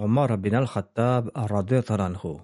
Omar 0.00 0.34
bin 0.38 0.54
al-Khattab 0.54 1.30
anhu. 1.34 2.40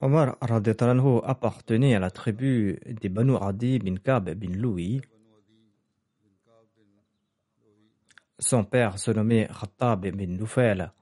Omar 0.00 0.38
anhu 0.40 1.20
appartenait 1.22 1.94
à 1.94 2.00
la 2.00 2.10
tribu 2.10 2.80
des 2.86 3.10
Banu 3.10 3.36
Adi 3.38 3.78
bin 3.78 3.96
Kab 3.96 4.30
bin 4.30 4.54
Louis. 4.56 5.02
Son 8.38 8.64
père 8.64 8.98
se 8.98 9.10
nommait 9.10 9.48
Khattab 9.48 10.06
bin 10.06 10.38
Nufel. 10.38 10.92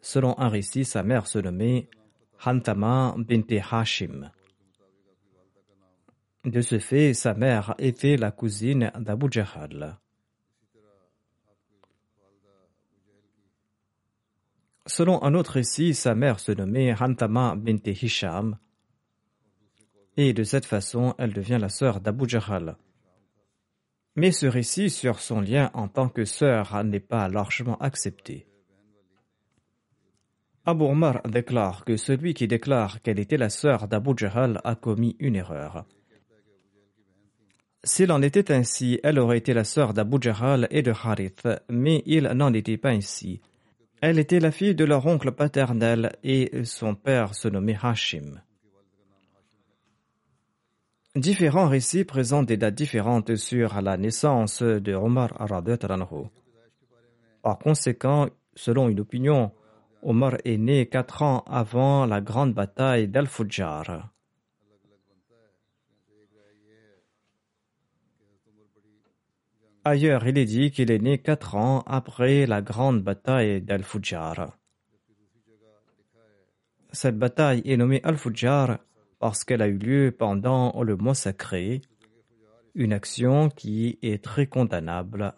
Selon 0.00 0.38
un 0.38 0.48
récit, 0.48 0.84
sa 0.84 1.02
mère 1.02 1.26
se 1.26 1.40
nommait 1.40 1.88
Hantama 2.44 3.16
bint 3.18 3.42
Hashim. 3.72 4.30
De 6.46 6.60
ce 6.60 6.78
fait, 6.78 7.12
sa 7.12 7.34
mère 7.34 7.74
était 7.76 8.16
la 8.16 8.30
cousine 8.30 8.92
d'Abu 9.00 9.26
Jahal. 9.28 9.98
Selon 14.86 15.20
un 15.24 15.34
autre 15.34 15.54
récit, 15.54 15.92
sa 15.92 16.14
mère 16.14 16.38
se 16.38 16.52
nommait 16.52 16.94
Hantama 16.94 17.56
bint 17.56 17.82
Hisham, 17.84 18.58
et 20.16 20.32
de 20.34 20.44
cette 20.44 20.66
façon, 20.66 21.16
elle 21.18 21.32
devient 21.32 21.58
la 21.60 21.68
sœur 21.68 22.00
d'Abu 22.00 22.28
Jahal. 22.28 22.76
Mais 24.14 24.30
ce 24.30 24.46
récit 24.46 24.88
sur 24.88 25.18
son 25.18 25.40
lien 25.40 25.72
en 25.74 25.88
tant 25.88 26.08
que 26.08 26.24
sœur 26.24 26.84
n'est 26.84 27.00
pas 27.00 27.28
largement 27.28 27.76
accepté. 27.78 28.46
Abu 30.64 30.84
Omar 30.84 31.22
déclare 31.24 31.84
que 31.84 31.96
celui 31.96 32.34
qui 32.34 32.46
déclare 32.46 33.02
qu'elle 33.02 33.18
était 33.18 33.36
la 33.36 33.50
sœur 33.50 33.88
d'Abu 33.88 34.12
Jahal 34.16 34.60
a 34.62 34.76
commis 34.76 35.16
une 35.18 35.34
erreur. 35.34 35.84
S'il 37.84 38.10
en 38.10 38.22
était 38.22 38.52
ainsi, 38.52 38.98
elle 39.02 39.18
aurait 39.18 39.38
été 39.38 39.54
la 39.54 39.64
sœur 39.64 39.94
d'Abu 39.94 40.18
Jahal 40.20 40.66
et 40.70 40.82
de 40.82 40.92
Harith, 40.92 41.48
mais 41.68 42.02
il 42.06 42.24
n'en 42.24 42.52
était 42.52 42.76
pas 42.76 42.90
ainsi. 42.90 43.40
Elle 44.00 44.18
était 44.18 44.40
la 44.40 44.50
fille 44.50 44.74
de 44.74 44.84
leur 44.84 45.06
oncle 45.06 45.32
paternel 45.32 46.16
et 46.22 46.64
son 46.64 46.94
père 46.94 47.34
se 47.34 47.48
nommait 47.48 47.78
Hashim. 47.80 48.40
Différents 51.14 51.68
récits 51.68 52.04
présentent 52.04 52.46
des 52.46 52.58
dates 52.58 52.74
différentes 52.74 53.36
sur 53.36 53.80
la 53.80 53.96
naissance 53.96 54.62
de 54.62 54.94
Omar 54.94 55.32
anhu. 55.40 56.26
Par 57.42 57.58
conséquent, 57.58 58.28
selon 58.54 58.90
une 58.90 59.00
opinion, 59.00 59.50
Omar 60.02 60.36
est 60.44 60.58
né 60.58 60.86
quatre 60.86 61.22
ans 61.22 61.42
avant 61.46 62.04
la 62.04 62.20
grande 62.20 62.52
bataille 62.52 63.08
d'Al-Fujjar. 63.08 64.10
Ailleurs, 69.88 70.26
il 70.26 70.36
est 70.36 70.46
dit 70.46 70.72
qu'il 70.72 70.90
est 70.90 70.98
né 70.98 71.18
quatre 71.18 71.54
ans 71.54 71.84
après 71.86 72.44
la 72.44 72.60
grande 72.60 73.04
bataille 73.04 73.62
d'Al-Fujjar. 73.62 74.58
Cette 76.90 77.16
bataille 77.16 77.62
est 77.64 77.76
nommée 77.76 78.00
Al-Fujjar 78.02 78.78
parce 79.20 79.44
qu'elle 79.44 79.62
a 79.62 79.68
eu 79.68 79.78
lieu 79.78 80.10
pendant 80.10 80.82
le 80.82 80.96
mois 80.96 81.14
sacré, 81.14 81.82
une 82.74 82.92
action 82.92 83.48
qui 83.48 84.00
est 84.02 84.24
très 84.24 84.48
condamnable. 84.48 85.34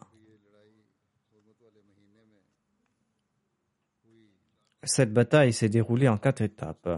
Cette 4.83 5.13
bataille 5.13 5.53
s'est 5.53 5.69
déroulée 5.69 6.09
en 6.09 6.17
quatre 6.17 6.41
étapes. 6.41 6.89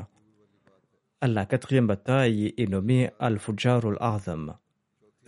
La 1.20 1.46
quatrième 1.46 1.88
bataille 1.88 2.54
est 2.56 2.70
nommée 2.70 3.10
Al-Fujjar 3.18 3.84
al-Azam 3.84 4.56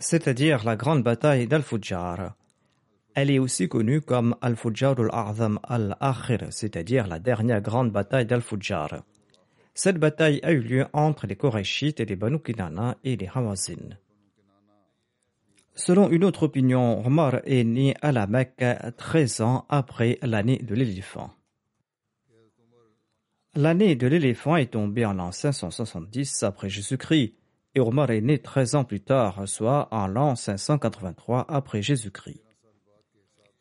c'est-à-dire 0.03 0.65
la 0.65 0.75
grande 0.75 1.01
bataille 1.01 1.47
d'Al-Fujjar. 1.47 2.35
Elle 3.15 3.31
est 3.31 3.39
aussi 3.39 3.69
connue 3.69 4.01
comme 4.01 4.35
Al-Fujjar 4.41 4.99
al-A'zam 4.99 5.59
al-Akhir, 5.63 6.47
c'est-à-dire 6.49 7.07
la 7.07 7.19
dernière 7.19 7.61
grande 7.61 7.91
bataille 7.91 8.25
d'Al-Fujjar. 8.25 9.03
Cette 9.73 9.97
bataille 9.97 10.41
a 10.43 10.51
eu 10.51 10.59
lieu 10.59 10.85
entre 10.93 11.25
les 11.25 11.37
Korachites 11.37 12.01
et 12.01 12.05
les 12.05 12.17
Banu 12.17 12.39
Kinana 12.39 12.97
et 13.03 13.15
les 13.15 13.29
Hawazin. 13.33 13.97
Selon 15.73 16.09
une 16.09 16.25
autre 16.25 16.43
opinion, 16.43 17.03
Omar 17.05 17.39
est 17.45 17.63
né 17.63 17.95
à 18.01 18.11
la 18.11 18.27
Mecque 18.27 18.63
13 18.97 19.41
ans 19.41 19.65
après 19.69 20.19
l'année 20.21 20.57
de 20.57 20.75
l'éléphant. 20.75 21.31
L'année 23.55 23.95
de 23.95 24.07
l'éléphant 24.07 24.57
est 24.57 24.73
tombée 24.73 25.05
en 25.05 25.13
l'an 25.13 25.31
570 25.31 26.43
après 26.43 26.69
Jésus-Christ 26.69 27.35
et 27.75 27.79
Omar 27.79 28.11
est 28.11 28.21
né 28.21 28.39
13 28.39 28.75
ans 28.75 28.83
plus 28.83 29.01
tard, 29.01 29.47
soit 29.47 29.87
en 29.91 30.07
l'an 30.07 30.35
583 30.35 31.45
après 31.49 31.81
Jésus-Christ. 31.81 32.41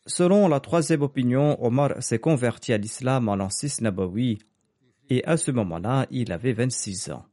Selon 0.06 0.48
la 0.48 0.60
troisième 0.60 1.02
opinion, 1.02 1.62
Omar 1.64 2.02
s'est 2.02 2.18
converti 2.18 2.72
à 2.72 2.78
l'islam 2.78 3.28
en 3.28 3.36
l'an 3.36 3.50
6 3.50 3.82
Nabawi 3.82 4.40
et 5.08 5.24
à 5.24 5.36
ce 5.36 5.50
moment-là, 5.50 6.06
il 6.10 6.32
avait 6.32 6.52
26 6.52 7.10
ans. 7.12 7.24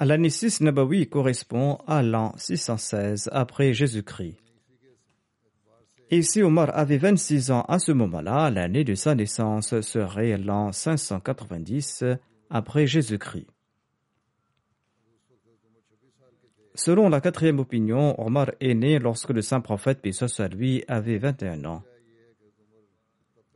L'année 0.00 0.30
6 0.30 0.60
Nabawi 0.62 1.08
correspond 1.08 1.78
à 1.86 2.02
l'an 2.02 2.32
616 2.36 3.28
après 3.32 3.74
Jésus-Christ. 3.74 4.36
Et 6.10 6.22
si 6.22 6.40
Omar 6.40 6.70
avait 6.74 6.98
26 6.98 7.50
ans 7.50 7.62
à 7.68 7.78
ce 7.78 7.92
moment-là, 7.92 8.48
l'année 8.50 8.84
de 8.84 8.94
sa 8.94 9.14
naissance 9.14 9.78
serait 9.80 10.38
l'an 10.38 10.72
590 10.72 12.04
après 12.48 12.86
Jésus-Christ. 12.86 13.46
Selon 16.78 17.08
la 17.08 17.20
quatrième 17.20 17.58
opinion, 17.58 18.14
Omar 18.24 18.52
est 18.60 18.74
né 18.74 19.00
lorsque 19.00 19.30
le 19.30 19.42
saint 19.42 19.60
prophète, 19.60 20.00
paix 20.00 20.12
lui, 20.52 20.84
avait 20.86 21.18
21 21.18 21.64
ans. 21.64 21.82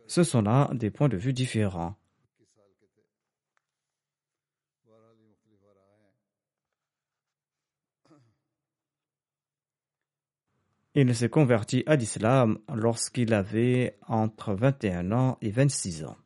Ce 0.08 0.24
sont 0.24 0.42
là 0.42 0.68
des 0.72 0.90
points 0.90 1.08
de 1.08 1.16
vue 1.16 1.32
différents. 1.32 1.94
Il 10.96 11.14
s'est 11.14 11.28
converti 11.28 11.84
à 11.86 11.94
l'islam 11.94 12.58
lorsqu'il 12.74 13.34
avait 13.34 14.00
entre 14.08 14.52
21 14.54 15.12
ans 15.12 15.38
et 15.40 15.52
26 15.52 16.06
ans. 16.06 16.16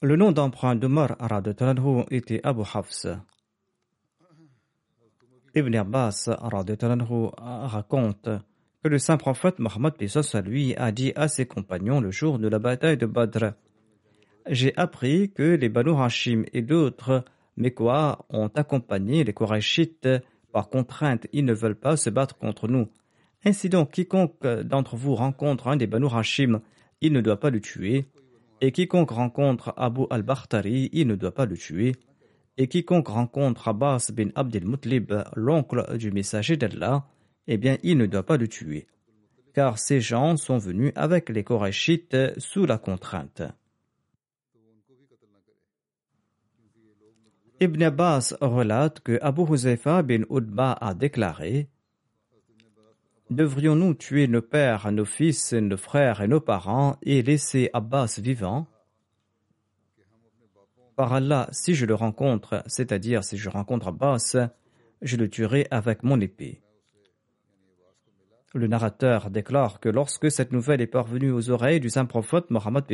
Le 0.00 0.14
nom 0.14 0.30
d'emprunt 0.30 0.76
d'Omar 0.76 1.16
Radetalanhu 1.18 2.04
était 2.12 2.40
Abu 2.44 2.62
Hafs. 2.72 3.08
Ibn 5.56 5.74
Abbas 5.74 6.30
raconte 6.38 8.28
que 8.84 8.88
le 8.88 8.98
saint 9.00 9.16
prophète 9.16 9.58
Mohammed 9.58 9.94
lui 10.44 10.76
a 10.76 10.92
dit 10.92 11.12
à 11.16 11.26
ses 11.26 11.46
compagnons 11.46 12.00
le 12.00 12.12
jour 12.12 12.38
de 12.38 12.46
la 12.46 12.60
bataille 12.60 12.96
de 12.96 13.06
Badr 13.06 13.54
J'ai 14.46 14.72
appris 14.76 15.32
que 15.32 15.42
les 15.42 15.68
Banu 15.68 16.00
Hashim 16.00 16.44
et 16.52 16.62
d'autres 16.62 17.24
Mekwa 17.56 18.24
ont 18.30 18.52
accompagné 18.54 19.24
les 19.24 19.32
Korachites 19.32 20.08
par 20.52 20.68
contrainte, 20.68 21.26
ils 21.32 21.44
ne 21.44 21.52
veulent 21.52 21.74
pas 21.74 21.96
se 21.96 22.08
battre 22.08 22.38
contre 22.38 22.68
nous. 22.68 22.86
Ainsi 23.44 23.68
donc, 23.68 23.90
quiconque 23.90 24.46
d'entre 24.46 24.94
vous 24.94 25.16
rencontre 25.16 25.66
un 25.66 25.76
des 25.76 25.88
Banu 25.88 26.06
Hashim, 26.06 26.60
il 27.00 27.12
ne 27.12 27.20
doit 27.20 27.40
pas 27.40 27.50
le 27.50 27.60
tuer. 27.60 28.06
Et 28.60 28.72
quiconque 28.72 29.10
rencontre 29.12 29.72
Abu 29.76 30.02
al-Bakhtari, 30.10 30.90
il 30.92 31.06
ne 31.06 31.14
doit 31.14 31.34
pas 31.34 31.46
le 31.46 31.56
tuer. 31.56 31.94
Et 32.56 32.66
quiconque 32.66 33.08
rencontre 33.08 33.68
Abbas 33.68 34.10
bin 34.12 34.30
Abdel 34.34 34.66
Mutlib, 34.66 35.12
l'oncle 35.36 35.96
du 35.96 36.10
messager 36.10 36.56
d'Allah, 36.56 37.06
eh 37.46 37.56
bien, 37.56 37.78
il 37.84 37.96
ne 37.96 38.06
doit 38.06 38.26
pas 38.26 38.36
le 38.36 38.48
tuer. 38.48 38.88
Car 39.54 39.78
ces 39.78 40.00
gens 40.00 40.36
sont 40.36 40.58
venus 40.58 40.92
avec 40.96 41.28
les 41.28 41.44
Korachites 41.44 42.16
sous 42.38 42.66
la 42.66 42.78
contrainte. 42.78 43.42
Ibn 47.60 47.82
Abbas 47.82 48.34
relate 48.40 49.00
que 49.00 49.18
Abu 49.20 49.42
Huzaifa 49.42 50.02
bin 50.02 50.22
Udba 50.30 50.72
a 50.72 50.94
déclaré 50.94 51.68
Devrions-nous 53.30 53.92
tuer 53.92 54.26
nos 54.26 54.40
pères, 54.40 54.90
nos 54.90 55.04
fils, 55.04 55.52
nos 55.52 55.76
frères 55.76 56.22
et 56.22 56.28
nos 56.28 56.40
parents 56.40 56.96
et 57.02 57.22
laisser 57.22 57.68
Abbas 57.74 58.18
vivant? 58.22 58.66
Par 60.96 61.12
Allah, 61.12 61.46
si 61.52 61.74
je 61.74 61.84
le 61.84 61.94
rencontre, 61.94 62.62
c'est-à-dire 62.66 63.22
si 63.22 63.36
je 63.36 63.50
rencontre 63.50 63.88
Abbas, 63.88 64.36
je 65.02 65.16
le 65.16 65.28
tuerai 65.28 65.66
avec 65.70 66.02
mon 66.02 66.18
épée. 66.20 66.62
Le 68.54 68.66
narrateur 68.66 69.28
déclare 69.30 69.78
que 69.78 69.90
lorsque 69.90 70.30
cette 70.30 70.52
nouvelle 70.52 70.80
est 70.80 70.86
parvenue 70.86 71.30
aux 71.30 71.50
oreilles 71.50 71.80
du 71.80 71.90
saint 71.90 72.06
prophète 72.06 72.50
Mohammed 72.50 72.84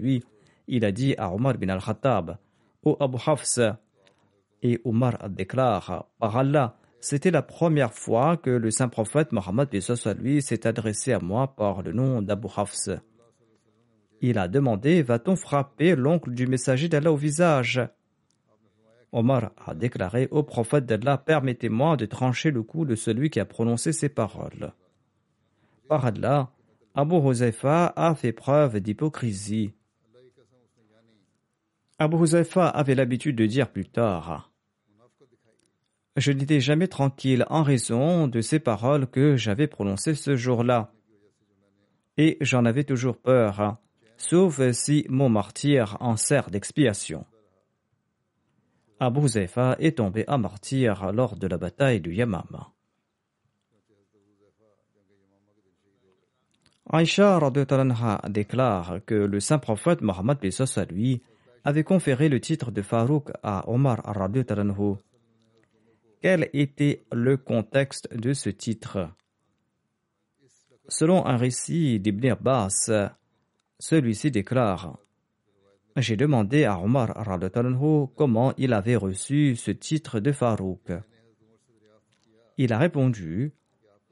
lui, 0.00 0.24
il 0.66 0.84
a 0.84 0.90
dit 0.90 1.14
à 1.16 1.32
Omar 1.32 1.58
bin 1.58 1.68
al-Khattab 1.68 2.38
Ô 2.82 2.96
Abu 2.98 3.18
Hafs, 3.24 3.60
et 4.62 4.80
Omar 4.84 5.28
déclare 5.30 6.08
Par 6.18 6.36
Allah, 6.36 6.76
c'était 7.00 7.30
la 7.30 7.42
première 7.42 7.92
fois 7.92 8.36
que 8.36 8.50
le 8.50 8.70
saint 8.70 8.88
prophète 8.88 9.32
Mohammed 9.32 9.68
lui 10.18 10.42
s'est 10.42 10.66
adressé 10.66 11.12
à 11.12 11.20
moi 11.20 11.54
par 11.54 11.82
le 11.82 11.92
nom 11.92 12.22
d'Abu 12.22 12.48
Hafs. 12.56 12.88
Il 14.20 14.38
a 14.38 14.48
demandé 14.48 15.02
Va-t-on 15.02 15.36
frapper 15.36 15.94
l'oncle 15.94 16.32
du 16.32 16.46
messager 16.46 16.88
d'Allah 16.88 17.12
au 17.12 17.16
visage? 17.16 17.80
Omar 19.12 19.52
a 19.64 19.74
déclaré 19.74 20.28
au 20.30 20.42
prophète 20.42 20.86
d'Allah 20.86 21.18
Permettez-moi 21.18 21.96
de 21.96 22.06
trancher 22.06 22.50
le 22.50 22.62
cou 22.62 22.84
de 22.84 22.94
celui 22.94 23.30
qui 23.30 23.40
a 23.40 23.44
prononcé 23.44 23.92
ces 23.92 24.08
paroles. 24.08 24.72
Par 25.88 26.04
Allah, 26.06 26.50
Abu 26.94 27.16
Huzaifa 27.16 27.92
a 27.94 28.14
fait 28.14 28.32
preuve 28.32 28.80
d'hypocrisie. 28.80 29.72
Abu 31.98 32.16
Huzaifa 32.16 32.68
avait 32.68 32.94
l'habitude 32.94 33.36
de 33.36 33.46
dire 33.46 33.70
plus 33.70 33.86
tard 33.86 34.50
je 36.16 36.32
n'étais 36.32 36.60
jamais 36.60 36.88
tranquille 36.88 37.44
en 37.50 37.62
raison 37.62 38.26
de 38.26 38.40
ces 38.40 38.58
paroles 38.58 39.06
que 39.06 39.36
j'avais 39.36 39.66
prononcées 39.66 40.14
ce 40.14 40.34
jour-là. 40.34 40.92
Et 42.16 42.38
j'en 42.40 42.64
avais 42.64 42.84
toujours 42.84 43.18
peur, 43.18 43.76
sauf 44.16 44.60
si 44.72 45.04
mon 45.10 45.28
martyr 45.28 45.98
en 46.00 46.16
sert 46.16 46.50
d'expiation. 46.50 47.26
Abu 48.98 49.28
Zayfa 49.28 49.76
est 49.78 49.98
tombé 49.98 50.24
à 50.26 50.38
martyr 50.38 51.12
lors 51.12 51.36
de 51.36 51.46
la 51.46 51.58
bataille 51.58 52.00
du 52.00 52.14
Yamama. 52.14 52.72
Aïcha 56.88 57.40
déclare 58.28 59.00
que 59.04 59.14
le 59.14 59.40
saint 59.40 59.58
prophète 59.58 60.00
Mohammed 60.00 60.38
lui 60.90 61.20
avait 61.64 61.84
conféré 61.84 62.28
le 62.28 62.40
titre 62.40 62.70
de 62.70 62.80
Farouk 62.80 63.32
à 63.42 63.68
Omar 63.68 64.00
quel 66.20 66.48
était 66.52 67.04
le 67.12 67.36
contexte 67.36 68.12
de 68.14 68.32
ce 68.32 68.50
titre? 68.50 69.10
Selon 70.88 71.26
un 71.26 71.36
récit 71.36 72.00
d'Ibn 72.00 72.30
Abbas, 72.30 72.90
celui-ci 73.78 74.30
déclare 74.30 74.98
J'ai 75.96 76.16
demandé 76.16 76.64
à 76.64 76.78
Omar 76.78 77.14
comment 78.14 78.52
il 78.56 78.72
avait 78.72 78.96
reçu 78.96 79.56
ce 79.56 79.70
titre 79.70 80.20
de 80.20 80.32
Farouk. 80.32 80.92
Il 82.56 82.72
a 82.72 82.78
répondu 82.78 83.52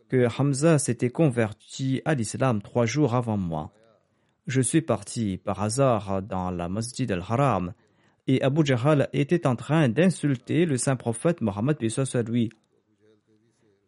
que 0.08 0.26
Hamza 0.38 0.78
s'était 0.78 1.10
converti 1.10 2.02
à 2.04 2.14
l'islam 2.14 2.60
trois 2.60 2.86
jours 2.86 3.14
avant 3.14 3.38
moi. 3.38 3.72
Je 4.46 4.60
suis 4.60 4.82
parti 4.82 5.38
par 5.38 5.62
hasard 5.62 6.20
dans 6.22 6.50
la 6.50 6.68
masjid 6.68 7.10
al-Haram 7.10 7.72
et 8.26 8.42
Abu 8.42 8.64
Jahal 8.64 9.08
était 9.12 9.46
en 9.46 9.56
train 9.56 9.88
d'insulter 9.88 10.64
le 10.64 10.76
saint 10.76 10.96
prophète 10.96 11.40
Mohammed 11.40 11.76
lui. 12.26 12.50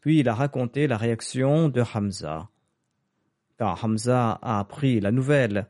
Puis 0.00 0.20
il 0.20 0.28
a 0.28 0.34
raconté 0.34 0.86
la 0.86 0.96
réaction 0.96 1.68
de 1.68 1.82
Hamza. 1.82 2.48
Quand 3.58 3.74
Hamza 3.82 4.38
a 4.42 4.58
appris 4.58 5.00
la 5.00 5.10
nouvelle, 5.10 5.66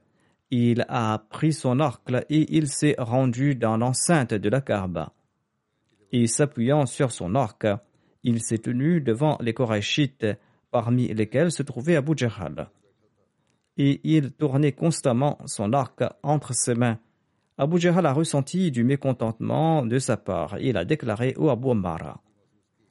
il 0.51 0.85
a 0.89 1.19
pris 1.31 1.53
son 1.53 1.81
arc 1.81 2.03
et 2.29 2.57
il 2.57 2.69
s'est 2.69 2.97
rendu 2.99 3.55
dans 3.55 3.77
l'enceinte 3.77 4.35
de 4.35 4.49
la 4.49 4.61
Kaaba. 4.61 5.13
Et 6.13 6.27
s'appuyant 6.27 6.87
sur 6.87 7.13
son 7.13 7.35
arc, 7.35 7.67
il 8.23 8.43
s'est 8.43 8.59
tenu 8.59 9.01
devant 9.01 9.39
les 9.41 9.55
Korachites, 9.55 10.27
parmi 10.71 11.13
lesquels 11.15 11.53
se 11.53 11.63
trouvait 11.63 11.97
Abu 11.97 12.13
Jahal. 12.17 12.69
Et 13.77 14.01
il 14.05 14.33
tournait 14.33 14.73
constamment 14.73 15.39
son 15.47 15.73
arc 15.73 16.03
entre 16.23 16.53
ses 16.53 16.75
mains 16.75 16.99
Abu 17.59 17.79
Jahal 17.79 18.05
a 18.05 18.13
ressenti 18.13 18.71
du 18.71 18.85
mécontentement 18.85 19.87
de 19.87 19.99
sa 19.99 20.19
part. 20.19 20.59
Il 20.61 20.77
a 20.77 20.85
déclaré 20.85 21.35
au 21.39 21.49
Abu 21.49 21.71
Amara. 21.71 22.21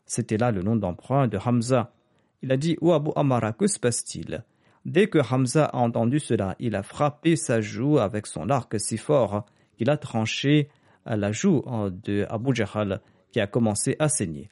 C'était 0.08 0.38
là 0.38 0.52
le 0.52 0.64
nom 0.64 0.76
d'emprunt 0.76 1.28
de 1.28 1.38
Hamza. 1.38 1.94
Il 2.42 2.52
a 2.52 2.58
dit 2.58 2.76
Ô 2.82 2.94
Abu 2.94 3.12
Amara, 3.16 3.54
que 3.54 3.68
se 3.68 3.80
passe-t-il? 3.80 4.44
Dès 4.84 5.08
que 5.08 5.20
Hamza 5.20 5.66
a 5.66 5.78
entendu 5.78 6.20
cela, 6.20 6.56
il 6.60 6.76
a 6.76 6.82
frappé 6.82 7.36
sa 7.36 7.62
joue 7.62 8.00
avec 8.00 8.26
son 8.26 8.50
arc 8.50 8.80
si 8.80 8.98
fort 8.98 9.46
qu'il 9.78 9.90
a 9.90 9.98
tranché 9.98 10.70
la 11.06 11.32
joue 11.32 11.64
de 12.04 12.26
Abu 12.30 12.56
Jahal 12.56 13.02
qui 13.32 13.40
a 13.40 13.48
commencé 13.48 13.96
à 14.00 14.10
saigner. 14.10 14.50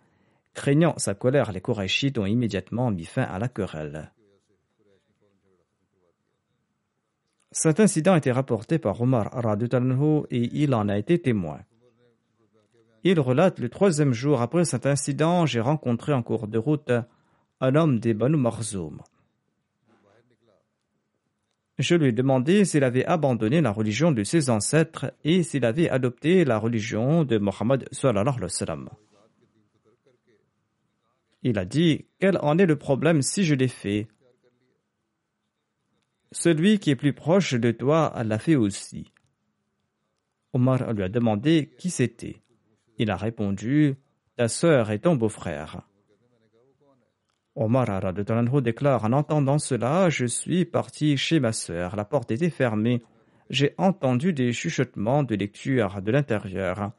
Craignant 0.53 0.93
sa 0.97 1.15
colère, 1.15 1.51
les 1.51 1.61
Korachites 1.61 2.19
ont 2.19 2.27
immédiatement 2.27 2.91
mis 2.91 3.05
fin 3.05 3.23
à 3.23 3.39
la 3.39 3.47
querelle. 3.47 4.12
Cet 7.53 7.79
incident 7.79 8.13
a 8.13 8.17
été 8.17 8.31
rapporté 8.31 8.79
par 8.79 8.99
Omar 8.99 9.29
et 10.31 10.49
il 10.53 10.73
en 10.73 10.89
a 10.89 10.97
été 10.97 11.19
témoin. 11.19 11.59
Il 13.03 13.19
relate 13.19 13.59
le 13.59 13.69
troisième 13.69 14.11
jour 14.11 14.41
après 14.41 14.65
cet 14.65 14.87
incident, 14.87 15.45
j'ai 15.45 15.59
rencontré 15.59 16.13
en 16.13 16.23
cours 16.23 16.47
de 16.47 16.57
route 16.57 16.91
un 17.61 17.75
homme 17.75 17.99
des 17.99 18.15
Banu 18.15 18.37
Marzoum. 18.37 19.01
Je 21.77 21.95
lui 21.95 22.07
ai 22.07 22.11
demandé 22.11 22.65
s'il 22.65 22.83
avait 22.83 23.05
abandonné 23.05 23.61
la 23.61 23.71
religion 23.71 24.11
de 24.11 24.23
ses 24.23 24.49
ancêtres 24.49 25.13
et 25.23 25.43
s'il 25.43 25.65
avait 25.65 25.89
adopté 25.89 26.45
la 26.45 26.57
religion 26.57 27.23
de 27.23 27.37
Mohammed 27.37 27.87
Il 31.43 31.59
a 31.59 31.65
dit 31.65 32.05
Quel 32.19 32.37
en 32.41 32.57
est 32.57 32.65
le 32.65 32.77
problème 32.77 33.21
si 33.21 33.43
je 33.43 33.53
l'ai 33.53 33.67
fait? 33.67 34.07
Celui 36.33 36.79
qui 36.79 36.89
est 36.89 36.95
plus 36.95 37.13
proche 37.13 37.53
de 37.53 37.71
toi 37.71 38.11
l'a 38.23 38.39
fait 38.39 38.55
aussi. 38.55 39.11
Omar 40.51 40.93
lui 40.93 41.03
a 41.03 41.09
demandé 41.09 41.71
qui 41.77 41.89
c'était. 41.89 42.41
Il 42.97 43.09
a 43.09 43.15
répondu 43.15 43.95
Ta 44.35 44.47
sœur 44.47 44.89
et 44.89 44.97
ton 44.97 45.15
beau-frère. 45.15 45.81
Omar 47.55 48.11
déclare 48.63 49.05
En 49.05 49.13
entendant 49.13 49.59
cela, 49.59 50.09
je 50.09 50.25
suis 50.25 50.65
parti 50.65 51.17
chez 51.17 51.39
ma 51.39 51.51
sœur. 51.51 51.95
La 51.95 52.03
porte 52.03 52.31
était 52.31 52.49
fermée. 52.49 53.03
J'ai 53.51 53.75
entendu 53.77 54.33
des 54.33 54.51
chuchotements 54.53 55.21
de 55.21 55.35
lecture 55.35 56.01
de 56.01 56.11
l'intérieur. 56.11 56.93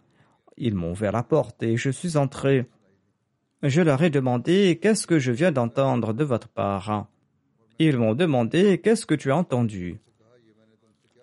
Ils 0.56 0.76
m'ont 0.76 0.92
ouvert 0.92 1.10
la 1.10 1.24
porte 1.24 1.64
et 1.64 1.76
je 1.76 1.90
suis 1.90 2.16
entré. 2.16 2.66
Je 3.64 3.80
leur 3.82 4.00
ai 4.04 4.10
demandé 4.10 4.78
Qu'est-ce 4.80 5.08
que 5.08 5.18
je 5.18 5.32
viens 5.32 5.50
d'entendre 5.50 6.12
de 6.12 6.22
votre 6.22 6.48
part? 6.48 7.08
Ils 7.78 7.98
m'ont 7.98 8.14
demandé 8.14 8.80
Qu'est-ce 8.80 9.06
que 9.06 9.14
tu 9.14 9.30
as 9.30 9.36
entendu? 9.36 10.00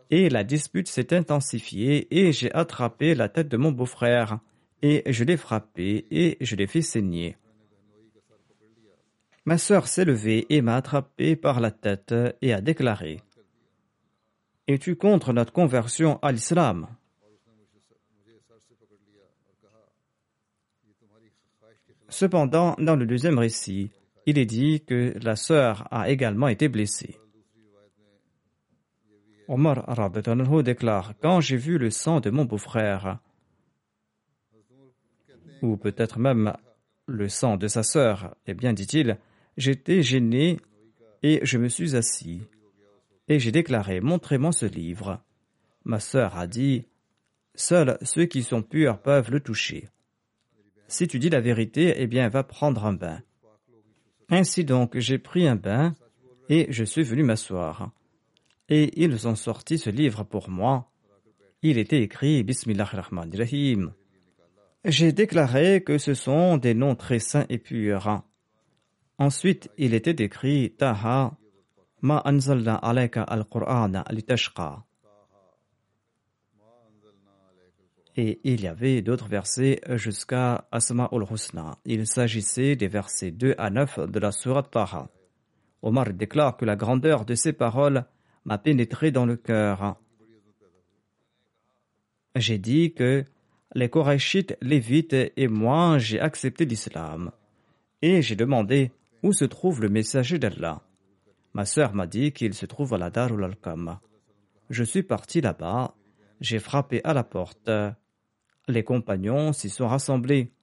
Et 0.09 0.29
la 0.29 0.43
dispute 0.43 0.89
s'est 0.89 1.13
intensifiée 1.13 2.07
et 2.11 2.33
j'ai 2.33 2.53
attrapé 2.53 3.15
la 3.15 3.29
tête 3.29 3.47
de 3.47 3.57
mon 3.57 3.71
beau-frère. 3.71 4.39
Et 4.81 5.03
je 5.05 5.23
l'ai 5.23 5.37
frappé 5.37 6.05
et 6.11 6.37
je 6.41 6.55
l'ai 6.55 6.67
fait 6.67 6.81
saigner. 6.81 7.37
Ma 9.45 9.57
sœur 9.57 9.87
s'est 9.87 10.05
levée 10.05 10.45
et 10.49 10.61
m'a 10.61 10.75
attrapé 10.75 11.35
par 11.35 11.59
la 11.59 11.71
tête 11.71 12.13
et 12.41 12.53
a 12.53 12.61
déclaré 12.61 13.21
Es-tu 14.67 14.95
contre 14.95 15.33
notre 15.33 15.53
conversion 15.53 16.19
à 16.21 16.31
l'islam? 16.31 16.87
Cependant, 22.09 22.75
dans 22.77 22.95
le 22.97 23.05
deuxième 23.05 23.39
récit, 23.39 23.89
il 24.25 24.37
est 24.37 24.45
dit 24.45 24.81
que 24.81 25.13
la 25.21 25.35
sœur 25.35 25.87
a 25.91 26.09
également 26.09 26.47
été 26.47 26.67
blessée. 26.67 27.17
Omar 29.47 29.89
anhu 29.89 30.63
déclare 30.63 31.13
Quand 31.21 31.41
j'ai 31.41 31.57
vu 31.57 31.77
le 31.77 31.89
sang 31.89 32.19
de 32.19 32.29
mon 32.29 32.45
beau-frère, 32.45 33.19
ou 35.61 35.77
peut-être 35.77 36.19
même 36.19 36.53
le 37.07 37.27
sang 37.29 37.57
de 37.57 37.67
sa 37.67 37.83
sœur, 37.83 38.35
eh 38.47 38.53
bien, 38.53 38.73
dit-il, 38.73 39.17
j'étais 39.57 40.01
gêné 40.01 40.59
et 41.23 41.39
je 41.43 41.57
me 41.57 41.67
suis 41.67 41.95
assis. 41.95 42.41
Et 43.27 43.39
j'ai 43.39 43.51
déclaré 43.51 44.01
Montrez-moi 44.01 44.51
ce 44.51 44.65
livre. 44.65 45.21
Ma 45.83 45.99
sœur 45.99 46.37
a 46.37 46.47
dit 46.47 46.85
Seuls 47.55 47.97
ceux 48.01 48.25
qui 48.25 48.43
sont 48.43 48.61
purs 48.61 49.01
peuvent 49.01 49.31
le 49.31 49.39
toucher. 49.39 49.89
Si 50.87 51.07
tu 51.07 51.19
dis 51.19 51.29
la 51.29 51.41
vérité, 51.41 51.95
eh 51.97 52.07
bien, 52.07 52.29
va 52.29 52.43
prendre 52.43 52.85
un 52.85 52.93
bain. 52.93 53.21
Ainsi 54.33 54.63
donc, 54.63 54.97
j'ai 54.97 55.17
pris 55.17 55.45
un 55.45 55.57
bain 55.57 55.93
et 56.47 56.67
je 56.69 56.85
suis 56.85 57.03
venu 57.03 57.21
m'asseoir. 57.21 57.91
Et 58.69 59.03
ils 59.03 59.27
ont 59.27 59.35
sorti 59.35 59.77
ce 59.77 59.89
livre 59.89 60.23
pour 60.23 60.49
moi. 60.49 60.89
Il 61.61 61.77
était 61.77 62.01
écrit 62.01 62.41
Bismillahirrahmanirrahim. 62.43 63.93
J'ai 64.85 65.11
déclaré 65.11 65.83
que 65.83 65.97
ce 65.97 66.13
sont 66.13 66.55
des 66.55 66.73
noms 66.73 66.95
très 66.95 67.19
saints 67.19 67.45
et 67.49 67.57
purs. 67.57 68.23
Ensuite, 69.17 69.69
il 69.77 69.93
était 69.93 70.23
écrit 70.23 70.73
Taha, 70.77 71.37
Ma 72.01 72.21
anzalna 72.25 72.75
al-Qur'an 72.75 73.91
litashqa. 74.09 74.85
Et 78.17 78.39
il 78.43 78.61
y 78.61 78.67
avait 78.67 79.01
d'autres 79.01 79.27
versets 79.27 79.79
jusqu'à 79.91 80.67
Asma 80.71 81.09
ul-Husna. 81.11 81.77
Il 81.85 82.05
s'agissait 82.07 82.75
des 82.75 82.87
versets 82.87 83.31
2 83.31 83.55
à 83.57 83.69
9 83.69 84.11
de 84.11 84.19
la 84.19 84.31
Surat 84.31 84.63
Taha. 84.63 85.09
Omar 85.81 86.11
déclare 86.13 86.57
que 86.57 86.65
la 86.65 86.75
grandeur 86.75 87.25
de 87.25 87.35
ces 87.35 87.53
paroles 87.53 88.05
m'a 88.45 88.57
pénétré 88.57 89.11
dans 89.11 89.25
le 89.25 89.37
cœur. 89.37 89.97
J'ai 92.35 92.57
dit 92.57 92.93
que 92.93 93.25
les 93.73 93.89
Korachites, 93.89 94.57
Lévites 94.61 95.15
et 95.35 95.47
moi, 95.47 95.97
j'ai 95.97 96.19
accepté 96.19 96.65
l'islam. 96.65 97.31
Et 98.01 98.21
j'ai 98.21 98.35
demandé 98.35 98.91
où 99.23 99.31
se 99.33 99.45
trouve 99.45 99.81
le 99.81 99.89
messager 99.89 100.39
d'Allah? 100.39 100.81
Ma 101.53 101.65
sœur 101.65 101.93
m'a 101.93 102.07
dit 102.07 102.31
qu'il 102.31 102.53
se 102.53 102.65
trouve 102.65 102.93
à 102.93 102.97
la 102.97 103.09
Darul 103.09 103.43
al 103.43 103.55
Je 104.69 104.83
suis 104.83 105.03
parti 105.03 105.41
là-bas, 105.41 105.95
j'ai 106.39 106.59
frappé 106.59 107.01
à 107.03 107.13
la 107.13 107.23
porte. 107.23 107.69
Les 108.71 108.83
compagnons 108.83 109.51
s'y 109.51 109.69
sont 109.69 109.89
rassemblés. 109.89 110.53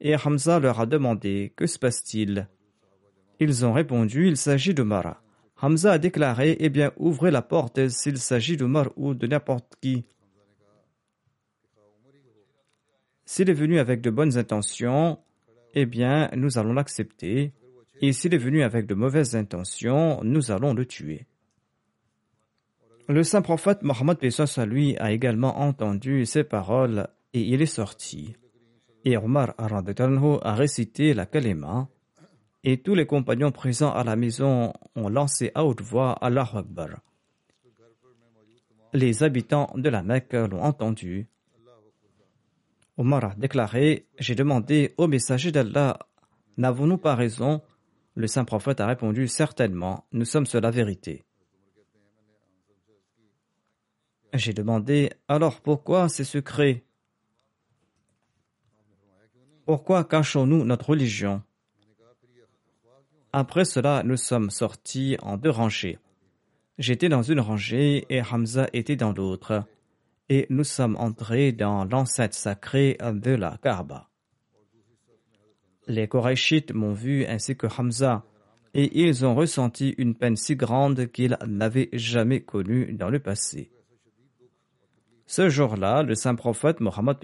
Et 0.00 0.14
Hamza 0.14 0.60
leur 0.60 0.78
a 0.78 0.86
demandé 0.86 1.52
Que 1.56 1.66
se 1.66 1.80
passe-t-il? 1.80 2.48
Ils 3.40 3.66
ont 3.66 3.72
répondu 3.72 4.28
Il 4.28 4.36
s'agit 4.36 4.72
de 4.72 4.84
Mara. 4.84 5.20
Hamza 5.60 5.92
a 5.92 5.98
déclaré 5.98 6.56
Eh 6.60 6.68
bien, 6.68 6.92
ouvrez 6.96 7.32
la 7.32 7.42
porte 7.42 7.88
s'il 7.88 8.18
s'agit 8.18 8.56
d'Omar 8.56 8.90
ou 8.96 9.14
de 9.14 9.26
n'importe 9.26 9.74
qui. 9.80 10.04
S'il 13.24 13.50
est 13.50 13.54
venu 13.54 13.80
avec 13.80 14.00
de 14.00 14.10
bonnes 14.10 14.38
intentions, 14.38 15.18
eh 15.74 15.86
bien, 15.86 16.30
nous 16.36 16.56
allons 16.56 16.72
l'accepter. 16.72 17.52
Et 18.00 18.12
s'il 18.12 18.32
est 18.32 18.38
venu 18.38 18.62
avec 18.62 18.86
de 18.86 18.94
mauvaises 18.94 19.34
intentions, 19.34 20.20
nous 20.22 20.52
allons 20.52 20.72
le 20.72 20.86
tuer. 20.86 21.26
Le 23.08 23.24
saint 23.24 23.42
prophète 23.42 23.82
Mohammed 23.82 24.18
lui 24.68 24.96
a 24.98 25.10
également 25.10 25.58
entendu 25.58 26.24
ces 26.26 26.44
paroles 26.44 27.08
et 27.32 27.40
il 27.40 27.62
est 27.62 27.66
sorti. 27.66 28.34
Et 29.04 29.16
Omar 29.16 29.54
a 29.58 30.54
récité 30.54 31.14
la 31.14 31.26
kalima 31.26 31.88
et 32.62 32.82
tous 32.82 32.94
les 32.94 33.06
compagnons 33.06 33.52
présents 33.52 33.92
à 33.92 34.04
la 34.04 34.16
maison 34.16 34.72
ont 34.94 35.08
lancé 35.08 35.50
à 35.54 35.64
haute 35.64 35.80
voix 35.80 36.12
Allah 36.12 36.48
Akbar. 36.52 37.00
Les 38.92 39.22
habitants 39.22 39.70
de 39.76 39.88
la 39.88 40.02
Mecque 40.02 40.34
l'ont 40.34 40.62
entendu. 40.62 41.28
Omar 42.98 43.24
a 43.24 43.34
déclaré 43.36 44.06
J'ai 44.18 44.34
demandé 44.34 44.94
au 44.98 45.06
messager 45.06 45.52
d'Allah 45.52 45.98
N'avons-nous 46.58 46.98
pas 46.98 47.14
raison? 47.14 47.62
Le 48.14 48.26
saint 48.26 48.44
prophète 48.44 48.80
a 48.80 48.86
répondu 48.86 49.28
Certainement, 49.28 50.04
nous 50.12 50.26
sommes 50.26 50.44
sur 50.44 50.60
la 50.60 50.70
vérité. 50.70 51.24
J'ai 54.34 54.52
demandé 54.52 55.10
Alors 55.28 55.60
pourquoi 55.60 56.08
ces 56.08 56.24
secrets 56.24 56.84
Pourquoi 59.70 60.02
cachons-nous 60.02 60.64
notre 60.64 60.90
religion? 60.90 61.44
Après 63.32 63.64
cela, 63.64 64.02
nous 64.04 64.16
sommes 64.16 64.50
sortis 64.50 65.16
en 65.22 65.36
deux 65.36 65.50
rangées. 65.50 66.00
J'étais 66.76 67.08
dans 67.08 67.22
une 67.22 67.38
rangée 67.38 68.04
et 68.08 68.20
Hamza 68.20 68.68
était 68.72 68.96
dans 68.96 69.12
l'autre. 69.12 69.62
Et 70.28 70.48
nous 70.50 70.64
sommes 70.64 70.96
entrés 70.96 71.52
dans 71.52 71.84
l'enceinte 71.84 72.34
sacrée 72.34 72.98
de 73.00 73.30
la 73.30 73.58
Kaaba. 73.62 74.08
Les 75.86 76.08
Korachites 76.08 76.74
m'ont 76.74 76.92
vu 76.92 77.24
ainsi 77.26 77.56
que 77.56 77.68
Hamza, 77.68 78.24
et 78.74 79.02
ils 79.04 79.24
ont 79.24 79.36
ressenti 79.36 79.94
une 79.98 80.16
peine 80.16 80.34
si 80.34 80.56
grande 80.56 81.12
qu'ils 81.12 81.38
n'avaient 81.46 81.90
jamais 81.92 82.40
connue 82.40 82.92
dans 82.92 83.08
le 83.08 83.20
passé. 83.20 83.70
Ce 85.30 85.48
jour-là, 85.48 86.02
le 86.02 86.16
saint 86.16 86.34
prophète 86.34 86.80
Mohammed 86.80 87.18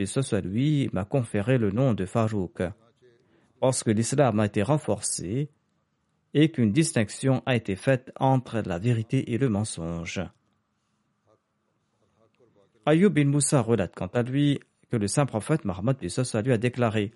lui 0.45 0.89
m'a 0.93 1.05
conféré 1.05 1.59
le 1.59 1.73
nom 1.73 1.93
de 1.93 2.07
Farouk, 2.07 2.63
parce 3.59 3.83
que 3.83 3.91
l'islam 3.91 4.39
a 4.39 4.47
été 4.47 4.63
renforcé 4.63 5.51
et 6.33 6.53
qu'une 6.53 6.71
distinction 6.71 7.43
a 7.47 7.57
été 7.57 7.75
faite 7.75 8.13
entre 8.21 8.63
la 8.65 8.79
vérité 8.79 9.33
et 9.33 9.39
le 9.39 9.49
mensonge. 9.49 10.23
Ayyub 12.87 13.13
bin 13.13 13.25
Moussa 13.25 13.61
relate 13.61 13.97
quant 13.97 14.07
à 14.15 14.23
lui 14.23 14.61
que 14.89 14.97
le 14.97 15.09
saint 15.09 15.27
prophète 15.27 15.65
Mohammed 15.65 15.97
lui 16.01 16.53
a 16.53 16.59
déclaré 16.59 17.11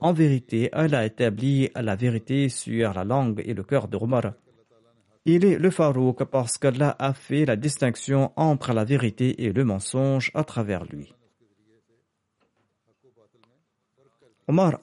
En 0.00 0.14
vérité, 0.14 0.70
Allah 0.72 1.00
a 1.00 1.04
établi 1.04 1.68
la 1.74 1.96
vérité 1.96 2.48
sur 2.48 2.94
la 2.94 3.04
langue 3.04 3.42
et 3.44 3.52
le 3.52 3.62
cœur 3.62 3.88
de 3.88 3.98
Omar 3.98 4.32
il 5.24 5.44
est 5.44 5.58
le 5.58 5.70
Farouk 5.70 6.24
parce 6.24 6.56
qu'Allah 6.58 6.96
a 6.98 7.12
fait 7.12 7.44
la 7.44 7.56
distinction 7.56 8.32
entre 8.36 8.72
la 8.72 8.84
vérité 8.84 9.44
et 9.44 9.52
le 9.52 9.64
mensonge 9.64 10.30
à 10.34 10.44
travers 10.44 10.84
lui. 10.84 11.14
Omar 14.48 14.78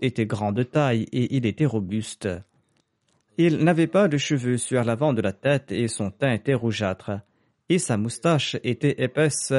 était 0.00 0.26
grand 0.26 0.52
de 0.52 0.62
taille 0.62 1.06
et 1.12 1.36
il 1.36 1.46
était 1.46 1.66
robuste. 1.66 2.28
Il 3.38 3.58
n'avait 3.58 3.86
pas 3.86 4.08
de 4.08 4.16
cheveux 4.16 4.58
sur 4.58 4.82
l'avant 4.82 5.12
de 5.12 5.22
la 5.22 5.32
tête 5.32 5.70
et 5.70 5.88
son 5.88 6.10
teint 6.10 6.32
était 6.32 6.54
rougeâtre, 6.54 7.12
et 7.68 7.78
sa 7.78 7.96
moustache 7.96 8.56
était 8.64 9.02
épaisse 9.02 9.52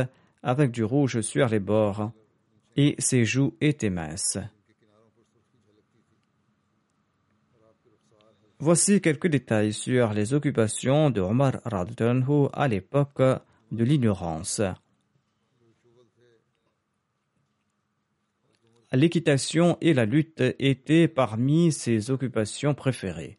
avec 0.44 0.72
du 0.72 0.84
rouge 0.84 1.22
sur 1.22 1.48
les 1.48 1.60
bords, 1.60 2.12
et 2.76 2.96
ses 3.00 3.24
joues 3.24 3.56
étaient 3.62 3.90
minces. 3.90 4.38
Voici 8.65 9.01
quelques 9.01 9.27
détails 9.27 9.74
sur 9.74 10.13
les 10.13 10.34
occupations 10.34 11.10
de 11.10 11.20
Omar 11.20 11.60
Radhanhu 11.65 12.48
à 12.53 12.70
l'époque 12.70 13.22
de 13.74 13.84
l'ignorance. 13.84 14.62
L'équitation 18.93 19.77
et 19.82 19.93
la 19.93 20.05
lutte 20.05 20.41
étaient 20.60 21.10
parmi 21.10 21.74
ses 21.74 22.10
occupations 22.10 22.74
préférées. 22.74 23.38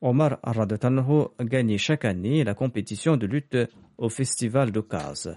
Omar 0.00 0.38
Radhanhu 0.42 1.26
gagnait 1.38 1.76
chaque 1.76 2.06
année 2.06 2.44
la 2.44 2.54
compétition 2.54 3.18
de 3.18 3.26
lutte 3.26 3.58
au 3.98 4.08
festival 4.08 4.72
d'Okaz. 4.72 5.36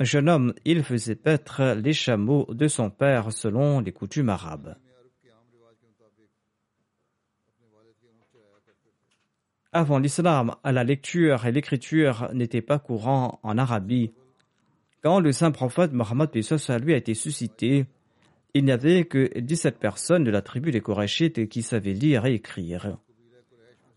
Jeune 0.00 0.28
homme, 0.28 0.54
il 0.64 0.82
faisait 0.82 1.14
paître 1.14 1.62
les 1.80 1.92
chameaux 1.92 2.48
de 2.52 2.66
son 2.66 2.90
père 2.90 3.30
selon 3.32 3.78
les 3.78 3.92
coutumes 3.92 4.30
arabes. 4.30 4.74
Avant 9.72 9.98
l'islam, 9.98 10.54
la 10.64 10.82
lecture 10.82 11.44
et 11.44 11.52
l'écriture 11.52 12.30
n'étaient 12.32 12.62
pas 12.62 12.78
courants 12.78 13.38
en 13.42 13.58
Arabie. 13.58 14.12
Quand 15.02 15.20
le 15.20 15.30
saint 15.30 15.50
prophète 15.50 15.92
Mohammed 15.92 16.30
lui 16.80 16.94
a 16.94 16.96
été 16.96 17.12
suscité, 17.12 17.84
il 18.54 18.64
n'y 18.64 18.72
avait 18.72 19.04
que 19.04 19.38
17 19.38 19.78
personnes 19.78 20.24
de 20.24 20.30
la 20.30 20.40
tribu 20.40 20.70
des 20.70 20.80
Korachites 20.80 21.50
qui 21.50 21.62
savaient 21.62 21.92
lire 21.92 22.24
et 22.24 22.34
écrire. 22.34 22.96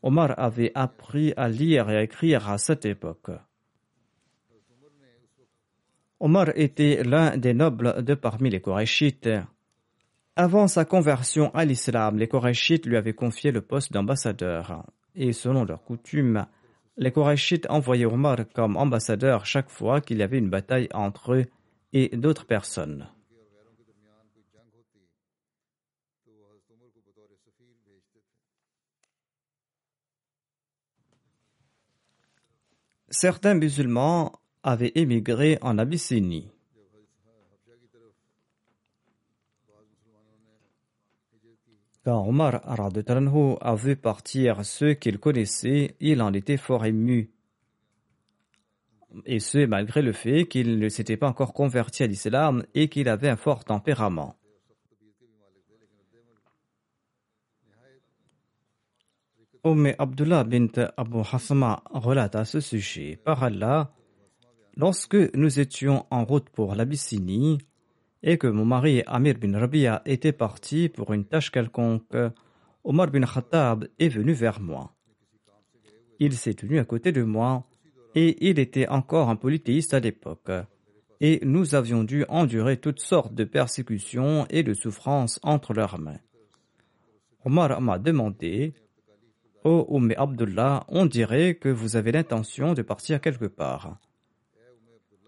Omar 0.03 0.37
avait 0.37 0.73
appris 0.75 1.33
à 1.37 1.47
lire 1.47 1.89
et 1.89 2.03
écrire 2.03 2.49
à 2.49 2.57
cette 2.57 2.85
époque. 2.85 3.31
Omar 6.19 6.49
était 6.55 7.01
l'un 7.03 7.37
des 7.37 7.53
nobles 7.53 8.03
de 8.03 8.13
parmi 8.13 8.49
les 8.49 8.59
Korachites. 8.59 9.29
Avant 10.35 10.67
sa 10.67 10.83
conversion 10.83 11.49
à 11.55 11.63
l'islam, 11.63 12.17
les 12.17 12.27
Korachites 12.27 12.85
lui 12.85 12.97
avaient 12.97 13.13
confié 13.13 13.51
le 13.51 13.61
poste 13.61 13.93
d'ambassadeur 13.93 14.85
et 15.15 15.33
selon 15.33 15.65
leur 15.65 15.83
coutume, 15.83 16.45
les 16.97 17.11
Korachites 17.11 17.69
envoyaient 17.69 18.05
Omar 18.05 18.37
comme 18.53 18.77
ambassadeur 18.77 19.45
chaque 19.45 19.69
fois 19.69 20.01
qu'il 20.01 20.17
y 20.17 20.23
avait 20.23 20.37
une 20.37 20.49
bataille 20.49 20.89
entre 20.93 21.33
eux 21.33 21.45
et 21.93 22.15
d'autres 22.15 22.45
personnes. 22.45 23.07
Certains 33.09 33.55
musulmans 33.55 34.31
avaient 34.63 34.93
émigré 34.95 35.57
en 35.61 35.77
Abyssinie. 35.77 36.49
Quand 42.03 42.27
Omar 42.27 42.61
a 42.65 43.75
vu 43.75 43.95
partir 43.95 44.65
ceux 44.65 44.95
qu'il 44.95 45.19
connaissait, 45.19 45.95
il 45.99 46.21
en 46.21 46.33
était 46.33 46.57
fort 46.57 46.85
ému. 46.85 47.29
Et 49.25 49.39
ce, 49.39 49.65
malgré 49.65 50.01
le 50.01 50.13
fait 50.13 50.47
qu'il 50.47 50.79
ne 50.79 50.89
s'était 50.89 51.17
pas 51.17 51.27
encore 51.27 51.53
converti 51.53 52.01
à 52.01 52.07
l'islam 52.07 52.63
et 52.73 52.87
qu'il 52.87 53.07
avait 53.07 53.29
un 53.29 53.35
fort 53.35 53.65
tempérament. 53.65 54.35
Umm 59.63 59.93
Abdullah 59.99 60.43
bint 60.43 60.71
Abu 60.97 61.19
Hasma 61.31 61.83
relate 61.91 62.35
à 62.35 62.45
ce 62.45 62.59
sujet. 62.59 63.19
Par 63.23 63.47
lorsque 64.75 65.35
nous 65.35 65.59
étions 65.59 66.07
en 66.09 66.25
route 66.25 66.49
pour 66.49 66.73
l'Abyssinie 66.73 67.59
et 68.23 68.37
que 68.37 68.47
mon 68.47 68.65
mari 68.65 69.03
Amir 69.07 69.35
bin 69.39 69.57
Rabia 69.57 70.01
était 70.05 70.31
parti 70.31 70.89
pour 70.89 71.13
une 71.13 71.25
tâche 71.25 71.51
quelconque, 71.51 72.15
Omar 72.83 73.07
bin 73.11 73.25
Khattab 73.25 73.87
est 73.99 74.09
venu 74.09 74.33
vers 74.33 74.59
moi. 74.59 74.93
Il 76.19 76.33
s'est 76.33 76.53
tenu 76.53 76.79
à 76.79 76.85
côté 76.85 77.11
de 77.11 77.23
moi 77.23 77.65
et 78.15 78.49
il 78.49 78.59
était 78.59 78.87
encore 78.87 79.29
un 79.29 79.35
polythéiste 79.35 79.93
à 79.93 79.99
l'époque. 79.99 80.51
Et 81.19 81.39
nous 81.43 81.75
avions 81.75 82.03
dû 82.03 82.25
endurer 82.29 82.77
toutes 82.77 82.99
sortes 82.99 83.33
de 83.33 83.43
persécutions 83.43 84.45
et 84.49 84.63
de 84.63 84.73
souffrances 84.73 85.39
entre 85.43 85.73
leurs 85.73 85.99
mains. 85.99 86.19
Omar 87.45 87.79
m'a 87.81 87.99
demandé 87.99 88.73
Oh, 89.63 89.85
Umm 89.91 90.11
Abdullah, 90.17 90.85
on 90.87 91.05
dirait 91.05 91.53
que 91.53 91.69
vous 91.69 91.95
avez 91.95 92.11
l'intention 92.11 92.73
de 92.73 92.81
partir 92.81 93.21
quelque 93.21 93.45
part. 93.45 93.99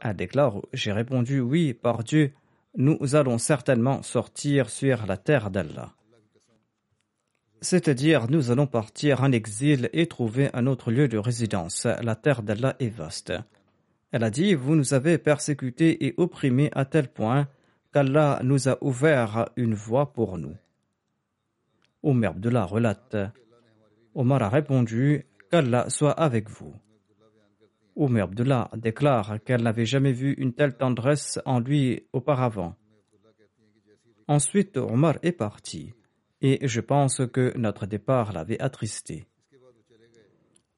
Elle 0.02 0.16
déclare 0.16 0.62
J'ai 0.74 0.92
répondu 0.92 1.40
Oui, 1.40 1.76
par 1.76 2.04
Dieu, 2.04 2.34
nous 2.76 3.16
allons 3.16 3.38
certainement 3.38 4.02
sortir 4.02 4.70
sur 4.70 5.06
la 5.06 5.18
terre 5.18 5.52
d'Allah. 5.52 5.94
C'est-à-dire, 7.62 8.30
nous 8.30 8.52
allons 8.52 8.68
partir 8.68 9.22
en 9.22 9.32
exil 9.32 9.90
et 9.94 10.08
trouver 10.08 10.50
un 10.54 10.68
autre 10.68 10.92
lieu 10.92 11.08
de 11.08 11.18
résidence. 11.18 11.86
La 11.86 12.16
terre 12.16 12.44
d'Allah 12.44 12.76
est 12.80 12.90
vaste. 12.90 13.32
Elle 14.12 14.24
a 14.24 14.30
dit 14.30 14.54
Vous 14.54 14.76
nous 14.76 14.94
avez 14.94 15.18
persécutés 15.18 16.06
et 16.06 16.14
opprimés 16.18 16.72
à 16.74 16.84
tel 16.86 17.08
point 17.08 17.48
qu'Allah 17.94 18.42
nous 18.44 18.68
a 18.68 18.78
ouvert 18.84 19.50
une 19.56 19.76
voie 19.76 20.12
pour 20.12 20.38
nous. 20.38 20.56
Omer 22.02 22.32
Abdullah 22.32 22.66
relate 22.66 23.16
Omar 24.14 24.44
a 24.44 24.50
répondu 24.50 25.26
Qu'Allah 25.50 25.90
soit 25.90 26.12
avec 26.12 26.50
vous. 26.50 26.74
Omer 27.96 28.24
Abdullah 28.24 28.70
déclare 28.76 29.38
qu'elle 29.44 29.62
n'avait 29.62 29.86
jamais 29.86 30.14
vu 30.14 30.34
une 30.34 30.54
telle 30.54 30.76
tendresse 30.76 31.40
en 31.46 31.60
lui 31.60 32.08
auparavant. 32.12 32.76
Ensuite, 34.28 34.78
Omar 34.78 35.18
est 35.22 35.34
parti, 35.34 35.94
et 36.42 36.68
je 36.68 36.82
pense 36.82 37.22
que 37.32 37.56
notre 37.58 37.86
départ 37.86 38.34
l'avait 38.34 38.60
attristé. 38.60 39.26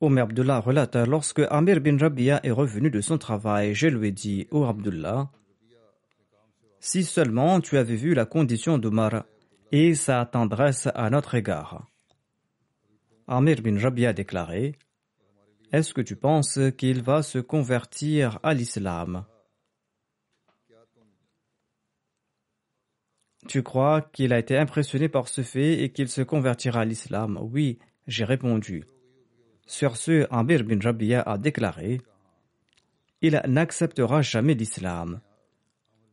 Omer 0.02 0.24
Abdullah 0.24 0.60
relate 0.60 0.98
Lorsque 1.08 1.42
Amir 1.50 1.80
bin 1.80 1.98
Rabia 1.98 2.42
est 2.44 2.52
revenu 2.52 2.90
de 2.90 3.02
son 3.02 3.18
travail, 3.18 3.74
je 3.74 3.88
lui 3.88 4.10
ai 4.10 4.12
dit 4.12 4.48
Ô 4.52 4.66
Abdullah, 4.66 5.30
si 6.80 7.04
seulement 7.04 7.62
tu 7.62 7.78
avais 7.78 7.96
vu 7.96 8.14
la 8.14 8.26
condition 8.26 8.78
d'Omar 8.78 9.26
et 9.72 9.96
sa 9.96 10.26
tendresse 10.26 10.90
à 10.94 11.10
notre 11.10 11.36
égard. 11.36 11.88
Amir 13.28 13.62
bin 13.62 13.80
Rabia 13.80 14.10
a 14.10 14.14
déclaré 14.14 14.76
Est-ce 15.76 15.94
que 15.94 16.00
tu 16.00 16.16
penses 16.16 16.58
qu'il 16.78 17.02
va 17.02 17.22
se 17.22 17.38
convertir 17.38 18.40
à 18.44 18.54
l'islam? 18.54 19.26
Tu 23.50 23.62
crois 23.62 24.02
qu'il 24.02 24.32
a 24.32 24.40
été 24.40 24.58
impressionné 24.58 25.10
par 25.10 25.28
ce 25.28 25.42
fait 25.42 25.84
et 25.84 25.92
qu'il 25.92 26.08
se 26.08 26.22
convertira 26.22 26.80
à 26.80 26.86
l'islam? 26.86 27.38
Oui, 27.42 27.78
j'ai 28.08 28.24
répondu. 28.24 28.86
Sur 29.66 29.98
ce, 29.98 30.26
Amir 30.32 30.64
bin 30.64 30.80
Rabia 30.80 31.22
a 31.24 31.38
déclaré 31.38 32.00
Il 33.22 33.42
n'acceptera 33.46 34.22
jamais 34.22 34.54
l'islam. 34.54 35.20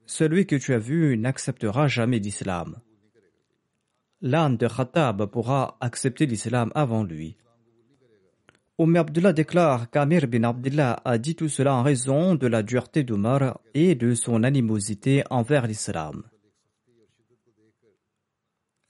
Celui 0.06 0.44
que 0.44 0.56
tu 0.56 0.74
as 0.74 0.80
vu 0.80 1.16
n'acceptera 1.16 1.86
jamais 1.86 2.18
l'islam 2.18 2.80
l'âne 4.22 4.56
de 4.56 4.68
Khattab 4.68 5.26
pourra 5.26 5.76
accepter 5.80 6.26
l'islam 6.26 6.70
avant 6.74 7.02
lui. 7.02 7.36
Omer 8.82 9.02
Abdullah 9.02 9.32
déclare 9.32 9.90
qu'Amir 9.90 10.26
bin 10.26 10.42
Abdullah 10.42 11.00
a 11.04 11.16
dit 11.16 11.36
tout 11.36 11.48
cela 11.48 11.72
en 11.72 11.84
raison 11.84 12.34
de 12.34 12.48
la 12.48 12.64
dureté 12.64 13.04
d'Omar 13.04 13.60
et 13.74 13.94
de 13.94 14.12
son 14.14 14.42
animosité 14.42 15.22
envers 15.30 15.68
l'islam. 15.68 16.24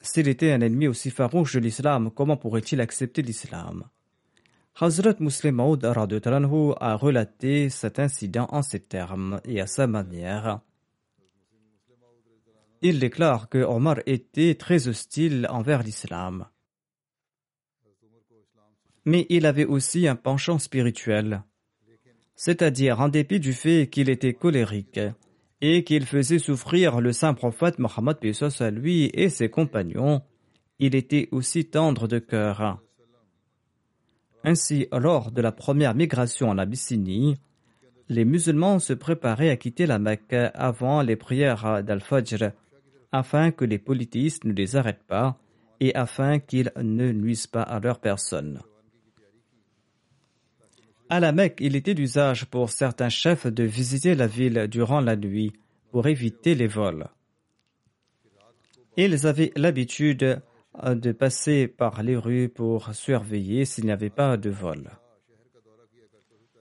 S'il 0.00 0.28
était 0.28 0.52
un 0.52 0.62
ennemi 0.62 0.88
aussi 0.88 1.10
farouche 1.10 1.56
de 1.56 1.60
l'islam, 1.60 2.10
comment 2.10 2.38
pourrait-il 2.38 2.80
accepter 2.80 3.20
l'islam? 3.20 3.84
Hazrat 4.80 5.16
Muslim 5.20 5.56
Maud 5.56 5.84
a 5.84 6.96
relaté 6.96 7.68
cet 7.68 7.98
incident 7.98 8.48
en 8.50 8.62
ces 8.62 8.80
termes 8.80 9.42
et 9.44 9.60
à 9.60 9.66
sa 9.66 9.86
manière. 9.86 10.60
Il 12.80 12.98
déclare 12.98 13.50
que 13.50 13.58
Omar 13.58 13.98
était 14.06 14.54
très 14.54 14.88
hostile 14.88 15.46
envers 15.50 15.82
l'islam. 15.82 16.46
Mais 19.04 19.26
il 19.28 19.46
avait 19.46 19.64
aussi 19.64 20.06
un 20.06 20.16
penchant 20.16 20.58
spirituel, 20.58 21.42
c'est-à-dire 22.36 23.00
en 23.00 23.08
dépit 23.08 23.40
du 23.40 23.52
fait 23.52 23.88
qu'il 23.88 24.10
était 24.10 24.34
colérique 24.34 25.00
et 25.60 25.84
qu'il 25.84 26.06
faisait 26.06 26.38
souffrir 26.38 27.00
le 27.00 27.12
saint 27.12 27.34
prophète 27.34 27.78
Mohammed 27.78 28.16
à 28.60 28.70
lui 28.70 29.10
et 29.14 29.28
ses 29.28 29.48
compagnons, 29.48 30.22
il 30.78 30.96
était 30.96 31.28
aussi 31.30 31.64
tendre 31.66 32.08
de 32.08 32.18
cœur. 32.18 32.80
Ainsi, 34.44 34.88
lors 34.92 35.30
de 35.30 35.40
la 35.40 35.52
première 35.52 35.94
migration 35.94 36.48
en 36.48 36.58
Abyssinie, 36.58 37.36
les 38.08 38.24
musulmans 38.24 38.80
se 38.80 38.92
préparaient 38.92 39.50
à 39.50 39.56
quitter 39.56 39.86
la 39.86 40.00
Mecque 40.00 40.34
avant 40.54 41.02
les 41.02 41.14
prières 41.14 41.84
d'Al-Fajr 41.84 42.50
afin 43.12 43.52
que 43.52 43.64
les 43.64 43.78
politistes 43.78 44.44
ne 44.44 44.52
les 44.52 44.74
arrêtent 44.74 45.06
pas 45.06 45.38
et 45.78 45.94
afin 45.94 46.40
qu'ils 46.40 46.72
ne 46.76 47.12
nuisent 47.12 47.46
pas 47.46 47.62
à 47.62 47.78
leur 47.78 48.00
personne. 48.00 48.60
À 51.12 51.20
la 51.20 51.30
Mecque, 51.30 51.58
il 51.60 51.76
était 51.76 51.92
d'usage 51.92 52.46
pour 52.46 52.70
certains 52.70 53.10
chefs 53.10 53.46
de 53.46 53.64
visiter 53.64 54.14
la 54.14 54.26
ville 54.26 54.66
durant 54.66 55.02
la 55.02 55.14
nuit 55.14 55.52
pour 55.90 56.06
éviter 56.06 56.54
les 56.54 56.66
vols. 56.66 57.06
Ils 58.96 59.26
avaient 59.26 59.52
l'habitude 59.54 60.40
de 60.82 61.12
passer 61.12 61.68
par 61.68 62.02
les 62.02 62.16
rues 62.16 62.48
pour 62.48 62.94
surveiller 62.94 63.66
s'il 63.66 63.84
n'y 63.84 63.92
avait 63.92 64.08
pas 64.08 64.38
de 64.38 64.48
vol. 64.48 64.88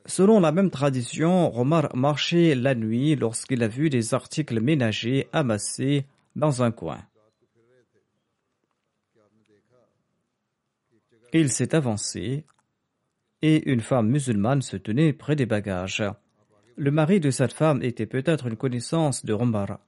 Selon 0.05 0.41
la 0.41 0.51
même 0.51 0.69
tradition, 0.69 1.57
Omar 1.57 1.95
marchait 1.95 2.53
la 2.53 2.75
nuit 2.75 3.15
lorsqu'il 3.15 3.63
a 3.63 3.69
vu 3.69 3.89
des 3.89 4.13
articles 4.13 4.59
ménagers 4.59 5.29
amassés 5.31 6.05
dans 6.35 6.61
un 6.61 6.71
coin. 6.71 6.99
Il 11.31 11.49
s'est 11.49 11.73
avancé 11.73 12.43
et 13.41 13.69
une 13.69 13.81
femme 13.81 14.09
musulmane 14.09 14.61
se 14.61 14.77
tenait 14.77 15.13
près 15.13 15.35
des 15.35 15.45
bagages. 15.45 16.03
Le 16.77 16.91
mari 16.91 17.19
de 17.19 17.31
cette 17.31 17.53
femme 17.53 17.81
était 17.83 18.05
peut-être 18.05 18.47
une 18.47 18.57
connaissance 18.57 19.25
de 19.25 19.33
Omar. 19.33 19.79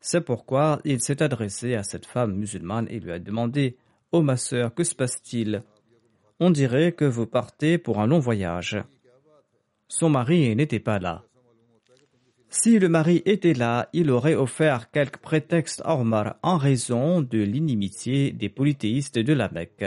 C'est 0.00 0.22
pourquoi 0.22 0.80
il 0.84 1.00
s'est 1.00 1.22
adressé 1.22 1.74
à 1.74 1.82
cette 1.82 2.06
femme 2.06 2.34
musulmane 2.34 2.86
et 2.90 3.00
lui 3.00 3.12
a 3.12 3.18
demandé 3.18 3.76
Oh 4.12 4.22
ma 4.22 4.36
sœur, 4.36 4.74
que 4.74 4.82
se 4.82 4.94
passe-t-il? 4.94 5.62
On 6.40 6.50
dirait 6.50 6.92
que 6.92 7.04
vous 7.04 7.26
partez 7.26 7.78
pour 7.78 8.00
un 8.00 8.06
long 8.06 8.18
voyage. 8.18 8.82
Son 9.88 10.08
mari 10.08 10.56
n'était 10.56 10.80
pas 10.80 10.98
là. 10.98 11.24
Si 12.48 12.78
le 12.80 12.88
mari 12.88 13.22
était 13.26 13.54
là, 13.54 13.88
il 13.92 14.10
aurait 14.10 14.34
offert 14.34 14.90
quelques 14.90 15.18
prétextes 15.18 15.82
à 15.84 15.96
Omar 15.96 16.36
en 16.42 16.56
raison 16.56 17.20
de 17.20 17.38
l'inimitié 17.38 18.32
des 18.32 18.48
polythéistes 18.48 19.18
de 19.18 19.32
la 19.32 19.48
Mecque. 19.50 19.84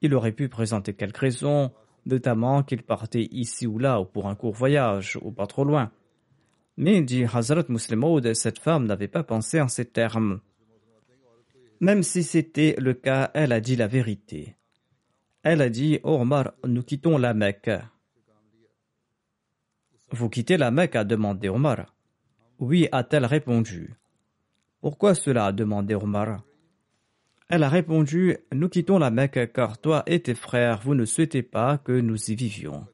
Il 0.00 0.14
aurait 0.14 0.32
pu 0.32 0.48
présenter 0.48 0.94
quelques 0.94 1.16
raisons, 1.16 1.72
notamment 2.06 2.62
qu'il 2.62 2.82
partait 2.82 3.28
ici 3.30 3.66
ou 3.66 3.78
là 3.78 4.00
ou 4.00 4.04
pour 4.04 4.28
un 4.28 4.34
court 4.34 4.54
voyage 4.54 5.18
ou 5.22 5.32
pas 5.32 5.46
trop 5.46 5.64
loin. 5.64 5.90
Mais, 6.76 7.02
dit 7.02 7.24
Hazrat 7.24 7.64
Muslim 7.68 8.34
cette 8.34 8.60
femme 8.60 8.86
n'avait 8.86 9.08
pas 9.08 9.24
pensé 9.24 9.60
en 9.60 9.68
ces 9.68 9.84
termes. 9.84 10.40
Même 11.80 12.02
si 12.02 12.22
c'était 12.22 12.76
le 12.78 12.94
cas, 12.94 13.30
elle 13.34 13.52
a 13.52 13.60
dit 13.60 13.76
la 13.76 13.88
vérité. 13.88 14.56
Elle 15.42 15.62
a 15.62 15.70
dit, 15.70 16.00
Omar, 16.02 16.52
nous 16.64 16.82
quittons 16.82 17.18
la 17.18 17.34
Mecque. 17.34 17.70
Vous 20.10 20.28
quittez 20.28 20.56
la 20.56 20.70
Mecque? 20.70 20.96
a 20.96 21.04
demandé 21.04 21.48
Omar. 21.48 21.94
Oui, 22.58 22.88
a-t-elle 22.92 23.26
répondu. 23.26 23.94
Pourquoi 24.80 25.14
cela? 25.14 25.46
a 25.46 25.52
demandé 25.52 25.94
Omar. 25.94 26.42
Elle 27.50 27.62
a 27.62 27.70
répondu 27.70 28.36
Nous 28.52 28.68
quittons 28.68 28.98
la 28.98 29.10
Mecque 29.10 29.52
car 29.54 29.78
toi 29.78 30.02
et 30.06 30.20
tes 30.20 30.34
frères, 30.34 30.80
vous 30.82 30.94
ne 30.94 31.06
souhaitez 31.06 31.42
pas 31.42 31.78
que 31.78 31.92
nous 31.92 32.30
y 32.30 32.34
vivions. 32.34 32.86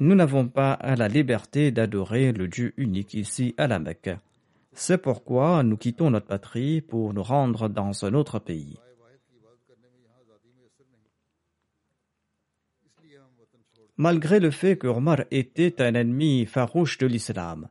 Nous 0.00 0.14
n'avons 0.14 0.48
pas 0.48 0.78
la 0.82 1.08
liberté 1.08 1.70
d'adorer 1.70 2.32
le 2.32 2.48
Dieu 2.48 2.72
unique 2.78 3.12
ici 3.12 3.54
à 3.58 3.66
la 3.66 3.78
Mecque. 3.78 4.16
C'est 4.72 4.98
pourquoi 4.98 5.62
nous 5.62 5.76
quittons 5.76 6.10
notre 6.10 6.26
patrie 6.26 6.80
pour 6.80 7.12
nous 7.12 7.22
rendre 7.22 7.68
dans 7.68 8.04
un 8.04 8.14
autre 8.14 8.38
pays. 8.38 8.78
Malgré 13.98 14.40
le 14.40 14.50
fait 14.50 14.78
que 14.78 14.86
Omar 14.88 15.24
était 15.30 15.80
un 15.82 15.94
ennemi 15.94 16.46
farouche 16.46 16.96
de 16.98 17.06
l'islam, 17.06 17.68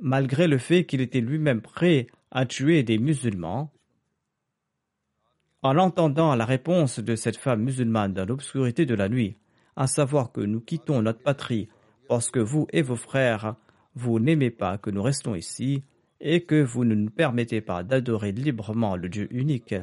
malgré 0.00 0.48
le 0.48 0.58
fait 0.58 0.84
qu'il 0.84 1.00
était 1.00 1.22
lui-même 1.22 1.62
prêt 1.62 2.08
à 2.32 2.46
tuer 2.46 2.82
des 2.82 2.98
musulmans, 2.98 3.70
en 5.60 5.76
entendant 5.78 6.34
la 6.34 6.46
réponse 6.46 6.98
de 6.98 7.14
cette 7.14 7.36
femme 7.36 7.62
musulmane 7.62 8.14
dans 8.14 8.24
l'obscurité 8.24 8.86
de 8.86 8.94
la 8.94 9.08
nuit, 9.08 9.36
à 9.76 9.86
savoir 9.86 10.32
que 10.32 10.40
nous 10.40 10.60
quittons 10.60 11.02
notre 11.02 11.22
patrie 11.22 11.68
parce 12.08 12.30
que 12.30 12.40
vous 12.40 12.66
et 12.72 12.82
vos 12.82 12.96
frères, 12.96 13.54
vous 13.94 14.18
n'aimez 14.18 14.50
pas 14.50 14.78
que 14.78 14.90
nous 14.90 15.02
restons 15.02 15.34
ici 15.34 15.84
et 16.20 16.44
que 16.44 16.62
vous 16.62 16.84
ne 16.84 16.94
nous 16.94 17.10
permettez 17.10 17.60
pas 17.60 17.82
d'adorer 17.82 18.32
librement 18.32 18.96
le 18.96 19.08
Dieu 19.08 19.28
unique. 19.30 19.74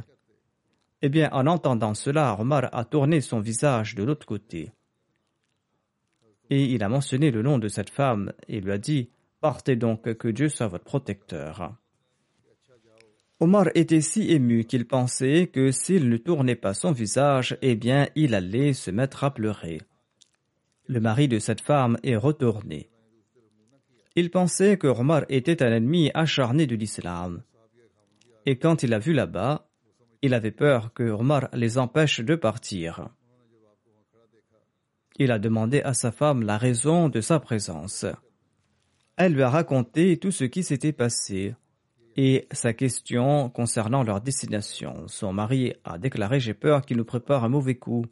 Eh 1.02 1.10
bien, 1.10 1.30
en 1.32 1.48
entendant 1.48 1.94
cela, 1.94 2.36
Omar 2.40 2.70
a 2.74 2.84
tourné 2.84 3.22
son 3.22 3.40
visage 3.40 3.96
de 3.96 4.04
l'autre 4.04 4.26
côté. 4.26 4.72
Et 6.50 6.66
il 6.66 6.84
a 6.84 6.90
mentionné 6.90 7.30
le 7.30 7.44
nom 7.44 7.60
de 7.60 7.68
cette 7.68 7.92
femme 7.92 8.34
et 8.48 8.60
lui 8.60 8.72
a 8.72 8.80
dit 8.80 9.12
Partez 9.40 9.76
donc, 9.76 10.14
que 10.16 10.28
Dieu 10.28 10.50
soit 10.50 10.68
votre 10.68 10.84
protecteur. 10.84 11.78
Omar 13.42 13.70
était 13.74 14.02
si 14.02 14.32
ému 14.32 14.66
qu'il 14.66 14.86
pensait 14.86 15.48
que 15.48 15.72
s'il 15.72 16.10
ne 16.10 16.18
tournait 16.18 16.58
pas 16.58 16.74
son 16.74 16.92
visage, 16.92 17.58
eh 17.62 17.78
bien 17.78 18.10
il 18.16 18.36
allait 18.36 18.74
se 18.74 18.92
mettre 18.92 19.24
à 19.24 19.34
pleurer. 19.34 19.80
Le 20.88 21.00
mari 21.00 21.30
de 21.30 21.40
cette 21.40 21.62
femme 21.62 21.98
est 22.04 22.18
retourné. 22.18 22.90
Il 24.16 24.30
pensait 24.30 24.78
que 24.78 24.88
Omar 24.88 25.24
était 25.30 25.64
un 25.64 25.72
ennemi 25.72 26.12
acharné 26.14 26.68
de 26.68 26.76
l'islam. 26.76 27.42
Et 28.46 28.58
quand 28.58 28.84
il 28.84 28.94
a 28.94 29.00
vu 29.00 29.14
là-bas, 29.14 29.70
il 30.22 30.34
avait 30.34 30.52
peur 30.52 30.92
que 30.94 31.04
Omar 31.04 31.48
les 31.54 31.78
empêche 31.78 32.20
de 32.20 32.36
partir. 32.36 33.08
Il 35.18 35.32
a 35.32 35.40
demandé 35.40 35.82
à 35.82 35.94
sa 35.94 36.12
femme 36.12 36.44
la 36.44 36.58
raison 36.58 37.08
de 37.08 37.22
sa 37.22 37.40
présence. 37.40 38.06
Elle 39.16 39.34
lui 39.34 39.44
a 39.44 39.50
raconté 39.50 40.18
tout 40.18 40.32
ce 40.32 40.44
qui 40.44 40.64
s'était 40.64 40.92
passé 40.92 41.56
et 42.22 42.50
sa 42.52 42.74
question 42.74 43.50
concernant 43.50 44.04
leur 44.04 44.20
destination. 44.20 45.08
Son 45.08 45.32
mari 45.32 45.72
a 45.86 45.98
déclaré 45.98 46.42
J'ai 46.42 46.54
peur 46.54 46.82
qu'il 46.82 46.98
nous 46.98 47.06
prépare 47.06 47.46
un 47.46 47.50
mauvais 47.50 47.76
coup. 47.76 48.06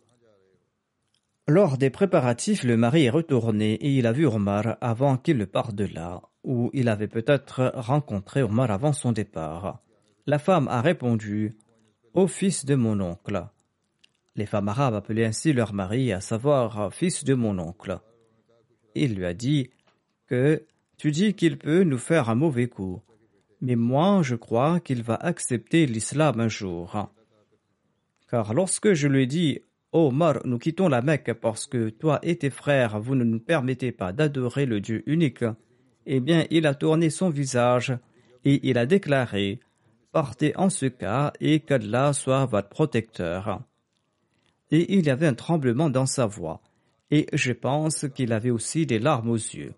Lors 1.46 1.78
des 1.78 1.90
préparatifs, 1.90 2.64
le 2.64 2.78
mari 2.78 3.04
est 3.04 3.10
retourné 3.10 3.74
et 3.74 3.90
il 3.98 4.08
a 4.08 4.14
vu 4.14 4.26
Omar 4.26 4.78
avant 4.80 5.18
qu'il 5.18 5.36
ne 5.36 5.44
parte 5.44 5.76
de 5.76 5.84
là, 5.94 6.22
où 6.46 6.70
il 6.72 6.88
avait 6.88 7.10
peut-être 7.10 7.74
rencontré 7.76 8.42
Omar 8.44 8.72
avant 8.72 8.94
son 8.94 9.12
départ. 9.12 9.84
La 10.26 10.40
femme 10.40 10.70
a 10.70 10.80
répondu 10.82 11.58
Au 12.14 12.28
fils 12.28 12.64
de 12.64 12.76
mon 12.76 13.02
oncle. 13.02 13.46
Les 14.38 14.46
femmes 14.46 14.70
arabes 14.70 14.96
appelaient 14.96 15.26
ainsi 15.26 15.52
leur 15.52 15.74
mari, 15.74 16.14
à 16.14 16.22
savoir 16.22 16.94
fils 16.94 17.26
de 17.26 17.34
mon 17.34 17.60
oncle. 17.60 18.00
Il 18.96 19.16
lui 19.16 19.26
a 19.26 19.34
dit 19.34 19.70
que 20.28 20.66
tu 20.98 21.12
dis 21.12 21.34
qu'il 21.34 21.58
peut 21.58 21.84
nous 21.84 21.98
faire 21.98 22.30
un 22.30 22.36
mauvais 22.36 22.70
coup 22.70 23.02
mais 23.62 23.76
moi 23.76 24.22
je 24.24 24.36
crois 24.36 24.80
qu'il 24.80 25.04
va 25.04 25.16
accepter 25.16 25.86
l'islam 25.86 26.40
un 26.40 26.48
jour. 26.48 27.10
Car 28.30 28.54
lorsque 28.54 28.94
je 28.94 29.08
lui 29.08 29.62
Oh 29.94 30.08
Omar, 30.08 30.42
nous 30.46 30.60
quittons 30.60 30.90
la 30.90 31.02
Mecque 31.02 31.34
parce 31.34 31.66
que 31.66 31.90
toi 31.90 32.20
et 32.22 32.36
tes 32.36 32.50
frères, 32.50 33.00
vous 33.00 33.16
ne 33.16 33.24
nous 33.24 33.40
permettez 33.40 33.94
pas 33.94 34.12
d'adorer 34.12 34.66
le 34.66 34.82
Dieu 34.82 35.02
unique, 35.06 35.46
eh 36.06 36.20
bien 36.20 36.46
il 36.50 36.68
a 36.68 36.76
tourné 36.76 37.10
son 37.10 37.30
visage 37.30 37.98
et 38.44 38.60
il 38.68 38.78
a 38.78 38.86
déclaré 38.86 39.60
Partez 40.12 40.56
en 40.58 40.70
ce 40.70 40.88
cas 40.88 41.32
et 41.40 41.60
qu'Allah 41.60 42.12
soit 42.12 42.46
votre 42.46 42.70
protecteur. 42.70 43.62
Et 44.72 44.98
il 44.98 45.06
y 45.06 45.10
avait 45.10 45.28
un 45.28 45.34
tremblement 45.34 45.90
dans 45.90 46.06
sa 46.06 46.26
voix, 46.26 46.62
et 47.12 47.28
je 47.34 47.54
pense 47.54 48.06
qu'il 48.14 48.34
avait 48.34 48.50
aussi 48.50 48.86
des 48.86 49.00
larmes 49.00 49.30
aux 49.30 49.36
yeux. 49.36 49.74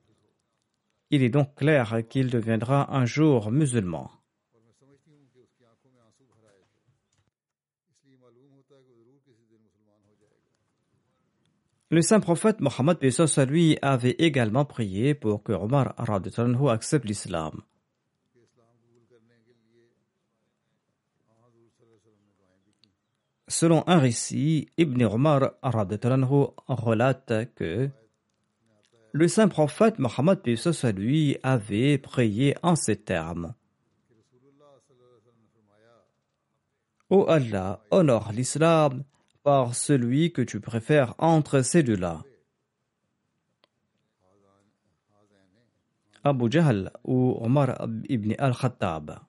Il 1.12 1.24
est 1.24 1.30
donc 1.30 1.56
clair 1.56 2.04
qu'il 2.08 2.30
deviendra 2.30 2.96
un 2.96 3.06
jour 3.06 3.52
musulman. 3.52 4.12
Le 11.92 12.04
saint 12.04 12.20
prophète 12.20 12.60
Mohammed 12.60 13.00
lui 13.48 13.80
avait 13.82 14.16
également 14.20 14.64
prié 14.64 15.16
pour 15.16 15.42
que 15.42 15.54
Omar 15.54 15.96
accepte 15.98 17.06
l'islam. 17.06 17.64
Selon 23.48 23.84
un 23.88 23.98
récit, 23.98 24.68
Ibn 24.78 25.04
Omar 25.06 25.54
relate 26.68 27.52
que 27.56 27.90
le 29.12 29.28
saint 29.28 29.48
prophète 29.48 30.00
Mohammed 30.00 30.40
lui 30.96 31.38
avait 31.44 31.98
prié 31.98 32.56
en 32.62 32.76
ces 32.76 32.96
termes. 32.96 33.54
Ô 37.10 37.26
Allah, 37.28 37.82
honore 37.90 38.32
l'islam 38.32 39.04
par 39.44 39.74
celui 39.74 40.32
que 40.32 40.44
tu 40.44 40.60
préfères 40.60 41.16
entre 41.18 41.62
ces 41.62 41.82
deux-là. 41.82 42.22
Abu 46.24 46.52
Jahl 46.52 46.92
ou 47.04 47.38
Omar 47.42 47.88
ibn 48.10 48.34
al-Khattab. 48.38 49.20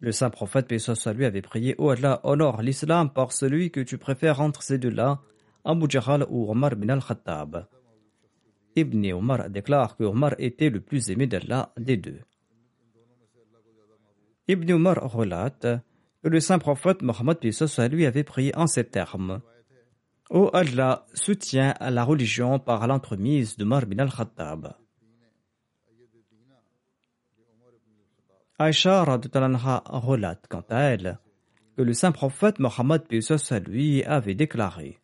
Le 0.00 0.10
saint 0.10 0.30
prophète, 0.30 0.68
lui, 1.14 1.24
avait 1.24 1.42
prié 1.42 1.76
Ô 1.78 1.90
Allah, 1.90 2.20
honore 2.24 2.60
l'islam 2.60 3.10
par 3.10 3.32
celui 3.32 3.70
que 3.70 3.80
tu 3.80 3.98
préfères 3.98 4.40
entre 4.40 4.62
ces 4.62 4.76
deux-là, 4.76 5.22
Abu 5.64 5.86
Jahl 5.88 6.26
ou 6.28 6.50
Omar 6.50 6.74
bin 6.74 6.88
al-Khattab. 6.88 7.68
Ibn 8.74 9.12
Omar 9.12 9.48
déclare 9.48 9.96
que 9.96 10.04
Omar 10.04 10.34
était 10.38 10.70
le 10.70 10.80
plus 10.80 11.10
aimé 11.10 11.26
d'Allah 11.26 11.72
des 11.78 11.96
deux. 11.96 12.20
Ibn 14.48 14.72
Omar 14.72 14.96
relate 15.12 15.66
que 16.22 16.28
le 16.28 16.40
saint 16.40 16.58
prophète 16.58 17.02
Mohammed 17.02 17.38
lui 17.90 18.06
avait 18.06 18.24
prié 18.24 18.56
en 18.56 18.66
ces 18.66 18.84
termes. 18.84 19.40
Ô 20.30 20.50
Allah, 20.52 21.06
soutient 21.14 21.74
la 21.80 22.04
religion 22.04 22.58
par 22.58 22.86
l'entremise 22.86 23.56
d'Omar 23.56 23.86
bin 23.86 23.98
al-Khattab. 23.98 24.74
Aïcha 28.58 29.04
relate 29.04 30.46
quant 30.48 30.64
à 30.70 30.80
elle 30.80 31.18
que 31.76 31.82
le 31.82 31.94
saint 31.94 32.12
prophète 32.12 32.58
Mohammed 32.58 33.02
lui 33.68 34.04
avait 34.04 34.34
déclaré 34.34 35.01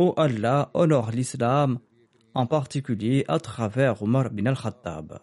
Ô 0.00 0.14
Allah, 0.16 0.70
honore 0.74 1.10
l'islam, 1.10 1.80
en 2.32 2.46
particulier 2.46 3.24
à 3.26 3.40
travers 3.40 4.00
Omar 4.00 4.30
bin 4.30 4.46
al-Khattab. 4.46 5.18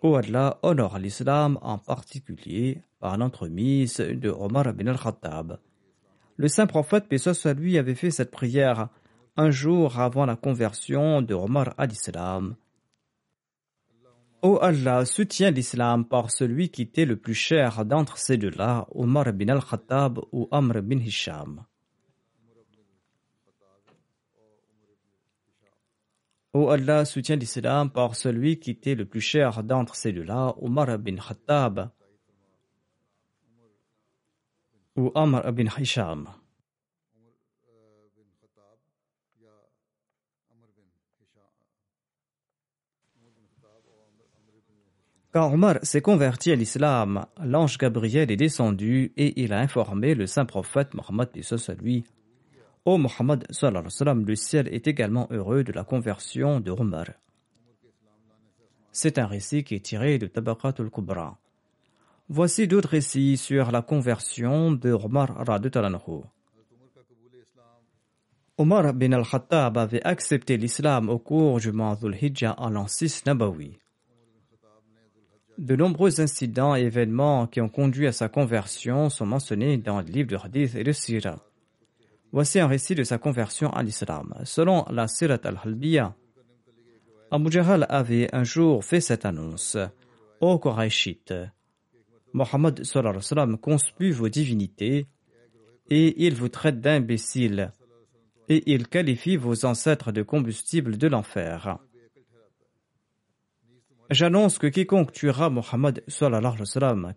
Ô 0.00 0.14
Allah, 0.14 0.60
honore 0.62 1.00
l'islam, 1.00 1.58
en 1.60 1.78
particulier 1.78 2.84
par 3.00 3.18
l'entremise 3.18 3.96
de 3.96 4.30
Omar 4.30 4.72
bin 4.72 4.86
al-Khattab. 4.86 5.58
Le 6.36 6.46
saint 6.46 6.68
prophète, 6.68 7.08
paix 7.08 7.18
soit 7.18 7.54
lui, 7.54 7.76
avait 7.76 7.96
fait 7.96 8.12
cette 8.12 8.30
prière 8.30 8.88
un 9.36 9.50
jour 9.50 9.98
avant 9.98 10.26
la 10.26 10.36
conversion 10.36 11.22
de 11.22 11.34
Omar 11.34 11.74
à 11.76 11.86
l'islam. 11.86 12.54
Ô 14.40 14.58
Allah, 14.62 15.04
soutiens 15.04 15.50
l'islam 15.50 16.04
par 16.04 16.30
celui 16.30 16.70
qui 16.70 16.88
t'est 16.88 17.04
le 17.04 17.16
plus 17.16 17.34
cher 17.34 17.84
d'entre 17.84 18.18
ces 18.18 18.36
deux-là, 18.36 18.86
Omar 18.92 19.32
bin 19.32 19.48
al-Khattab 19.48 20.20
ou 20.30 20.46
Amr 20.52 20.80
bin 20.80 20.98
Hisham. 20.98 21.64
Ô 26.52 26.68
Allah, 26.68 27.04
soutiens 27.04 27.34
l'islam 27.34 27.90
par 27.90 28.14
celui 28.14 28.60
qui 28.60 28.76
t'est 28.76 28.94
le 28.94 29.06
plus 29.06 29.20
cher 29.20 29.64
d'entre 29.64 29.96
ces 29.96 30.12
deux-là, 30.12 30.54
Omar 30.60 30.96
bin 31.00 31.16
Khattab 31.16 31.90
ou 34.94 35.10
Amr 35.16 35.52
bin 35.52 35.66
Hisham. 35.76 36.28
Quand 45.30 45.52
Omar 45.52 45.78
s'est 45.82 46.00
converti 46.00 46.52
à 46.52 46.56
l'islam, 46.56 47.26
l'ange 47.44 47.76
Gabriel 47.76 48.30
est 48.30 48.36
descendu 48.36 49.12
et 49.18 49.42
il 49.42 49.52
a 49.52 49.58
informé 49.58 50.14
le 50.14 50.26
saint 50.26 50.46
prophète 50.46 50.94
Mohammed 50.94 51.28
lui. 51.82 52.04
Ô 52.86 52.96
Muhammad, 52.96 53.46
le 53.50 54.34
ciel 54.34 54.68
est 54.68 54.86
également 54.86 55.28
heureux 55.30 55.64
de 55.64 55.72
la 55.72 55.84
conversion 55.84 56.60
de 56.60 56.70
Omar. 56.70 57.08
C'est 58.90 59.18
un 59.18 59.26
récit 59.26 59.64
qui 59.64 59.74
est 59.74 59.84
tiré 59.84 60.18
de 60.18 60.26
Tabaqat 60.26 60.74
al-Kubra. 60.78 61.36
Voici 62.30 62.66
d'autres 62.66 62.88
récits 62.88 63.36
sur 63.36 63.70
la 63.70 63.82
conversion 63.82 64.72
de 64.72 64.92
Omar 64.92 65.46
Radutalanhu. 65.46 66.22
Omar 68.56 68.94
bin 68.94 69.12
al-Khattab 69.12 69.76
avait 69.76 70.02
accepté 70.02 70.56
l'islam 70.56 71.10
au 71.10 71.18
cours 71.18 71.60
du 71.60 71.70
mois 71.70 71.98
Hijjah 72.02 72.54
en 72.56 72.70
l'an 72.70 72.86
6 72.88 73.26
Nabawi. 73.26 73.78
De 75.58 75.74
nombreux 75.74 76.20
incidents 76.20 76.76
et 76.76 76.82
événements 76.82 77.48
qui 77.48 77.60
ont 77.60 77.68
conduit 77.68 78.06
à 78.06 78.12
sa 78.12 78.28
conversion 78.28 79.10
sont 79.10 79.26
mentionnés 79.26 79.76
dans 79.76 80.00
le 80.00 80.06
livre 80.06 80.28
de 80.28 80.36
Hadith 80.36 80.76
et 80.76 80.84
de 80.84 80.92
Sirah. 80.92 81.44
Voici 82.30 82.60
un 82.60 82.68
récit 82.68 82.94
de 82.94 83.02
sa 83.02 83.18
conversion 83.18 83.70
à 83.70 83.82
l'islam. 83.82 84.34
Selon 84.44 84.84
la 84.88 85.08
Sirat 85.08 85.40
al-Halbiya, 85.42 86.14
Abu 87.32 87.50
Jahl 87.50 87.86
avait 87.88 88.32
un 88.32 88.44
jour 88.44 88.84
fait 88.84 89.00
cette 89.00 89.24
annonce 89.24 89.76
Ô 90.40 90.60
Quraishites, 90.60 91.34
Mohammed 92.32 92.82
conspue 93.60 94.12
vos 94.12 94.28
divinités 94.28 95.08
et 95.90 96.26
il 96.26 96.34
vous 96.34 96.48
traite 96.48 96.80
d'imbéciles 96.80 97.72
et 98.48 98.72
il 98.72 98.86
qualifie 98.86 99.36
vos 99.36 99.64
ancêtres 99.64 100.12
de 100.12 100.22
combustible 100.22 100.96
de 100.96 101.08
l'enfer. 101.08 101.78
J'annonce 104.10 104.58
que 104.58 104.66
quiconque 104.66 105.12
tuera 105.12 105.50
Mohammed 105.50 106.02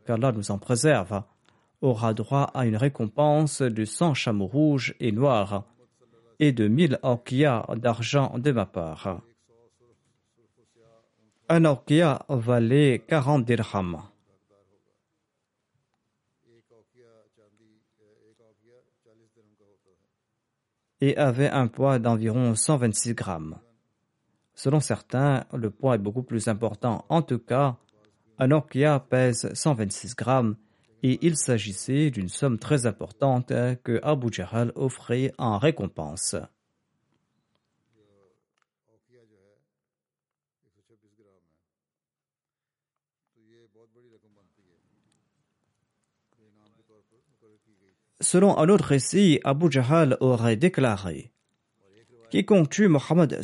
qu'Allah 0.05 0.31
nous 0.33 0.51
en 0.51 0.57
préserve, 0.57 1.23
aura 1.81 2.13
droit 2.13 2.51
à 2.53 2.65
une 2.65 2.75
récompense 2.75 3.61
de 3.61 3.85
100 3.85 4.13
chameaux 4.13 4.47
rouges 4.47 4.95
et 4.99 5.11
noirs 5.11 5.63
et 6.39 6.51
de 6.51 6.67
1000 6.67 6.99
orkias 7.01 7.65
d'argent 7.75 8.37
de 8.37 8.51
ma 8.51 8.65
part. 8.65 9.21
Un 11.49 11.65
orkia 11.65 12.25
valait 12.29 13.03
40 13.07 13.45
dirhams. 13.45 14.01
et 21.01 21.17
avait 21.17 21.49
un 21.49 21.67
poids 21.67 21.97
d'environ 21.99 22.55
126 22.55 23.15
grammes. 23.15 23.57
Selon 24.53 24.79
certains, 24.79 25.45
le 25.53 25.69
poids 25.69 25.95
est 25.95 25.99
beaucoup 25.99 26.23
plus 26.23 26.47
important. 26.47 27.05
En 27.09 27.21
tout 27.21 27.39
cas, 27.39 27.77
un 28.37 28.51
orkia 28.51 28.99
pèse 28.99 29.51
126 29.53 30.15
grammes 30.15 30.55
et 31.03 31.19
il 31.25 31.35
s'agissait 31.35 32.11
d'une 32.11 32.29
somme 32.29 32.59
très 32.59 32.85
importante 32.85 33.53
que 33.83 33.99
Abu 34.03 34.27
Jahl 34.31 34.71
offrait 34.75 35.33
en 35.37 35.57
récompense. 35.57 36.35
Selon 48.19 48.55
un 48.59 48.69
autre 48.69 48.85
récit, 48.85 49.39
Abu 49.43 49.71
Jahl 49.71 50.15
aurait 50.19 50.55
déclaré 50.55 51.31
Quiconque 52.31 52.69
tue 52.69 52.87
Mohammed 52.87 53.41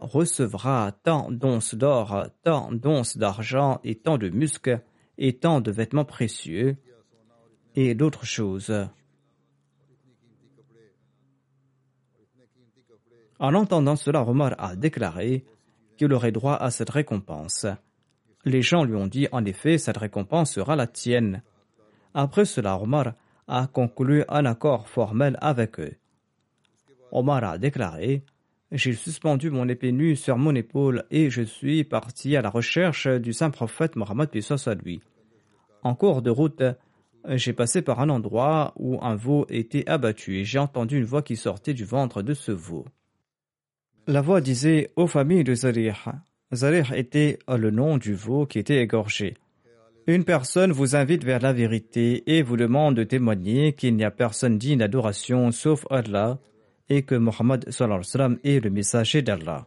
recevra 0.00 0.92
tant 1.04 1.30
d'onces 1.30 1.74
d'or, 1.74 2.28
tant 2.42 2.72
d'onces 2.72 3.18
d'argent 3.18 3.78
et 3.84 3.94
tant 3.94 4.16
de 4.16 4.30
muscles 4.30 4.80
et 5.18 5.36
tant 5.36 5.60
de 5.60 5.70
vêtements 5.70 6.06
précieux 6.06 6.78
et 7.76 7.94
d'autres 7.94 8.24
choses. 8.24 8.72
En 13.38 13.52
entendant 13.52 13.96
cela, 13.96 14.26
Omar 14.26 14.54
a 14.56 14.76
déclaré 14.76 15.44
qu'il 15.98 16.14
aurait 16.14 16.32
droit 16.32 16.54
à 16.54 16.70
cette 16.70 16.88
récompense. 16.88 17.66
Les 18.46 18.62
gens 18.62 18.84
lui 18.84 18.96
ont 18.96 19.08
dit 19.08 19.28
en 19.30 19.44
effet, 19.44 19.76
cette 19.76 19.98
récompense 19.98 20.52
sera 20.52 20.74
la 20.74 20.86
tienne. 20.86 21.42
Après 22.14 22.46
cela, 22.46 22.78
Omar 22.80 23.12
a 23.46 23.66
conclu 23.66 24.24
un 24.28 24.46
accord 24.46 24.88
formel 24.88 25.36
avec 25.42 25.78
eux. 25.80 25.96
Omar 27.12 27.44
a 27.44 27.58
déclaré 27.58 28.22
J'ai 28.72 28.92
suspendu 28.92 29.50
mon 29.50 29.68
épée 29.68 29.92
nue 29.92 30.16
sur 30.16 30.38
mon 30.38 30.54
épaule 30.54 31.04
et 31.10 31.30
je 31.30 31.42
suis 31.42 31.84
parti 31.84 32.36
à 32.36 32.42
la 32.42 32.50
recherche 32.50 33.06
du 33.08 33.32
saint 33.32 33.50
prophète 33.50 33.96
Mohammed 33.96 34.28
à 34.66 34.74
lui. 34.74 35.00
En 35.82 35.94
cours 35.94 36.22
de 36.22 36.30
route, 36.30 36.62
j'ai 37.28 37.52
passé 37.52 37.82
par 37.82 38.00
un 38.00 38.08
endroit 38.08 38.72
où 38.76 38.98
un 39.02 39.14
veau 39.14 39.46
était 39.48 39.88
abattu 39.88 40.38
et 40.38 40.44
j'ai 40.44 40.58
entendu 40.58 40.98
une 40.98 41.04
voix 41.04 41.22
qui 41.22 41.36
sortait 41.36 41.74
du 41.74 41.84
ventre 41.84 42.22
de 42.22 42.34
ce 42.34 42.52
veau. 42.52 42.84
La 44.06 44.20
voix 44.20 44.40
disait 44.40 44.90
aux 44.96 45.06
familles 45.06 45.44
de 45.44 45.54
Zarih. 45.54 45.92
Zarih 46.52 46.94
était 46.94 47.38
le 47.48 47.70
nom 47.70 47.98
du 47.98 48.14
veau 48.14 48.46
qui 48.46 48.58
était 48.58 48.82
égorgé. 48.82 49.34
Une 50.06 50.24
personne 50.24 50.72
vous 50.72 50.96
invite 50.96 51.24
vers 51.24 51.40
la 51.40 51.52
vérité 51.52 52.24
et 52.26 52.42
vous 52.42 52.56
demande 52.56 52.96
de 52.96 53.04
témoigner 53.04 53.74
qu'il 53.74 53.94
n'y 53.94 54.04
a 54.04 54.10
personne 54.10 54.58
digne 54.58 54.78
d'adoration 54.78 55.52
sauf 55.52 55.86
Allah 55.90 56.38
et 56.90 57.02
que 57.02 57.14
Mohammed 57.14 57.64
est 58.44 58.60
le 58.60 58.70
messager 58.70 59.22
d'Allah. 59.22 59.66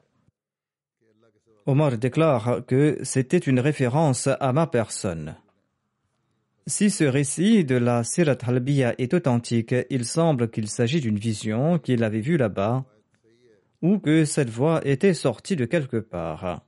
Omar 1.66 1.98
déclare 1.98 2.66
que 2.68 3.00
c'était 3.04 3.38
une 3.38 3.62
référence 3.62 4.28
à 4.28 4.52
ma 4.52 4.68
personne. 4.68 5.36
Si 6.68 6.90
ce 6.90 7.06
récit 7.06 7.64
de 7.64 7.76
la 7.76 8.04
Sirat 8.04 8.38
Halbiya 8.46 8.96
est 8.98 9.14
authentique, 9.14 9.76
il 9.90 10.06
semble 10.06 10.50
qu'il 10.50 10.68
s'agit 10.68 11.02
d'une 11.02 11.18
vision 11.18 11.80
qu'il 11.80 12.04
avait 12.04 12.22
vue 12.22 12.38
là-bas, 12.38 12.86
ou 13.82 14.00
que 14.00 14.26
cette 14.26 14.50
voix 14.50 14.82
était 14.86 15.14
sortie 15.14 15.56
de 15.56 15.66
quelque 15.66 15.98
part. 15.98 16.66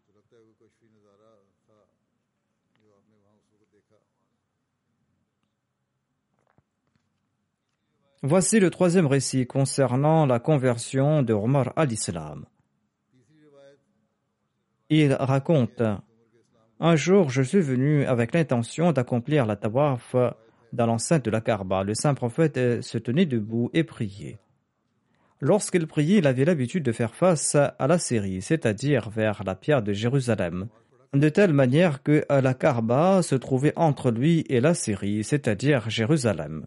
Voici 8.28 8.60
le 8.60 8.72
troisième 8.72 9.06
récit 9.06 9.46
concernant 9.46 10.26
la 10.26 10.40
conversion 10.40 11.22
de 11.22 11.32
Omar 11.32 11.74
à 11.76 11.86
l'islam. 11.86 12.46
Il 14.90 15.14
raconte 15.14 15.84
un 16.80 16.96
jour, 16.96 17.30
je 17.30 17.44
suis 17.44 17.62
venu 17.62 18.04
avec 18.06 18.34
l'intention 18.34 18.94
d'accomplir 18.94 19.46
la 19.46 19.56
tawaf 19.56 20.16
dans 20.74 20.88
l'enceinte 20.88 21.24
de 21.26 21.30
la 21.30 21.40
Kaaba. 21.40 21.84
Le 21.84 21.94
saint 21.94 22.16
prophète 22.16 22.82
se 22.82 22.98
tenait 22.98 23.28
debout 23.28 23.70
et 23.74 23.84
priait. 23.84 24.40
Lorsqu'il 25.40 25.86
priait, 25.86 26.18
il 26.18 26.26
avait 26.26 26.46
l'habitude 26.46 26.84
de 26.84 26.92
faire 26.92 27.14
face 27.14 27.54
à 27.54 27.88
la 27.88 28.00
Syrie, 28.00 28.42
c'est-à-dire 28.42 29.12
vers 29.12 29.44
la 29.44 29.54
pierre 29.54 29.84
de 29.84 29.94
Jérusalem, 29.94 30.68
de 31.14 31.30
telle 31.30 31.54
manière 31.54 32.02
que 32.02 32.26
la 32.28 32.56
Kaaba 32.56 33.22
se 33.22 33.36
trouvait 33.36 33.74
entre 33.76 34.10
lui 34.10 34.46
et 34.50 34.62
la 34.62 34.74
Syrie, 34.74 35.24
c'est-à-dire 35.24 35.92
Jérusalem. 35.92 36.66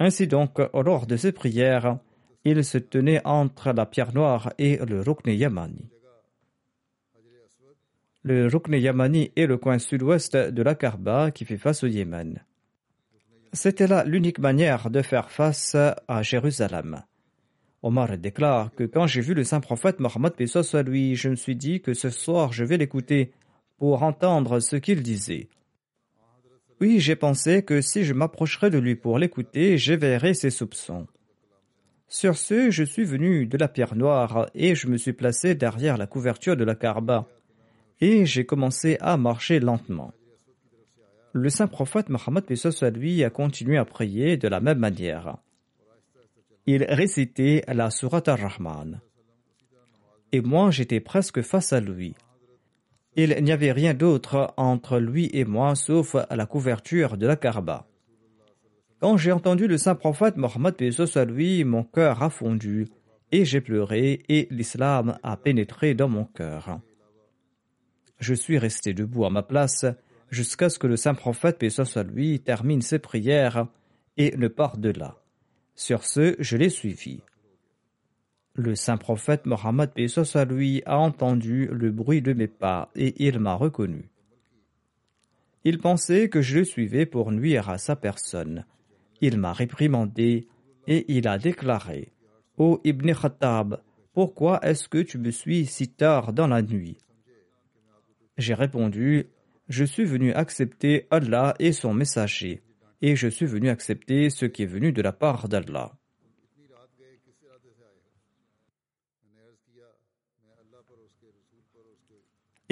Ainsi 0.00 0.26
donc, 0.26 0.58
lors 0.72 1.06
de 1.06 1.16
ses 1.16 1.30
prières, 1.30 1.98
il 2.44 2.64
se 2.64 2.78
tenait 2.78 3.20
entre 3.26 3.72
la 3.72 3.84
pierre 3.84 4.14
noire 4.14 4.50
et 4.58 4.78
le 4.78 5.02
Rukn 5.02 5.30
Yamani. 5.30 5.90
Le 8.22 8.46
Rukn 8.48 8.74
Yamani 8.74 9.30
est 9.36 9.46
le 9.46 9.58
coin 9.58 9.78
sud-ouest 9.78 10.36
de 10.36 10.62
la 10.62 10.74
Karba 10.74 11.30
qui 11.30 11.44
fait 11.44 11.58
face 11.58 11.84
au 11.84 11.86
Yémen. 11.86 12.42
C'était 13.52 13.86
là 13.86 14.04
l'unique 14.04 14.38
manière 14.38 14.88
de 14.90 15.02
faire 15.02 15.30
face 15.30 15.74
à 15.74 16.22
Jérusalem. 16.22 17.02
Omar 17.82 18.16
déclare 18.16 18.72
que 18.74 18.84
quand 18.84 19.06
j'ai 19.06 19.20
vu 19.20 19.34
le 19.34 19.44
saint 19.44 19.60
prophète 19.60 20.00
Mohammed 20.00 20.32
soit 20.46 20.82
lui, 20.82 21.14
je 21.14 21.28
me 21.28 21.36
suis 21.36 21.56
dit 21.56 21.82
que 21.82 21.92
ce 21.92 22.08
soir 22.08 22.54
je 22.54 22.64
vais 22.64 22.78
l'écouter 22.78 23.32
pour 23.76 24.02
entendre 24.02 24.60
ce 24.60 24.76
qu'il 24.76 25.02
disait. 25.02 25.48
Oui, 26.80 26.98
j'ai 26.98 27.16
pensé 27.16 27.62
que 27.62 27.82
si 27.82 28.04
je 28.04 28.14
m'approcherais 28.14 28.70
de 28.70 28.78
lui 28.78 28.94
pour 28.94 29.18
l'écouter, 29.18 29.76
j'éveillerais 29.76 30.32
ses 30.32 30.50
soupçons. 30.50 31.06
Sur 32.08 32.36
ce, 32.36 32.70
je 32.70 32.82
suis 32.82 33.04
venu 33.04 33.46
de 33.46 33.58
la 33.58 33.68
pierre 33.68 33.94
noire 33.94 34.50
et 34.54 34.74
je 34.74 34.88
me 34.88 34.96
suis 34.96 35.12
placé 35.12 35.54
derrière 35.54 35.98
la 35.98 36.06
couverture 36.06 36.56
de 36.56 36.64
la 36.64 36.74
Karba 36.74 37.28
et 38.00 38.24
j'ai 38.24 38.46
commencé 38.46 38.96
à 39.00 39.16
marcher 39.16 39.60
lentement. 39.60 40.12
Le 41.32 41.50
saint 41.50 41.68
prophète 41.68 42.08
Mohammed 42.08 42.44
lui 42.96 43.24
a 43.24 43.30
continué 43.30 43.76
à 43.76 43.84
prier 43.84 44.36
de 44.36 44.48
la 44.48 44.60
même 44.60 44.78
manière. 44.78 45.36
Il 46.66 46.82
récitait 46.84 47.62
la 47.68 47.90
Surat 47.90 48.22
ar-Rahman. 48.26 49.00
Et 50.32 50.40
moi, 50.40 50.70
j'étais 50.70 51.00
presque 51.00 51.42
face 51.42 51.72
à 51.72 51.80
lui. 51.80 52.14
Il 53.16 53.36
n'y 53.42 53.52
avait 53.52 53.72
rien 53.72 53.94
d'autre 53.94 54.54
entre 54.56 54.98
lui 54.98 55.28
et 55.32 55.44
moi 55.44 55.74
sauf 55.74 56.14
la 56.30 56.46
couverture 56.46 57.16
de 57.16 57.26
la 57.26 57.36
Karba. 57.36 57.86
Quand 59.00 59.16
j'ai 59.16 59.32
entendu 59.32 59.66
le 59.66 59.78
saint 59.78 59.94
prophète 59.94 60.36
Mohammed 60.36 60.74
lui, 61.28 61.64
mon 61.64 61.82
cœur 61.84 62.22
a 62.22 62.30
fondu 62.30 62.86
et 63.32 63.44
j'ai 63.44 63.60
pleuré 63.60 64.22
et 64.28 64.46
l'islam 64.50 65.18
a 65.22 65.36
pénétré 65.36 65.94
dans 65.94 66.08
mon 66.08 66.24
cœur. 66.24 66.80
Je 68.18 68.34
suis 68.34 68.58
resté 68.58 68.92
debout 68.92 69.24
à 69.24 69.30
ma 69.30 69.42
place 69.42 69.86
jusqu'à 70.30 70.68
ce 70.68 70.78
que 70.78 70.86
le 70.86 70.96
saint 70.96 71.14
prophète, 71.14 71.68
soit 71.70 72.02
lui, 72.04 72.40
termine 72.40 72.82
ses 72.82 72.98
prières 72.98 73.66
et 74.16 74.36
ne 74.36 74.48
parte 74.48 74.78
de 74.78 74.90
là. 74.90 75.16
Sur 75.74 76.04
ce, 76.04 76.36
je 76.38 76.56
l'ai 76.56 76.68
suivi. 76.68 77.22
Le 78.62 78.74
saint 78.74 78.98
prophète 78.98 79.46
Mohammed 79.46 79.90
à 80.34 80.44
lui 80.44 80.82
a 80.84 80.98
entendu 80.98 81.66
le 81.72 81.90
bruit 81.90 82.20
de 82.20 82.34
mes 82.34 82.46
pas 82.46 82.90
et 82.94 83.14
il 83.26 83.38
m'a 83.38 83.54
reconnu. 83.54 84.10
Il 85.64 85.78
pensait 85.78 86.28
que 86.28 86.42
je 86.42 86.58
le 86.58 86.64
suivais 86.64 87.06
pour 87.06 87.32
nuire 87.32 87.70
à 87.70 87.78
sa 87.78 87.96
personne. 87.96 88.66
Il 89.22 89.38
m'a 89.38 89.54
réprimandé 89.54 90.46
et 90.86 91.06
il 91.08 91.26
a 91.26 91.38
déclaré 91.38 92.12
Ô 92.58 92.82
Ibn 92.84 93.14
Khattab, 93.14 93.80
pourquoi 94.12 94.60
est-ce 94.62 94.90
que 94.90 94.98
tu 94.98 95.16
me 95.16 95.30
suis 95.30 95.64
si 95.64 95.88
tard 95.88 96.34
dans 96.34 96.46
la 96.46 96.60
nuit? 96.60 96.98
J'ai 98.36 98.52
répondu 98.52 99.28
Je 99.70 99.84
suis 99.86 100.04
venu 100.04 100.34
accepter 100.34 101.06
Allah 101.10 101.54
et 101.58 101.72
son 101.72 101.94
messager, 101.94 102.60
et 103.00 103.16
je 103.16 103.28
suis 103.28 103.46
venu 103.46 103.70
accepter 103.70 104.28
ce 104.28 104.44
qui 104.44 104.64
est 104.64 104.66
venu 104.66 104.92
de 104.92 105.00
la 105.00 105.12
part 105.12 105.48
d'Allah. 105.48 105.92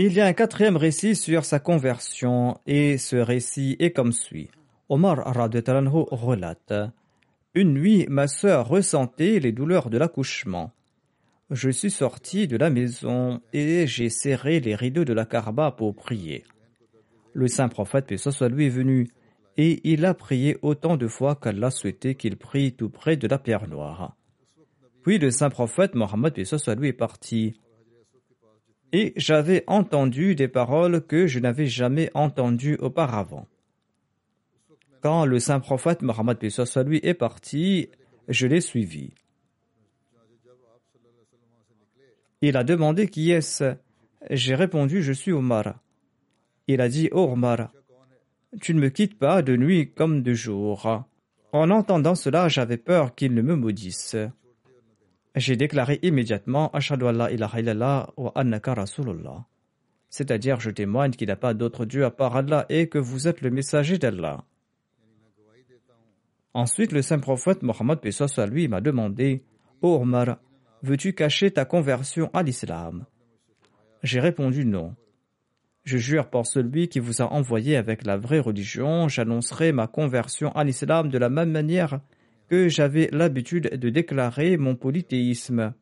Il 0.01 0.13
y 0.13 0.21
a 0.21 0.27
un 0.27 0.33
quatrième 0.33 0.77
récit 0.77 1.17
sur 1.17 1.45
sa 1.45 1.59
conversion 1.59 2.61
et 2.69 2.99
ce 2.99 3.17
récit 3.17 3.75
est 3.81 3.91
comme 3.91 4.13
suit. 4.13 4.49
Omar 4.89 5.35
relate 5.35 6.73
Une 7.55 7.75
nuit, 7.75 8.07
ma 8.09 8.29
sœur 8.29 8.69
ressentait 8.69 9.41
les 9.41 9.51
douleurs 9.51 9.91
de 9.91 9.99
l'accouchement. 9.99 10.71
Je 11.51 11.69
suis 11.69 11.91
sorti 11.91 12.47
de 12.47 12.57
la 12.57 12.71
maison 12.71 13.41
et 13.53 13.89
j'ai 13.89 14.09
serré 14.09 14.61
les 14.61 14.77
rideaux 14.77 15.05
de 15.05 15.13
la 15.13 15.27
Karba 15.27 15.73
pour 15.73 15.97
prier. 15.97 16.45
Le 17.33 17.49
saint 17.49 17.69
prophète, 17.69 18.07
paix 18.07 18.19
soit 18.19 18.47
est 18.47 18.69
venu 18.69 19.09
et 19.57 19.81
il 19.83 20.05
a 20.05 20.15
prié 20.15 20.59
autant 20.63 20.97
de 20.97 21.09
fois 21.09 21.35
qu'Allah 21.35 21.73
souhaitait 21.73 22.15
qu'il 22.15 22.37
prie 22.37 22.73
tout 22.73 22.89
près 22.89 23.17
de 23.17 23.27
la 23.27 23.41
pierre 23.41 23.67
noire. 23.67 24.15
Puis 25.03 25.19
le 25.19 25.33
saint 25.33 25.51
prophète 25.51 25.97
Mohammed, 25.97 26.39
est 26.39 26.93
parti 26.93 27.59
et 28.93 29.13
j'avais 29.17 29.65
entendu 29.67 30.35
des 30.35 30.49
paroles 30.49 31.05
que 31.05 31.27
je 31.27 31.39
n'avais 31.39 31.67
jamais 31.67 32.11
entendues 32.15 32.77
auparavant. 32.81 33.47
Quand 35.01 35.25
le 35.25 35.39
saint 35.39 35.61
prophète 35.61 36.03
Mohammed 36.03 36.39
lui 36.87 37.01
est 37.03 37.15
parti, 37.15 37.89
je 38.29 38.47
l'ai 38.47 38.61
suivi. 38.61 39.11
Il 42.41 42.57
a 42.57 42.65
demandé 42.65 43.09
qui 43.09 43.31
est-ce. 43.31 43.75
J'ai 44.31 44.55
répondu 44.55 45.03
je 45.03 45.13
suis 45.13 45.33
Omar. 45.33 45.75
Il 46.67 46.81
a 46.81 46.89
dit 46.89 47.09
oh 47.13 47.31
Omar, 47.33 47.71
tu 48.61 48.75
ne 48.75 48.81
me 48.81 48.89
quittes 48.89 49.19
pas 49.19 49.43
de 49.43 49.57
nuit 49.57 49.91
comme 49.93 50.23
de 50.23 50.35
jour. 50.35 51.05
En 51.53 51.71
entendant 51.71 52.15
cela, 52.15 52.49
j'avais 52.49 52.77
peur 52.77 53.15
qu'il 53.15 53.35
ne 53.35 53.43
me 53.43 53.55
maudisse. 53.55 54.17
J'ai 55.39 55.55
déclaré 55.55 56.01
immédiatement 56.03 56.69
Ashadu 56.73 57.07
Allah 57.07 57.31
ilaha 57.31 57.61
illallah 57.61 58.11
wa. 58.17 59.47
C'est-à-dire, 60.11 60.59
je 60.59 60.71
témoigne 60.71 61.13
qu'il 61.13 61.29
n'y 61.29 61.33
a 61.33 61.37
pas 61.37 61.55
d'autre 61.55 61.85
Dieu 61.85 62.05
à 62.05 62.11
part 62.11 62.35
Allah 62.35 62.67
et 62.69 62.89
que 62.89 62.99
vous 62.99 63.29
êtes 63.29 63.41
le 63.41 63.51
messager 63.51 63.99
d'Allah. 63.99 64.45
Ensuite, 66.55 66.91
le 66.91 67.03
saint 67.03 67.21
prophète 67.21 67.63
Mohammed 67.63 68.01
à 68.37 68.47
lui 68.47 68.67
m'a 68.67 68.81
demandé 68.81 69.45
Ô 69.81 70.01
Omar, 70.01 70.39
veux-tu 70.83 71.13
cacher 71.13 71.53
ta 71.53 71.65
conversion 71.65 72.31
à 72.33 72.43
l'islam? 72.43 73.07
J'ai 74.03 74.19
répondu 74.19 74.65
non. 74.65 74.97
Je 75.85 75.99
jure 75.99 76.31
par 76.31 76.47
celui 76.47 76.89
qui 76.89 76.99
vous 76.99 77.23
a 77.23 77.33
envoyé 77.33 77.77
avec 77.77 78.05
la 78.05 78.17
vraie 78.17 78.41
religion, 78.41 79.07
j'annoncerai 79.07 79.71
ma 79.71 79.87
conversion 79.87 80.51
à 80.53 80.65
l'islam 80.65 81.11
de 81.11 81.19
la 81.19 81.29
même 81.29 81.51
manière 81.51 82.01
que 82.49 82.69
j'avais 82.69 83.09
l'habitude 83.13 83.79
de 83.79 83.91
déclarer 83.91 84.57
mon 84.57 84.75
polythéisme. 84.75 85.75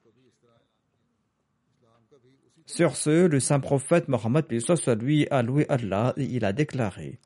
Sur 2.66 2.96
ce, 2.96 3.26
le 3.26 3.38
saint 3.38 3.60
prophète 3.60 4.08
Mohammed 4.08 4.44
lui 5.00 5.28
a 5.30 5.42
loué 5.42 5.66
Allah 5.68 6.12
et 6.16 6.24
il 6.24 6.44
a 6.44 6.52
déclaré 6.52 7.20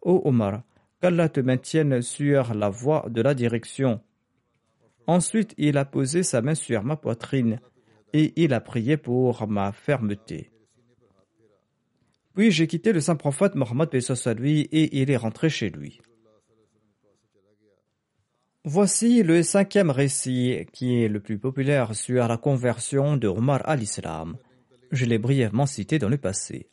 Ô 0.00 0.22
Omar, 0.24 0.62
qu'Allah 1.00 1.28
te 1.28 1.40
maintienne 1.40 2.00
sur 2.00 2.54
la 2.54 2.70
voie 2.70 3.06
de 3.10 3.20
la 3.20 3.34
direction. 3.34 4.00
Ensuite, 5.06 5.54
il 5.58 5.76
a 5.76 5.84
posé 5.84 6.22
sa 6.22 6.40
main 6.40 6.54
sur 6.54 6.82
ma 6.84 6.96
poitrine 6.96 7.60
et 8.14 8.32
il 8.36 8.54
a 8.54 8.60
prié 8.60 8.96
pour 8.96 9.46
ma 9.46 9.72
fermeté. 9.72 10.50
Puis 12.34 12.50
j'ai 12.50 12.66
quitté 12.66 12.92
le 12.92 13.00
saint 13.00 13.16
prophète 13.16 13.56
Mohammed 13.56 13.90
lui 14.38 14.60
et 14.72 15.02
il 15.02 15.10
est 15.10 15.16
rentré 15.16 15.50
chez 15.50 15.68
lui. 15.68 16.00
Voici 18.70 19.22
le 19.22 19.42
cinquième 19.42 19.88
récit 19.88 20.66
qui 20.74 21.02
est 21.02 21.08
le 21.08 21.20
plus 21.20 21.38
populaire 21.38 21.94
sur 21.94 22.28
la 22.28 22.36
conversion 22.36 23.16
de 23.16 23.26
Omar 23.26 23.66
à 23.66 23.76
l'islam. 23.76 24.36
Je 24.92 25.06
l'ai 25.06 25.16
brièvement 25.16 25.64
cité 25.64 25.98
dans 25.98 26.10
le 26.10 26.18
passé. 26.18 26.68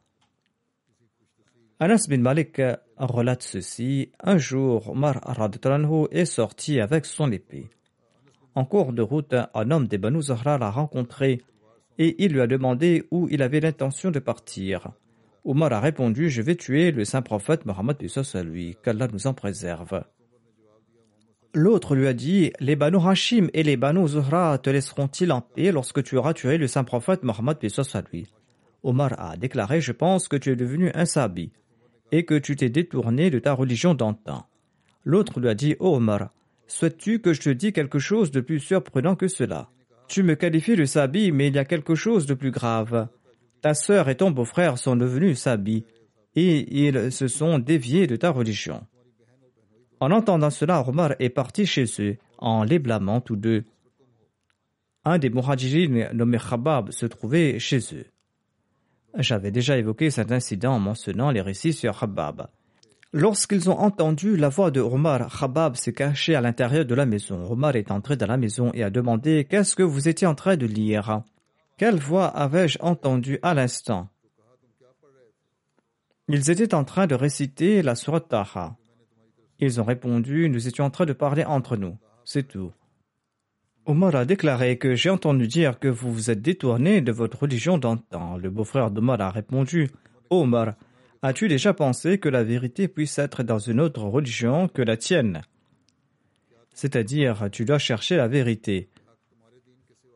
Anas 1.80 2.08
bin 2.10 2.18
Malik 2.18 2.62
relate 2.98 3.44
ceci. 3.44 4.12
Un 4.22 4.38
jour, 4.38 4.90
Omar 4.90 5.22
est 6.12 6.26
sorti 6.26 6.82
avec 6.82 7.06
son 7.06 7.32
épée. 7.32 7.70
En 8.56 8.66
cours 8.66 8.92
de 8.92 9.02
route, 9.02 9.34
un 9.54 9.72
homme 9.72 9.88
des 9.88 9.98
Banu 9.98 10.22
Zahra 10.22 10.58
l'a 10.58 10.72
rencontré 10.72 11.44
et 11.98 12.22
il 12.26 12.34
lui 12.34 12.42
a 12.42 12.48
demandé 12.48 13.06
où 13.10 13.30
il 13.32 13.42
avait 13.42 13.62
l'intention 13.62 14.12
de 14.12 14.20
partir. 14.20 14.90
Omar 15.46 15.72
a 15.72 15.80
répondu 15.80 16.30
Je 16.30 16.42
vais 16.42 16.58
tuer 16.58 16.92
le 16.92 17.06
saint 17.06 17.22
prophète 17.22 17.66
Mohammed 17.66 17.96
lui, 18.44 18.76
qu'Allah 18.84 19.08
nous 19.14 19.28
en 19.28 19.34
préserve. 19.34 20.04
L'autre 21.58 21.96
lui 21.96 22.06
a 22.06 22.14
dit 22.14 22.52
Les 22.60 22.76
Banu 22.76 22.98
Hashim 22.98 23.48
et 23.54 23.64
les 23.64 23.78
Banu 23.78 24.06
Zuhra 24.10 24.58
te 24.58 24.70
laisseront-ils 24.70 25.32
en 25.32 25.40
paix 25.40 25.72
lorsque 25.72 26.04
tu 26.04 26.18
auras 26.18 26.34
tué 26.34 26.58
le 26.58 26.68
saint 26.68 26.84
prophète 26.84 27.24
Mohammed 27.24 27.58
lui 28.12 28.28
Omar 28.84 29.16
a 29.18 29.38
déclaré 29.38 29.80
Je 29.80 29.94
pense 29.94 30.28
que 30.28 30.36
tu 30.36 30.52
es 30.52 30.58
devenu 30.58 30.92
un 30.94 31.06
sabi 31.06 31.54
et 32.12 32.26
que 32.26 32.38
tu 32.38 32.58
t'es 32.58 32.68
détourné 32.68 33.30
de 33.30 33.40
ta 33.40 33.54
religion 33.54 33.94
d'antan. 33.94 34.46
L'autre 35.06 35.40
lui 35.40 35.48
a 35.48 35.54
dit 35.54 35.78
oh 35.80 35.96
Omar, 35.96 36.34
souhaites-tu 36.68 37.22
que 37.22 37.32
je 37.32 37.40
te 37.40 37.50
dise 37.50 37.72
quelque 37.72 38.00
chose 38.00 38.32
de 38.32 38.42
plus 38.42 38.60
surprenant 38.60 39.16
que 39.16 39.30
cela? 39.30 39.70
Tu 40.10 40.24
me 40.24 40.36
qualifies 40.36 40.76
de 40.76 40.84
sabi, 40.84 41.32
mais 41.32 41.48
il 41.48 41.56
y 41.56 41.60
a 41.60 41.64
quelque 41.64 41.96
chose 41.96 42.26
de 42.26 42.34
plus 42.34 42.52
grave. 42.52 43.08
Ta 43.62 43.74
sœur 43.74 44.10
et 44.10 44.18
ton 44.18 44.30
beau-frère 44.30 44.78
sont 44.78 44.98
devenus 44.98 45.40
sabi 45.40 45.86
et 46.36 46.86
ils 46.86 47.14
se 47.14 47.30
sont 47.30 47.60
déviés 47.60 48.08
de 48.08 48.18
ta 48.18 48.30
religion. 48.30 48.86
En 50.00 50.12
entendant 50.12 50.50
cela, 50.50 50.88
Omar 50.88 51.14
est 51.20 51.30
parti 51.30 51.66
chez 51.66 51.86
eux, 52.00 52.18
en 52.38 52.64
les 52.64 52.80
blâmant 52.80 53.22
tous 53.22 53.36
deux. 53.36 53.64
Un 55.06 55.18
des 55.20 55.30
muhajirines 55.30 56.10
nommé 56.14 56.38
Khabab 56.38 56.92
se 56.92 57.06
trouvait 57.06 57.60
chez 57.60 57.80
eux. 57.94 58.06
J'avais 59.18 59.52
déjà 59.52 59.78
évoqué 59.78 60.10
cet 60.10 60.32
incident 60.32 60.74
en 60.74 60.80
mentionnant 60.80 61.32
les 61.32 61.42
récits 61.42 61.74
sur 61.74 61.98
Khabab. 61.98 62.48
Lorsqu'ils 63.14 63.70
ont 63.70 63.80
entendu 63.80 64.36
la 64.36 64.50
voix 64.50 64.72
de 64.72 64.82
Omar, 64.82 65.30
Khabab 65.40 65.76
s'est 65.76 65.94
caché 65.94 66.36
à 66.36 66.42
l'intérieur 66.42 66.86
de 66.86 66.96
la 66.96 67.06
maison. 67.06 67.50
Omar 67.50 67.76
est 67.78 67.92
entré 67.92 68.18
dans 68.18 68.28
la 68.28 68.36
maison 68.36 68.72
et 68.74 68.84
a 68.84 68.90
demandé 68.90 69.48
Qu'est-ce 69.50 69.76
que 69.76 69.84
vous 69.84 70.10
étiez 70.10 70.28
en 70.28 70.36
train 70.36 70.58
de 70.58 70.66
lire? 70.66 71.22
Quelle 71.78 71.98
voix 71.98 72.28
avais-je 72.28 72.78
entendue 72.82 73.40
à 73.42 73.54
l'instant? 73.54 74.10
Ils 76.28 76.50
étaient 76.50 76.74
en 76.74 76.84
train 76.84 77.08
de 77.08 77.16
réciter 77.16 77.82
la 77.84 77.96
Surat 77.96 78.20
Taha. 78.20 78.76
Ils 79.60 79.80
ont 79.80 79.86
répondu 79.86 80.50
Nous 80.50 80.68
étions 80.68 80.86
en 80.86 80.90
train 80.90 81.06
de 81.06 81.14
parler 81.14 81.46
entre 81.46 81.78
nous. 81.78 81.98
C'est 82.24 82.48
tout. 82.48 82.72
Omar 83.86 84.16
a 84.16 84.26
déclaré 84.26 84.78
que 84.78 84.96
j'ai 84.96 85.12
entendu 85.12 85.48
dire 85.48 85.80
que 85.80 85.88
vous 85.88 86.12
vous 86.12 86.32
êtes 86.32 86.42
détourné 86.42 87.02
de 87.02 87.12
votre 87.12 87.44
religion 87.44 87.78
d'antan. 87.78 88.36
Le 88.38 88.50
beau-frère 88.50 88.90
d'Omar 88.90 89.22
a 89.22 89.30
répondu 89.30 89.92
Omar, 90.32 90.74
as-tu 91.22 91.48
déjà 91.48 91.74
pensé 91.74 92.18
que 92.18 92.28
la 92.28 92.44
vérité 92.44 92.88
puisse 92.88 93.20
être 93.20 93.44
dans 93.44 93.60
une 93.60 93.80
autre 93.80 94.02
religion 94.02 94.68
que 94.68 94.82
la 94.82 94.98
tienne? 94.98 95.44
C'est-à-dire, 96.74 97.48
tu 97.52 97.64
dois 97.64 97.78
chercher 97.78 98.18
la 98.18 98.28
vérité. 98.28 98.90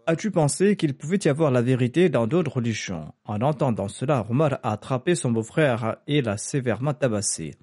As-tu 0.07 0.32
pensé 0.32 0.76
qu'il 0.76 0.95
pouvait 0.95 1.20
y 1.24 1.30
avoir 1.30 1.51
la 1.51 1.61
vérité 1.61 2.09
dans 2.09 2.26
d'autres 2.26 2.55
religions? 2.55 3.13
En 3.26 3.39
entendant 3.41 3.88
cela, 3.88 4.26
Omar 4.32 4.53
a 4.63 4.72
attrapé 4.72 5.13
son 5.13 5.30
beau-frère 5.30 5.97
et 6.07 6.24
l'a 6.24 6.38
sévèrement 6.38 6.95
tabassé. 6.95 7.53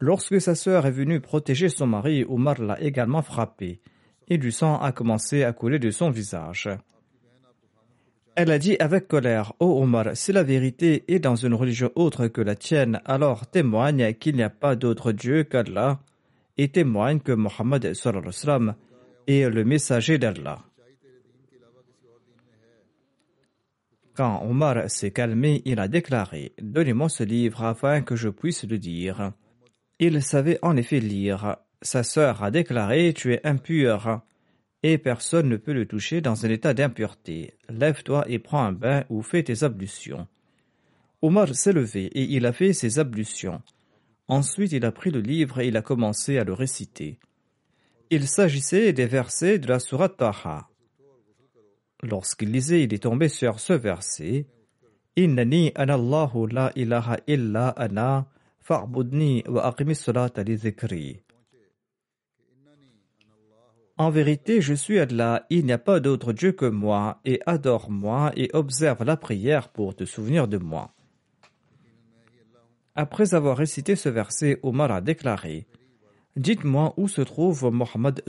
Lorsque 0.00 0.40
sa 0.40 0.54
sœur 0.54 0.86
est 0.86 0.92
venue 0.92 1.20
protéger 1.20 1.68
son 1.68 1.86
mari, 1.86 2.24
Omar 2.28 2.60
l'a 2.60 2.80
également 2.80 3.22
frappé, 3.22 3.80
et 4.28 4.38
du 4.38 4.52
sang 4.52 4.78
a 4.78 4.92
commencé 4.92 5.42
à 5.42 5.52
couler 5.52 5.78
de 5.78 5.90
son 5.90 6.10
visage. 6.10 6.68
Elle 8.36 8.52
a 8.52 8.60
dit 8.60 8.76
avec 8.78 9.08
colère, 9.08 9.52
Ô 9.58 9.66
oh 9.66 9.82
Omar, 9.82 10.16
si 10.16 10.32
la 10.32 10.44
vérité 10.44 11.02
est 11.08 11.18
dans 11.18 11.34
une 11.34 11.54
religion 11.54 11.90
autre 11.96 12.28
que 12.28 12.40
la 12.40 12.54
tienne, 12.54 13.00
alors 13.04 13.48
témoigne 13.48 14.14
qu'il 14.14 14.36
n'y 14.36 14.44
a 14.44 14.50
pas 14.50 14.76
d'autre 14.76 15.10
Dieu 15.10 15.42
qu'Allah, 15.42 15.98
et 16.56 16.68
témoigne 16.68 17.18
que 17.18 17.32
Mohammed 17.32 17.84
est 17.84 19.50
le 19.50 19.64
messager 19.64 20.18
d'Allah. 20.18 20.60
Quand 24.14 24.44
Omar 24.44 24.88
s'est 24.88 25.10
calmé, 25.10 25.62
il 25.64 25.80
a 25.80 25.88
déclaré, 25.88 26.52
Donnez-moi 26.62 27.08
ce 27.08 27.24
livre 27.24 27.64
afin 27.64 28.02
que 28.02 28.14
je 28.14 28.28
puisse 28.28 28.64
le 28.64 28.78
dire. 28.78 29.32
Il 30.00 30.22
savait 30.22 30.58
en 30.62 30.76
effet 30.76 31.00
lire. 31.00 31.56
Sa 31.82 32.02
sœur 32.02 32.42
a 32.42 32.50
déclaré 32.50 33.12
Tu 33.14 33.32
es 33.34 33.46
impur, 33.46 34.20
et 34.82 34.98
personne 34.98 35.48
ne 35.48 35.56
peut 35.56 35.72
le 35.72 35.86
toucher 35.86 36.20
dans 36.20 36.46
un 36.46 36.50
état 36.50 36.74
d'impureté. 36.74 37.54
Lève-toi 37.68 38.24
et 38.28 38.38
prends 38.38 38.62
un 38.62 38.72
bain 38.72 39.04
ou 39.10 39.22
fais 39.22 39.42
tes 39.42 39.64
ablutions. 39.64 40.28
Omar 41.20 41.52
s'est 41.54 41.72
levé 41.72 42.06
et 42.06 42.22
il 42.22 42.46
a 42.46 42.52
fait 42.52 42.72
ses 42.72 42.98
ablutions. 43.00 43.60
Ensuite, 44.28 44.72
il 44.72 44.84
a 44.84 44.92
pris 44.92 45.10
le 45.10 45.20
livre 45.20 45.60
et 45.60 45.68
il 45.68 45.76
a 45.76 45.82
commencé 45.82 46.38
à 46.38 46.44
le 46.44 46.52
réciter. 46.52 47.18
Il 48.10 48.28
s'agissait 48.28 48.92
des 48.92 49.06
versets 49.06 49.58
de 49.58 49.66
la 49.66 49.80
Surat 49.80 50.10
Taha. 50.10 50.68
Lorsqu'il 52.02 52.52
lisait, 52.52 52.84
il 52.84 52.94
est 52.94 53.02
tombé 53.02 53.28
sur 53.28 53.58
ce 53.58 53.72
verset 53.72 54.46
anallahu 55.74 56.46
la 56.52 56.70
ilaha 56.76 57.16
illa 57.26 57.68
ana 57.70 58.28
wa 58.70 59.74
en 64.00 64.10
vérité, 64.10 64.60
je 64.60 64.74
suis 64.74 65.00
Allah, 65.00 65.44
il 65.50 65.66
n'y 65.66 65.72
a 65.72 65.78
pas 65.78 65.98
d'autre 65.98 66.32
Dieu 66.32 66.52
que 66.52 66.66
moi, 66.66 67.20
et 67.24 67.40
adore-moi 67.46 68.30
et 68.36 68.48
observe 68.52 69.02
la 69.02 69.16
prière 69.16 69.70
pour 69.70 69.96
te 69.96 70.04
souvenir 70.04 70.46
de 70.46 70.56
moi. 70.56 70.94
Après 72.94 73.34
avoir 73.34 73.56
récité 73.56 73.96
ce 73.96 74.08
verset, 74.08 74.60
Omar 74.62 74.92
a 74.92 75.00
déclaré 75.00 75.66
Dites-moi 76.36 76.94
où 76.96 77.08
se 77.08 77.22
trouve 77.22 77.72
Mohammed 77.72 78.22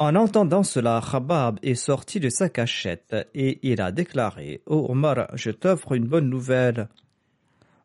En 0.00 0.16
entendant 0.16 0.64
cela, 0.64 1.00
Khabab 1.00 1.60
est 1.62 1.76
sorti 1.76 2.18
de 2.18 2.28
sa 2.28 2.48
cachette 2.48 3.14
et 3.34 3.60
il 3.62 3.80
a 3.80 3.92
déclaré 3.92 4.62
Ô 4.66 4.86
Omar, 4.90 5.28
je 5.34 5.52
t'offre 5.52 5.92
une 5.92 6.08
bonne 6.08 6.28
nouvelle. 6.28 6.88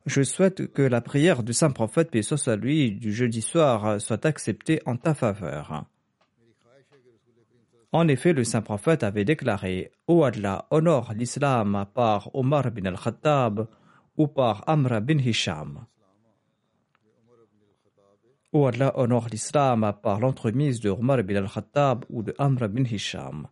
Je 0.05 0.21
souhaite 0.21 0.71
que 0.71 0.83
la 0.83 1.01
prière 1.01 1.41
du 1.41 1.51
saint 1.51 1.71
prophète, 1.71 2.11
paix 2.11 2.21
soit 2.21 2.55
lui, 2.55 2.91
du 2.91 3.11
jeudi 3.11 3.41
soir 3.41 3.99
soit 3.99 4.25
acceptée 4.25 4.79
en 4.85 4.97
ta 4.97 5.15
faveur. 5.15 5.85
En 7.91 8.07
effet, 8.07 8.33
le 8.33 8.43
saint 8.43 8.61
prophète 8.61 9.03
avait 9.03 9.25
déclaré 9.25 9.91
Ô 10.07 10.23
Allah, 10.23 10.67
honore 10.69 11.13
l'islam 11.15 11.85
par 11.93 12.29
Omar 12.35 12.69
bin 12.69 12.85
al-Khattab 12.85 13.67
ou 14.17 14.27
par 14.27 14.63
Amr 14.67 15.01
bin 15.01 15.17
Hisham. 15.17 15.85
Ô 18.51 18.67
Allah, 18.67 18.91
honore 18.99 19.27
l'islam 19.31 19.93
par 20.03 20.19
l'entremise 20.19 20.81
de 20.81 20.89
Omar 20.89 21.23
bin 21.23 21.37
al-Khattab 21.37 22.05
ou 22.09 22.21
de 22.21 22.35
Amr 22.37 22.67
bin 22.69 22.83
Hisham. 22.83 23.47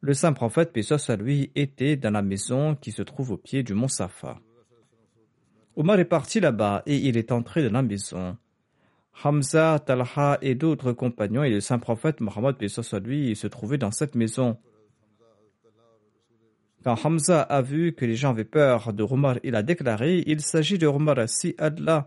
Le 0.00 0.12
saint 0.12 0.32
prophète, 0.32 0.72
paix 0.72 0.82
soit 0.82 1.16
lui, 1.16 1.50
était 1.54 1.96
dans 1.96 2.10
la 2.10 2.22
maison 2.22 2.74
qui 2.74 2.90
se 2.90 3.02
trouve 3.02 3.30
au 3.30 3.36
pied 3.36 3.62
du 3.62 3.72
mont 3.72 3.88
Safa. 3.88 4.40
Omar 5.74 5.98
est 5.98 6.04
parti 6.04 6.38
là-bas 6.38 6.82
et 6.86 6.96
il 6.96 7.16
est 7.16 7.32
entré 7.32 7.62
dans 7.62 7.72
la 7.72 7.82
maison. 7.82 8.36
Hamza, 9.24 9.78
Talha 9.84 10.38
et 10.42 10.54
d'autres 10.54 10.92
compagnons 10.92 11.44
et 11.44 11.50
le 11.50 11.60
saint 11.60 11.78
prophète 11.78 12.20
Mohammed 12.20 12.56
lui 13.04 13.36
se 13.36 13.46
trouvaient 13.46 13.78
dans 13.78 13.90
cette 13.90 14.14
maison. 14.14 14.58
Quand 16.84 16.96
Hamza 17.04 17.40
a 17.42 17.62
vu 17.62 17.92
que 17.92 18.04
les 18.04 18.16
gens 18.16 18.30
avaient 18.30 18.44
peur 18.44 18.92
de 18.92 19.02
Omar, 19.02 19.38
il 19.44 19.54
a 19.54 19.62
déclaré 19.62 20.24
Il 20.26 20.40
s'agit 20.40 20.78
de 20.78 20.86
Omar, 20.86 21.28
si 21.28 21.54
Allah 21.58 22.06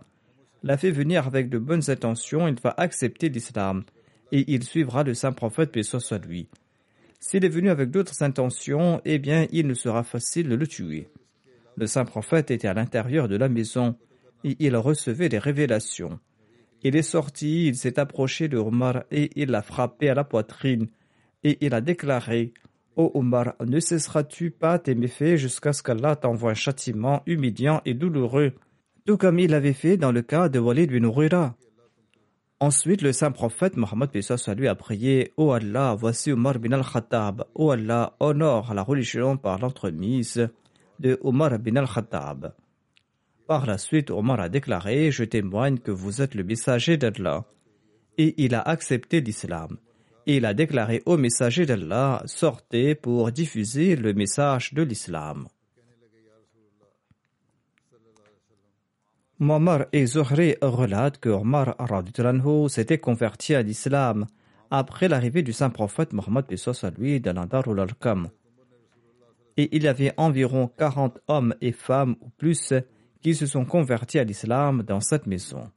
l'a 0.64 0.78
fait 0.78 0.92
venir 0.92 1.26
avec 1.26 1.50
de 1.50 1.58
bonnes 1.58 1.90
intentions, 1.90 2.48
il 2.48 2.60
va 2.62 2.74
accepter 2.78 3.30
l'islam 3.30 3.84
et 4.32 4.44
il 4.52 4.64
suivra 4.64 5.04
le 5.04 5.14
saint 5.14 5.32
prophète, 5.32 5.72
paix 5.72 5.82
lui. 6.28 6.50
S'il 7.20 7.46
est 7.46 7.50
venu 7.50 7.70
avec 7.70 7.90
d'autres 7.90 8.22
intentions, 8.22 9.02
eh 9.06 9.18
bien, 9.18 9.48
il 9.52 9.66
ne 9.66 9.74
sera 9.74 10.04
facile 10.04 10.50
de 10.50 10.56
le 10.56 10.68
tuer. 10.68 11.08
Le 11.78 11.88
saint 11.88 12.06
prophète 12.06 12.52
était 12.52 12.68
à 12.68 12.74
l'intérieur 12.74 13.28
de 13.28 13.36
la 13.36 13.50
maison 13.50 13.96
et 14.44 14.56
il 14.60 14.76
recevait 14.78 15.30
des 15.30 15.40
révélations. 15.40 16.20
Il 16.84 16.96
est 16.96 17.02
sorti, 17.02 17.68
il 17.68 17.76
s'est 17.76 18.00
approché 18.00 18.48
de 18.48 18.58
Omar 18.58 19.04
et 19.12 19.32
il 19.36 19.50
l'a 19.50 19.62
frappé 19.62 20.10
à 20.10 20.14
la 20.14 20.24
poitrine 20.24 20.88
et 21.44 21.58
il 21.62 21.74
a 21.74 21.82
déclaré 21.82 22.54
Ô 22.96 23.12
Omar, 23.14 23.56
ne 23.66 23.80
cesseras-tu 23.80 24.52
pas 24.52 24.80
tes 24.80 24.96
méfaits 24.96 25.36
jusqu'à 25.36 25.74
ce 25.74 25.84
qu'Allah 25.84 26.16
t'envoie 26.16 26.52
un 26.52 26.54
châtiment 26.54 27.24
humiliant 27.26 27.82
et 27.86 27.94
douloureux, 27.94 28.54
tout 29.06 29.18
comme 29.18 29.40
il 29.40 29.52
l'avait 29.52 29.74
fait 29.74 29.98
dans 29.98 30.14
le 30.14 30.22
cas 30.22 30.48
de 30.48 30.60
Walid 30.60 30.92
bin. 30.92 31.56
Ensuite, 32.62 33.02
le 33.02 33.12
saint 33.12 33.32
prophète 33.32 33.76
Mohammed 33.76 34.10
lui 34.58 34.68
a 34.70 34.76
prié 34.76 35.34
Ô 35.36 35.52
Allah, 35.52 35.94
voici 36.00 36.32
Omar 36.32 36.58
bin 36.58 36.72
al-Khattab. 36.72 37.44
Ô 37.54 37.72
Allah, 37.72 38.16
honore 38.22 38.74
la 38.74 38.82
religion 38.82 39.36
par 39.36 39.60
l'entremise 39.60 40.48
de 41.00 41.18
Omar 41.22 41.58
bin 41.60 41.76
al-Khattab. 41.76 42.54
Par 43.48 43.66
la 43.66 43.78
suite, 43.78 44.10
Omar 44.12 44.40
a 44.40 44.50
déclaré 44.50 45.12
Je 45.12 45.24
témoigne 45.24 45.78
que 45.78 45.92
vous 45.92 46.22
êtes 46.22 46.36
le 46.36 46.44
messager 46.44 46.98
d'Allah. 46.98 47.46
Et 48.18 48.34
il 48.44 48.56
a 48.56 48.62
accepté 48.62 49.22
l'islam. 49.22 49.78
Il 50.26 50.46
a 50.46 50.54
déclaré 50.54 51.04
au 51.06 51.18
messager 51.18 51.66
d'Allah 51.66 52.24
Sortez 52.26 52.96
pour 52.96 53.32
diffuser 53.32 53.96
le 53.96 54.14
message 54.14 54.74
de 54.74 54.82
l'islam. 54.82 55.48
Muammar 59.38 59.86
et 59.92 60.06
Zuhri 60.06 60.56
relatent 60.62 61.20
que 61.20 61.30
Omar 61.30 61.76
s'était 62.70 63.00
converti 63.00 63.54
à 63.54 63.62
l'islam 63.62 64.28
après 64.72 65.10
l'arrivée 65.10 65.44
du 65.44 65.52
saint 65.52 65.70
prophète 65.70 66.14
Mohammed 66.14 66.46
lui 66.98 67.20
dans 67.20 67.34
la 67.34 67.46
Darul 67.46 67.80
Arkam 67.82 68.30
et 69.58 69.76
il 69.76 69.84
y 69.84 69.88
avait 69.88 70.14
environ 70.18 70.70
40 70.78 71.20
hommes 71.28 71.56
et 71.62 71.72
femmes 71.72 72.16
ou 72.22 72.30
plus 72.30 72.74
qui 73.22 73.36
se 73.36 73.46
sont 73.46 73.66
convertis 73.66 74.20
à 74.20 74.24
l'islam 74.24 74.84
dans 74.84 75.00
cette 75.00 75.28
maison. 75.28 75.72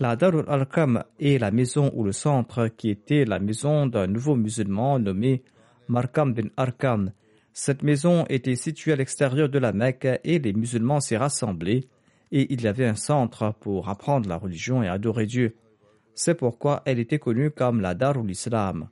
La 0.00 0.16
Darul 0.16 0.44
al-Kam 0.48 1.02
est 1.18 1.38
la 1.38 1.50
maison 1.50 1.90
ou 1.94 2.04
le 2.04 2.12
centre 2.12 2.68
qui 2.68 2.90
était 2.90 3.24
la 3.24 3.40
maison 3.40 3.86
d'un 3.86 4.06
nouveau 4.06 4.36
musulman 4.36 4.98
nommé 4.98 5.42
Markam 5.88 6.34
bin 6.34 6.48
Arkam. 6.56 7.12
Cette 7.52 7.82
maison 7.82 8.24
était 8.28 8.54
située 8.54 8.92
à 8.92 8.96
l'extérieur 8.96 9.48
de 9.48 9.58
la 9.58 9.72
Mecque 9.72 10.20
et 10.22 10.38
les 10.38 10.52
musulmans 10.52 11.00
s'y 11.00 11.16
rassemblaient 11.16 11.88
et 12.30 12.52
il 12.52 12.62
y 12.62 12.68
avait 12.68 12.86
un 12.86 12.94
centre 12.94 13.54
pour 13.60 13.88
apprendre 13.88 14.28
la 14.28 14.36
religion 14.36 14.82
et 14.82 14.88
adorer 14.88 15.26
Dieu. 15.26 15.56
C'est 16.14 16.34
pourquoi 16.34 16.82
elle 16.84 17.00
était 17.00 17.18
connue 17.18 17.50
comme 17.50 17.80
la 17.80 17.94
Darul 17.94 18.30
Islam 18.30 18.88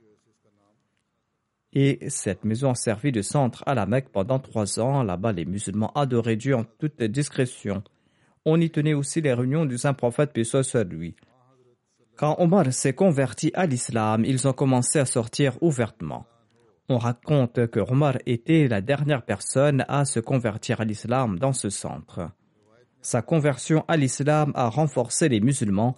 et 1.73 1.99
cette 2.09 2.45
maison 2.45 2.71
a 2.71 2.75
servi 2.75 3.11
de 3.11 3.21
centre 3.21 3.63
à 3.65 3.75
la 3.75 3.85
Mecque 3.85 4.09
pendant 4.09 4.39
trois 4.39 4.79
ans. 4.79 5.03
Là-bas, 5.03 5.33
les 5.33 5.45
musulmans 5.45 5.91
adoraient 5.93 6.35
Dieu 6.35 6.55
en 6.55 6.63
toute 6.63 7.01
discrétion. 7.03 7.83
On 8.45 8.59
y 8.59 8.69
tenait 8.69 8.93
aussi 8.93 9.21
les 9.21 9.33
réunions 9.33 9.65
du 9.65 9.77
saint 9.77 9.93
prophète, 9.93 10.31
paix 10.33 10.43
soit 10.43 10.83
lui. 10.83 11.15
Quand 12.15 12.35
Omar 12.39 12.71
s'est 12.73 12.93
converti 12.93 13.51
à 13.53 13.65
l'islam, 13.65 14.23
ils 14.25 14.47
ont 14.47 14.53
commencé 14.53 14.97
à 14.99 15.05
sortir 15.05 15.61
ouvertement. 15.61 16.25
On 16.89 16.97
raconte 16.97 17.67
que 17.67 17.79
Omar 17.79 18.17
était 18.25 18.67
la 18.67 18.81
dernière 18.81 19.23
personne 19.23 19.83
à 19.89 20.05
se 20.05 20.19
convertir 20.19 20.79
à 20.79 20.85
l'islam 20.85 21.37
dans 21.37 21.53
ce 21.53 21.69
centre. 21.69 22.31
Sa 23.01 23.21
conversion 23.21 23.83
à 23.87 23.97
l'islam 23.97 24.51
a 24.55 24.69
renforcé 24.69 25.29
les 25.29 25.41
musulmans 25.41 25.97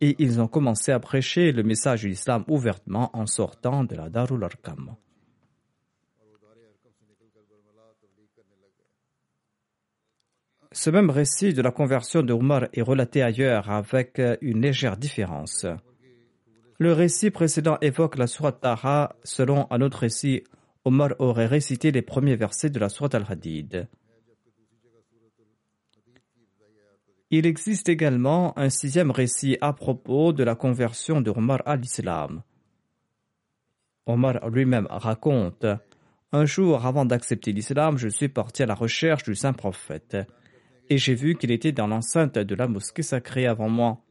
et 0.00 0.16
ils 0.18 0.40
ont 0.40 0.48
commencé 0.48 0.92
à 0.92 0.98
prêcher 0.98 1.52
le 1.52 1.62
message 1.62 2.02
de 2.02 2.08
l'islam 2.08 2.44
ouvertement 2.48 3.10
en 3.12 3.26
sortant 3.26 3.84
de 3.84 3.94
la 3.94 4.08
Darul 4.08 4.42
Arkam. 4.42 4.96
Ce 10.72 10.88
même 10.88 11.10
récit 11.10 11.52
de 11.52 11.62
la 11.62 11.72
conversion 11.72 12.22
de 12.22 12.32
est 12.72 12.82
relaté 12.82 13.22
ailleurs 13.22 13.70
avec 13.70 14.20
une 14.40 14.60
légère 14.60 14.96
différence. 14.96 15.66
Le 16.78 16.92
récit 16.92 17.30
précédent 17.30 17.76
évoque 17.80 18.16
la 18.16 18.28
sourate 18.28 18.60
Taha. 18.60 19.16
Selon 19.24 19.66
un 19.70 19.80
autre 19.80 19.98
récit, 19.98 20.44
Omar 20.84 21.10
aurait 21.18 21.46
récité 21.46 21.90
les 21.90 22.02
premiers 22.02 22.36
versets 22.36 22.70
de 22.70 22.78
la 22.78 22.88
sourate 22.88 23.16
Al-Hadid. 23.16 23.88
Il 27.30 27.46
existe 27.46 27.88
également 27.88 28.56
un 28.58 28.70
sixième 28.70 29.10
récit 29.10 29.58
à 29.60 29.72
propos 29.72 30.32
de 30.32 30.44
la 30.44 30.54
conversion 30.54 31.20
de 31.20 31.32
à 31.66 31.76
l'islam. 31.76 32.42
Omar 34.06 34.48
lui-même 34.48 34.86
raconte 34.88 35.66
Un 36.32 36.44
jour 36.44 36.86
avant 36.86 37.04
d'accepter 37.04 37.52
l'islam, 37.52 37.98
je 37.98 38.08
suis 38.08 38.28
parti 38.28 38.62
à 38.62 38.66
la 38.66 38.74
recherche 38.74 39.24
du 39.24 39.34
saint 39.34 39.52
prophète 39.52 40.16
et 40.90 40.98
j'ai 40.98 41.14
vu 41.14 41.36
qu'il 41.36 41.52
était 41.52 41.72
dans 41.72 41.86
l'enceinte 41.86 42.36
de 42.36 42.54
la 42.56 42.66
mosquée 42.66 43.02
sacrée 43.02 43.46
avant 43.46 43.68
moi. 43.68 44.02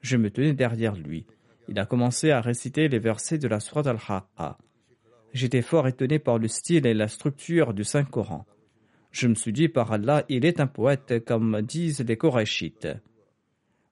Je 0.00 0.16
me 0.16 0.30
tenais 0.30 0.52
derrière 0.52 0.96
lui. 0.96 1.26
Il 1.68 1.78
a 1.78 1.86
commencé 1.86 2.32
à 2.32 2.40
réciter 2.40 2.88
les 2.88 2.98
versets 2.98 3.38
de 3.38 3.46
la 3.48 3.60
Surat 3.60 3.88
al-Haqqa. 3.88 4.58
J'étais 5.32 5.62
fort 5.62 5.86
étonné 5.86 6.18
par 6.18 6.38
le 6.38 6.48
style 6.48 6.86
et 6.86 6.92
la 6.92 7.08
structure 7.08 7.72
du 7.72 7.84
Saint-Coran. 7.84 8.44
Je 9.12 9.28
me 9.28 9.34
suis 9.36 9.52
dit, 9.52 9.68
par 9.68 9.92
Allah, 9.92 10.24
il 10.28 10.44
est 10.44 10.58
un 10.58 10.66
poète, 10.66 11.24
comme 11.24 11.62
disent 11.62 12.00
les 12.00 12.16
Korachites. 12.16 12.88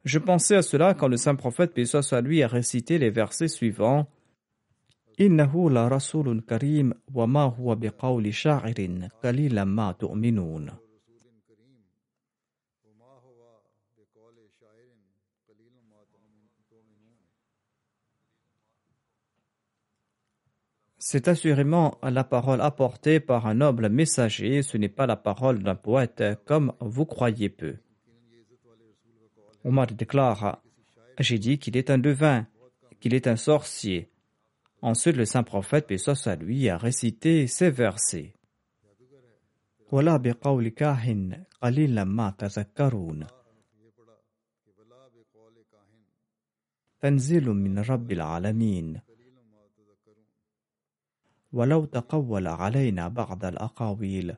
Je 0.05 0.19
pensais 0.19 0.57
à 0.57 0.63
cela 0.63 0.95
quand 0.95 1.07
le 1.07 1.17
saint 1.17 1.37
prophète, 1.37 1.73
paix 1.73 1.85
soit 1.85 2.21
lui, 2.21 2.43
a 2.43 2.49
récité 2.49 2.99
les 2.99 3.11
versets 3.11 3.47
suivants. 3.47 4.09
Innahu 5.19 5.71
la 5.71 5.89
rasulun 5.89 6.41
karim 6.41 6.95
wa 7.15 7.29
ma 7.29 7.55
huwa 7.57 7.77
biqawli 7.77 8.33
sha'irin. 8.33 9.09
C'est 21.05 21.27
assurément 21.27 21.99
la 22.01 22.23
parole 22.23 22.61
apportée 22.61 23.19
par 23.19 23.49
un 23.49 23.55
noble 23.55 23.89
messager, 23.89 24.63
ce 24.63 24.77
n'est 24.77 24.89
pas 24.89 25.05
la 25.05 25.17
parole 25.17 25.61
d'un 25.61 25.75
poète 25.75 26.23
comme 26.45 26.75
vous 26.79 27.07
croyez 27.07 27.49
peu. 27.49 27.75
Omar 29.65 29.89
déclare 29.89 30.63
J'ai 31.19 31.41
dit 31.41 31.59
qu'il 31.59 31.77
est 31.77 31.91
un 31.91 31.99
devin, 31.99 32.47
qu'il 33.01 33.15
est 33.15 33.27
un 33.27 33.35
sorcier. 33.35 34.13
Ensuite, 34.81 35.17
le 35.17 35.25
saint 35.25 35.43
prophète, 35.43 35.89
paix 35.89 35.97
à 36.09 36.37
lui, 36.37 36.69
a 36.69 36.79
récité 36.79 37.49
ces 37.49 37.71
versets. 37.73 38.33
ولو 51.53 51.85
تقول 51.85 52.47
علينا 52.47 53.09
بعض 53.09 53.45
الأقاويل 53.45 54.35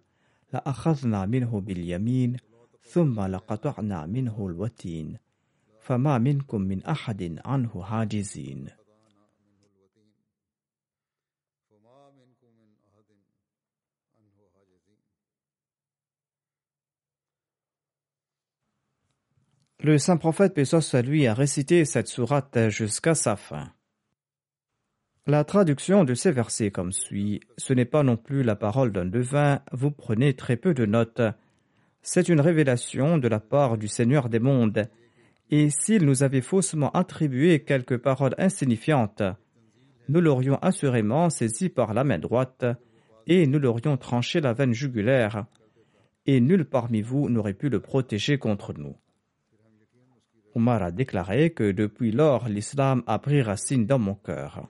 لأخذنا 0.52 1.26
منه 1.26 1.60
باليمين 1.60 2.36
ثم 2.82 3.20
لقطعنا 3.20 4.06
منه 4.06 4.46
الوتين 4.46 5.18
فما 5.80 6.18
منكم 6.18 6.60
من 6.60 6.84
أحد 6.84 7.40
عنه 7.44 7.82
حاجزين 7.82 8.68
Le 19.84 19.98
saint 19.98 20.16
prophète 20.16 20.54
Pessos 20.54 20.94
lui 20.94 21.26
a 21.26 21.34
récité 21.34 21.84
cette 21.84 22.08
sourate 22.08 22.70
jusqu'à 22.70 23.14
sa 23.14 23.36
fin. 23.36 23.70
La 25.26 25.42
traduction 25.42 26.04
de 26.04 26.12
ces 26.12 26.32
versets 26.32 26.70
comme 26.70 26.92
suit. 26.92 27.40
Ce 27.56 27.72
n'est 27.72 27.86
pas 27.86 28.02
non 28.02 28.18
plus 28.18 28.42
la 28.42 28.56
parole 28.56 28.92
d'un 28.92 29.06
devin, 29.06 29.60
vous 29.72 29.90
prenez 29.90 30.34
très 30.34 30.56
peu 30.58 30.74
de 30.74 30.84
notes. 30.84 31.22
C'est 32.02 32.28
une 32.28 32.42
révélation 32.42 33.16
de 33.16 33.26
la 33.26 33.40
part 33.40 33.78
du 33.78 33.88
Seigneur 33.88 34.28
des 34.28 34.38
mondes. 34.38 34.86
Et 35.50 35.70
s'il 35.70 36.04
nous 36.04 36.22
avait 36.22 36.42
faussement 36.42 36.90
attribué 36.90 37.60
quelques 37.64 37.96
paroles 37.96 38.34
insignifiantes, 38.36 39.22
nous 40.10 40.20
l'aurions 40.20 40.58
assurément 40.58 41.30
saisi 41.30 41.70
par 41.70 41.94
la 41.94 42.04
main 42.04 42.18
droite 42.18 42.66
et 43.26 43.46
nous 43.46 43.58
l'aurions 43.58 43.96
tranché 43.96 44.42
la 44.42 44.52
veine 44.52 44.74
jugulaire, 44.74 45.46
et 46.26 46.40
nul 46.42 46.66
parmi 46.66 47.00
vous 47.00 47.30
n'aurait 47.30 47.54
pu 47.54 47.70
le 47.70 47.80
protéger 47.80 48.36
contre 48.36 48.74
nous. 48.74 48.96
Omar 50.54 50.82
a 50.82 50.90
déclaré 50.90 51.50
que 51.50 51.72
depuis 51.72 52.12
lors 52.12 52.46
l'islam 52.48 53.02
a 53.06 53.18
pris 53.18 53.40
racine 53.40 53.86
dans 53.86 53.98
mon 53.98 54.14
cœur. 54.14 54.68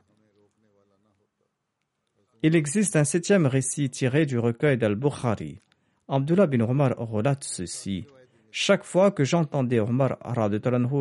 Il 2.47 2.57
existe 2.57 2.95
un 2.95 3.05
septième 3.05 3.47
récit 3.47 3.89
tiré 3.89 4.27
du 4.27 4.39
recueil 4.39 4.77
d'Al-Bukhari. 4.77 5.61
Abdullah 6.09 6.47
bin 6.47 6.61
Omar 6.61 6.95
relate 6.99 7.43
ceci. 7.43 8.07
Chaque 8.51 8.85
fois 8.85 9.11
que 9.13 9.25
j'entendais 9.25 9.81
Omar 9.81 10.19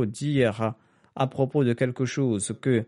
dire 0.08 0.74
à 1.18 1.28
propos 1.28 1.66
de 1.66 1.74
quelque 1.74 2.06
chose 2.06 2.56
que 2.62 2.86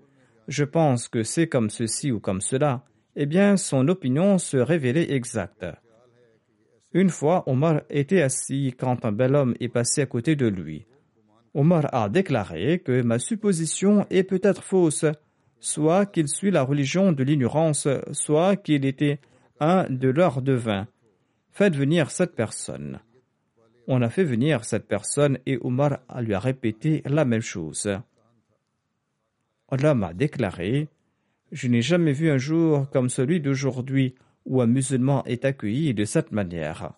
je 0.48 0.64
pense 0.64 1.10
que 1.10 1.22
c'est 1.24 1.50
comme 1.50 1.70
ceci 1.70 2.14
ou 2.14 2.22
comme 2.22 2.40
cela, 2.40 2.86
eh 3.18 3.26
bien 3.26 3.58
son 3.58 3.90
opinion 3.90 4.38
se 4.38 4.56
révélait 4.56 5.12
exacte. 5.12 5.66
Une 6.94 7.10
fois, 7.10 7.44
Omar 7.48 7.82
était 7.90 8.22
assis 8.22 8.74
quand 8.80 9.04
un 9.04 9.12
bel 9.12 9.36
homme 9.36 9.56
est 9.60 9.68
passé 9.68 10.02
à 10.02 10.06
côté 10.06 10.38
de 10.38 10.48
lui. 10.48 10.86
Omar 11.54 11.94
a 11.94 12.08
déclaré 12.08 12.80
que 12.80 13.02
ma 13.02 13.20
supposition 13.20 14.08
est 14.10 14.24
peut-être 14.24 14.64
fausse, 14.64 15.04
soit 15.60 16.06
qu'il 16.06 16.28
suit 16.28 16.52
la 16.52 16.64
religion 16.64 17.12
de 17.12 17.24
l'ignorance, 17.24 17.88
soit 18.12 18.56
qu'il 18.56 18.86
était 18.86 19.20
un 19.60 19.86
de 19.90 20.10
leurs 20.10 20.42
devins. 20.42 20.88
Faites 21.52 21.76
venir 21.76 22.12
cette 22.12 22.36
personne. 22.36 23.00
On 23.88 24.02
a 24.02 24.10
fait 24.10 24.24
venir 24.24 24.66
cette 24.66 24.88
personne 24.88 25.40
et 25.46 25.58
Omar 25.62 26.00
lui 26.20 26.34
a 26.34 26.40
répété 26.40 27.02
la 27.06 27.24
même 27.24 27.42
chose. 27.42 27.90
L'homme 29.72 30.04
a 30.04 30.14
déclaré 30.14 30.88
Je 31.52 31.68
n'ai 31.68 31.82
jamais 31.82 32.12
vu 32.12 32.30
un 32.30 32.38
jour 32.38 32.90
comme 32.90 33.10
celui 33.10 33.40
d'aujourd'hui 33.40 34.16
où 34.46 34.62
un 34.62 34.68
musulman 34.68 35.24
est 35.26 35.46
accueilli 35.46 35.94
de 35.94 36.06
cette 36.06 36.32
manière. 36.32 36.94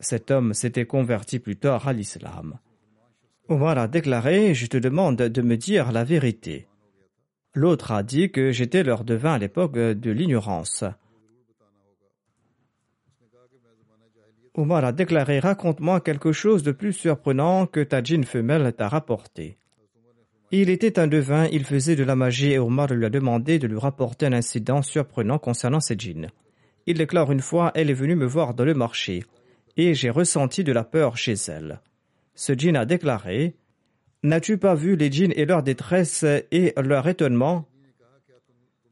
Cet 0.00 0.30
homme 0.30 0.52
s'était 0.52 0.86
converti 0.86 1.38
plus 1.38 1.56
tard 1.56 1.88
à 1.88 1.92
l'islam. 1.92 2.58
Omar 3.48 3.78
a 3.78 3.86
déclaré 3.86 4.54
Je 4.54 4.66
te 4.66 4.76
demande 4.76 5.16
de 5.16 5.42
me 5.42 5.56
dire 5.56 5.92
la 5.92 6.02
vérité. 6.02 6.66
L'autre 7.54 7.92
a 7.92 8.02
dit 8.02 8.32
que 8.32 8.50
j'étais 8.50 8.82
leur 8.82 9.04
devin 9.04 9.34
à 9.34 9.38
l'époque 9.38 9.74
de 9.74 10.10
l'ignorance. 10.10 10.84
Omar 14.54 14.84
a 14.84 14.92
déclaré 14.92 15.38
Raconte-moi 15.38 16.00
quelque 16.00 16.32
chose 16.32 16.64
de 16.64 16.72
plus 16.72 16.92
surprenant 16.92 17.66
que 17.66 17.80
ta 17.80 18.02
djinn 18.02 18.24
femelle 18.24 18.72
t'a 18.72 18.88
rapporté. 18.88 19.58
Il 20.50 20.68
était 20.68 20.98
un 20.98 21.06
devin, 21.06 21.46
il 21.46 21.64
faisait 21.64 21.96
de 21.96 22.04
la 22.04 22.16
magie 22.16 22.52
et 22.52 22.58
Omar 22.58 22.92
lui 22.92 23.04
a 23.04 23.10
demandé 23.10 23.60
de 23.60 23.68
lui 23.68 23.78
rapporter 23.78 24.26
un 24.26 24.32
incident 24.32 24.82
surprenant 24.82 25.38
concernant 25.38 25.80
cette 25.80 26.00
djinn. 26.00 26.30
Il 26.86 26.98
déclare 26.98 27.30
une 27.30 27.40
fois 27.40 27.70
Elle 27.76 27.90
est 27.90 27.94
venue 27.94 28.16
me 28.16 28.26
voir 28.26 28.54
dans 28.54 28.64
le 28.64 28.74
marché 28.74 29.22
et 29.76 29.94
j'ai 29.94 30.10
ressenti 30.10 30.64
de 30.64 30.72
la 30.72 30.82
peur 30.82 31.16
chez 31.16 31.34
elle. 31.46 31.80
Ce 32.36 32.52
djinn 32.52 32.76
a 32.76 32.84
déclaré 32.84 33.56
N'as-tu 34.22 34.58
pas 34.58 34.74
vu 34.74 34.94
les 34.94 35.10
djinns 35.10 35.32
et 35.36 35.46
leur 35.46 35.62
détresse 35.62 36.24
et 36.24 36.74
leur 36.76 37.08
étonnement? 37.08 37.66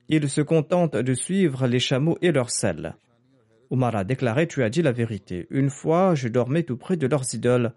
Ils 0.09 0.29
se 0.29 0.41
contentent 0.41 0.97
de 0.97 1.15
suivre 1.15 1.67
les 1.67 1.79
chameaux 1.79 2.17
et 2.23 2.33
leurs 2.33 2.51
selles. 2.51 2.97
Omar 3.71 3.97
a 3.97 4.05
déclaré 4.05 4.47
Tu 4.47 4.63
as 4.63 4.71
dit 4.71 4.81
la 4.81 4.93
vérité. 4.93 5.47
Une 5.51 5.71
fois, 5.71 6.15
je 6.15 6.29
dormais 6.29 6.63
tout 6.63 6.77
près 6.77 6.97
de 6.97 7.07
leurs 7.07 7.35
idoles 7.35 7.73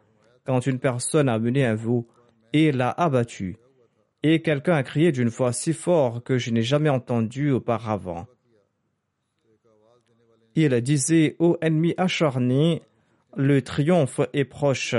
quand 0.46 0.66
une 0.66 0.80
personne 0.80 1.28
a 1.28 1.38
mené 1.38 1.66
un 1.66 1.76
veau 1.76 2.08
et 2.54 2.72
l'a 2.72 2.92
abattu. 2.92 3.58
Et 4.24 4.42
quelqu'un 4.42 4.76
a 4.76 4.84
crié 4.84 5.12
d'une 5.12 5.28
voix 5.28 5.52
si 5.52 5.74
fort 5.74 6.24
que 6.24 6.38
je 6.38 6.52
n'ai 6.52 6.62
jamais 6.62 6.90
entendu 6.90 7.52
auparavant. 7.52 8.26
Il 10.56 10.80
disait 10.82 11.36
Ô 11.40 11.58
ennemi 11.62 11.94
acharné, 11.98 12.82
le 13.36 13.62
triomphe 13.62 14.22
est 14.34 14.46
proche. 14.46 14.96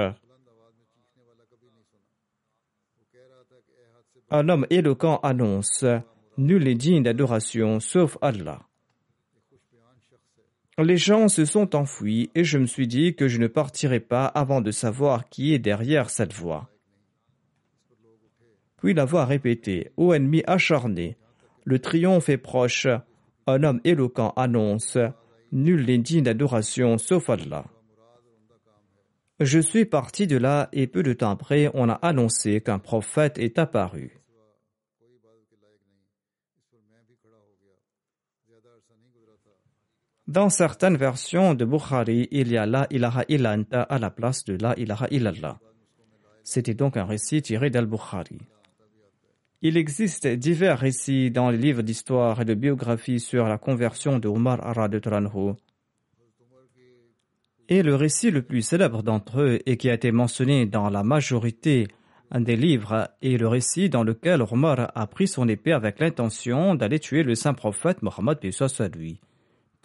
Un 4.31 4.51
homme 4.51 4.67
éloquent 4.69 5.21
annonce 5.23 5.87
Nul 6.37 6.65
n'est 6.65 6.75
digne 6.75 7.03
d'adoration 7.03 7.81
sauf 7.81 8.19
Allah. 8.21 8.61
Les 10.77 10.99
gens 10.99 11.29
se 11.29 11.45
sont 11.47 11.75
enfuis 11.75 12.31
et 12.35 12.45
je 12.45 12.59
me 12.59 12.67
suis 12.67 12.87
dit 12.87 13.15
que 13.17 13.27
je 13.27 13.39
ne 13.39 13.47
partirai 13.47 14.01
pas 14.01 14.27
avant 14.27 14.61
de 14.61 14.71
savoir 14.71 15.29
qui 15.31 15.55
est 15.55 15.59
derrière 15.59 16.11
cette 16.11 16.35
voix. 16.35 16.69
Puis 18.77 18.95
la 18.95 19.07
voix 19.07 19.25
répétée 19.25 19.91
Ô 19.97 20.13
ennemi 20.13 20.43
acharné, 20.47 21.17
le 21.65 21.79
triomphe 21.79 22.29
est 22.29 22.37
proche. 22.37 22.87
Un 23.47 23.65
homme 23.65 23.81
éloquent 23.85 24.35
annonce 24.37 24.99
Nul 25.53 25.87
n'est 25.87 25.99
digne 25.99 26.23
d'adoration 26.23 26.99
sauf 26.99 27.31
Allah. 27.31 27.65
Je 29.41 29.59
suis 29.59 29.85
parti 29.85 30.27
de 30.27 30.37
là 30.37 30.69
et 30.73 30.87
peu 30.87 31.03
de 31.03 31.13
temps 31.13 31.31
après, 31.31 31.71
on 31.75 31.89
a 31.89 31.95
annoncé 31.95 32.61
qu'un 32.61 32.79
prophète 32.79 33.39
est 33.39 33.59
apparu. 33.59 34.18
Dans 40.29 40.51
certaines 40.51 40.99
versions 40.99 41.55
de 41.55 41.65
Bukhari, 41.65 42.29
il 42.31 42.53
y 42.53 42.59
a 42.59 42.67
la 42.67 42.87
ilaha 42.91 43.25
illanta 43.31 43.81
à 43.81 43.99
la 43.99 44.11
place 44.11 44.45
de 44.45 44.59
la 44.61 44.79
ilaha 44.79 45.07
illallah. 45.11 45.59
C'était 46.45 46.75
donc 46.75 46.99
un 46.99 47.07
récit 47.07 47.41
tiré 47.41 47.71
d'Al-Bukhari. 47.71 48.39
Il 49.63 49.79
existe 49.79 50.27
divers 50.27 50.79
récits 50.79 51.31
dans 51.31 51.49
les 51.49 51.57
livres 51.57 51.81
d'histoire 51.81 52.43
et 52.43 52.45
de 52.45 52.53
biographie 52.53 53.21
sur 53.21 53.49
la 53.49 53.57
conversion 53.57 54.19
de 54.19 54.29
Omar 54.29 54.59
Tranho. 55.01 55.57
Et 57.71 57.83
le 57.83 57.95
récit 57.95 58.31
le 58.31 58.43
plus 58.43 58.61
célèbre 58.61 59.03
d'entre 59.03 59.41
eux 59.41 59.61
et 59.65 59.79
qui 59.79 59.89
a 59.89 59.95
été 59.95 60.13
mentionné 60.13 60.67
dans 60.67 60.91
la 60.91 61.03
majorité 61.03 61.89
des 62.35 62.57
livres 62.57 63.09
est 63.23 63.39
le 63.39 63.49
récit 63.49 63.89
dans 63.89 64.03
lequel 64.03 64.43
Omar 64.43 64.93
a 64.95 65.07
pris 65.07 65.27
son 65.27 65.49
épée 65.49 65.73
avec 65.73 66.01
l'intention 66.01 66.75
d'aller 66.75 66.99
tuer 66.99 67.23
le 67.23 67.35
saint 67.35 67.55
prophète 67.55 68.03
Mohammed 68.03 68.39
lui. 68.95 69.21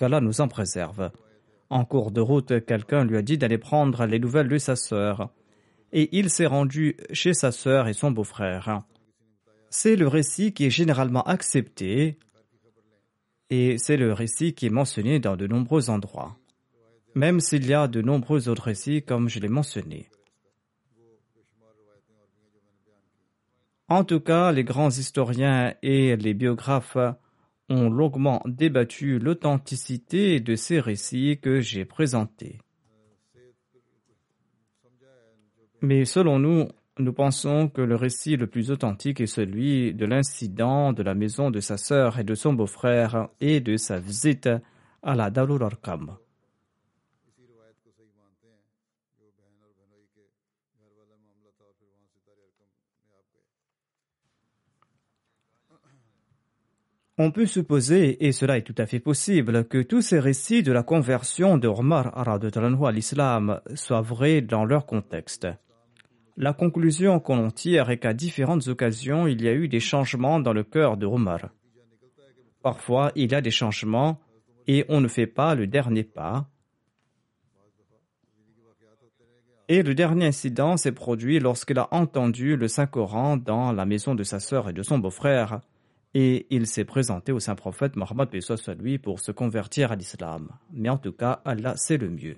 Nous 0.09 0.41
en 0.41 0.47
préserve. 0.47 1.11
En 1.69 1.85
cours 1.85 2.11
de 2.11 2.21
route, 2.21 2.65
quelqu'un 2.65 3.05
lui 3.05 3.17
a 3.17 3.21
dit 3.21 3.37
d'aller 3.37 3.57
prendre 3.57 4.05
les 4.05 4.19
nouvelles 4.19 4.47
de 4.47 4.57
sa 4.57 4.75
sœur. 4.75 5.29
Et 5.91 6.09
il 6.17 6.29
s'est 6.29 6.45
rendu 6.45 6.97
chez 7.11 7.33
sa 7.33 7.51
sœur 7.51 7.87
et 7.87 7.93
son 7.93 8.11
beau-frère. 8.11 8.83
C'est 9.69 9.95
le 9.95 10.07
récit 10.07 10.53
qui 10.53 10.65
est 10.65 10.69
généralement 10.69 11.23
accepté 11.23 12.17
et 13.49 13.77
c'est 13.77 13.97
le 13.97 14.13
récit 14.13 14.53
qui 14.53 14.67
est 14.67 14.69
mentionné 14.69 15.19
dans 15.19 15.35
de 15.35 15.47
nombreux 15.47 15.89
endroits 15.89 16.37
même 17.15 17.39
s'il 17.39 17.65
y 17.65 17.73
a 17.73 17.87
de 17.87 18.01
nombreux 18.01 18.49
autres 18.49 18.63
récits 18.63 19.03
comme 19.03 19.29
je 19.29 19.39
l'ai 19.39 19.47
mentionné. 19.47 20.09
En 23.89 24.03
tout 24.03 24.19
cas, 24.19 24.51
les 24.51 24.63
grands 24.63 24.89
historiens 24.89 25.75
et 25.83 26.15
les 26.15 26.33
biographes 26.33 26.97
ont 27.69 27.89
longuement 27.89 28.41
débattu 28.45 29.19
l'authenticité 29.19 30.39
de 30.39 30.55
ces 30.55 30.79
récits 30.79 31.39
que 31.41 31.61
j'ai 31.61 31.85
présentés. 31.85 32.59
Mais 35.81 36.05
selon 36.05 36.39
nous, 36.39 36.67
nous 36.99 37.13
pensons 37.13 37.67
que 37.67 37.81
le 37.81 37.95
récit 37.95 38.37
le 38.37 38.47
plus 38.47 38.71
authentique 38.71 39.19
est 39.19 39.27
celui 39.27 39.93
de 39.93 40.05
l'incident 40.05 40.93
de 40.93 41.03
la 41.03 41.15
maison 41.15 41.51
de 41.51 41.59
sa 41.59 41.77
sœur 41.77 42.19
et 42.19 42.23
de 42.23 42.35
son 42.35 42.53
beau-frère 42.53 43.29
et 43.41 43.59
de 43.59 43.77
sa 43.77 43.99
visite 43.99 44.49
à 45.01 45.15
la 45.15 45.29
Darul. 45.29 45.67
On 57.19 57.29
peut 57.29 57.45
supposer, 57.45 58.25
et 58.25 58.31
cela 58.31 58.57
est 58.57 58.63
tout 58.63 58.73
à 58.79 58.87
fait 58.87 58.99
possible, 58.99 59.67
que 59.67 59.83
tous 59.83 60.01
ces 60.01 60.19
récits 60.19 60.63
de 60.63 60.71
la 60.71 60.81
conversion 60.81 61.59
de 61.59 61.67
Omar 61.67 62.17
à 62.17 62.91
l'islam 62.91 63.61
soient 63.75 64.01
vrais 64.01 64.41
dans 64.41 64.65
leur 64.65 64.87
contexte. 64.87 65.47
La 66.37 66.53
conclusion 66.53 67.19
qu'on 67.19 67.45
en 67.45 67.51
tire 67.51 67.91
est 67.91 67.99
qu'à 67.99 68.15
différentes 68.15 68.67
occasions, 68.67 69.27
il 69.27 69.43
y 69.43 69.47
a 69.47 69.53
eu 69.53 69.67
des 69.67 69.79
changements 69.79 70.39
dans 70.39 70.53
le 70.53 70.63
cœur 70.63 70.97
de 70.97 71.05
Omar. 71.05 71.49
Parfois, 72.63 73.11
il 73.15 73.31
y 73.31 73.35
a 73.35 73.41
des 73.41 73.51
changements 73.51 74.19
et 74.65 74.83
on 74.89 74.99
ne 74.99 75.07
fait 75.07 75.27
pas 75.27 75.53
le 75.53 75.67
dernier 75.67 76.03
pas. 76.03 76.49
Et 79.67 79.83
le 79.83 79.93
dernier 79.93 80.25
incident 80.25 80.77
s'est 80.77 80.91
produit 80.91 81.39
lorsqu'il 81.39 81.77
a 81.77 81.87
entendu 81.91 82.57
le 82.57 82.67
Saint-Coran 82.67 83.37
dans 83.37 83.71
la 83.71 83.85
maison 83.85 84.15
de 84.15 84.23
sa 84.23 84.39
sœur 84.39 84.69
et 84.69 84.73
de 84.73 84.81
son 84.81 84.97
beau-frère 84.97 85.61
et 86.13 86.45
il 86.49 86.67
s'est 86.67 86.85
présenté 86.85 87.31
au 87.31 87.39
saint 87.39 87.55
prophète 87.55 87.95
Mohammed 87.95 88.39
soit 88.41 88.75
lui 88.75 88.99
pour 88.99 89.19
se 89.19 89.31
convertir 89.31 89.91
à 89.91 89.95
l'islam. 89.95 90.49
Mais 90.71 90.89
en 90.89 90.97
tout 90.97 91.11
cas, 91.11 91.41
Allah 91.45 91.73
c'est 91.75 91.97
le 91.97 92.09
mieux. 92.09 92.37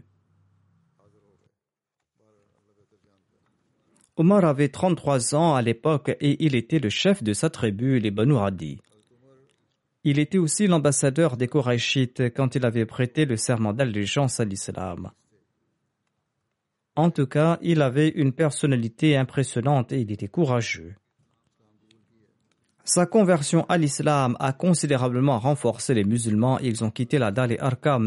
Omar 4.17 4.45
avait 4.45 4.69
33 4.69 5.35
ans 5.35 5.55
à 5.55 5.61
l'époque 5.61 6.15
et 6.21 6.45
il 6.45 6.55
était 6.55 6.79
le 6.79 6.89
chef 6.89 7.21
de 7.21 7.33
sa 7.33 7.49
tribu, 7.49 7.99
les 7.99 8.11
Banu 8.11 8.37
Hadi. 8.37 8.79
Il 10.05 10.19
était 10.19 10.37
aussi 10.37 10.67
l'ambassadeur 10.67 11.35
des 11.35 11.47
Korachites 11.47 12.33
quand 12.33 12.55
il 12.55 12.65
avait 12.65 12.85
prêté 12.85 13.25
le 13.25 13.35
serment 13.35 13.73
d'allégeance 13.73 14.39
à 14.39 14.45
l'islam. 14.45 15.11
En 16.95 17.09
tout 17.09 17.27
cas, 17.27 17.57
il 17.61 17.81
avait 17.81 18.07
une 18.07 18.31
personnalité 18.31 19.17
impressionnante 19.17 19.91
et 19.91 19.99
il 19.99 20.11
était 20.13 20.29
courageux. 20.29 20.95
Sa 22.87 23.07
conversion 23.07 23.65
à 23.67 23.79
l'islam 23.79 24.37
a 24.39 24.53
considérablement 24.53 25.39
renforcé 25.39 25.95
les 25.95 26.03
musulmans. 26.03 26.59
Ils 26.59 26.83
ont 26.83 26.91
quitté 26.91 27.17
la 27.17 27.31
Dal 27.31 27.51
et 27.51 27.59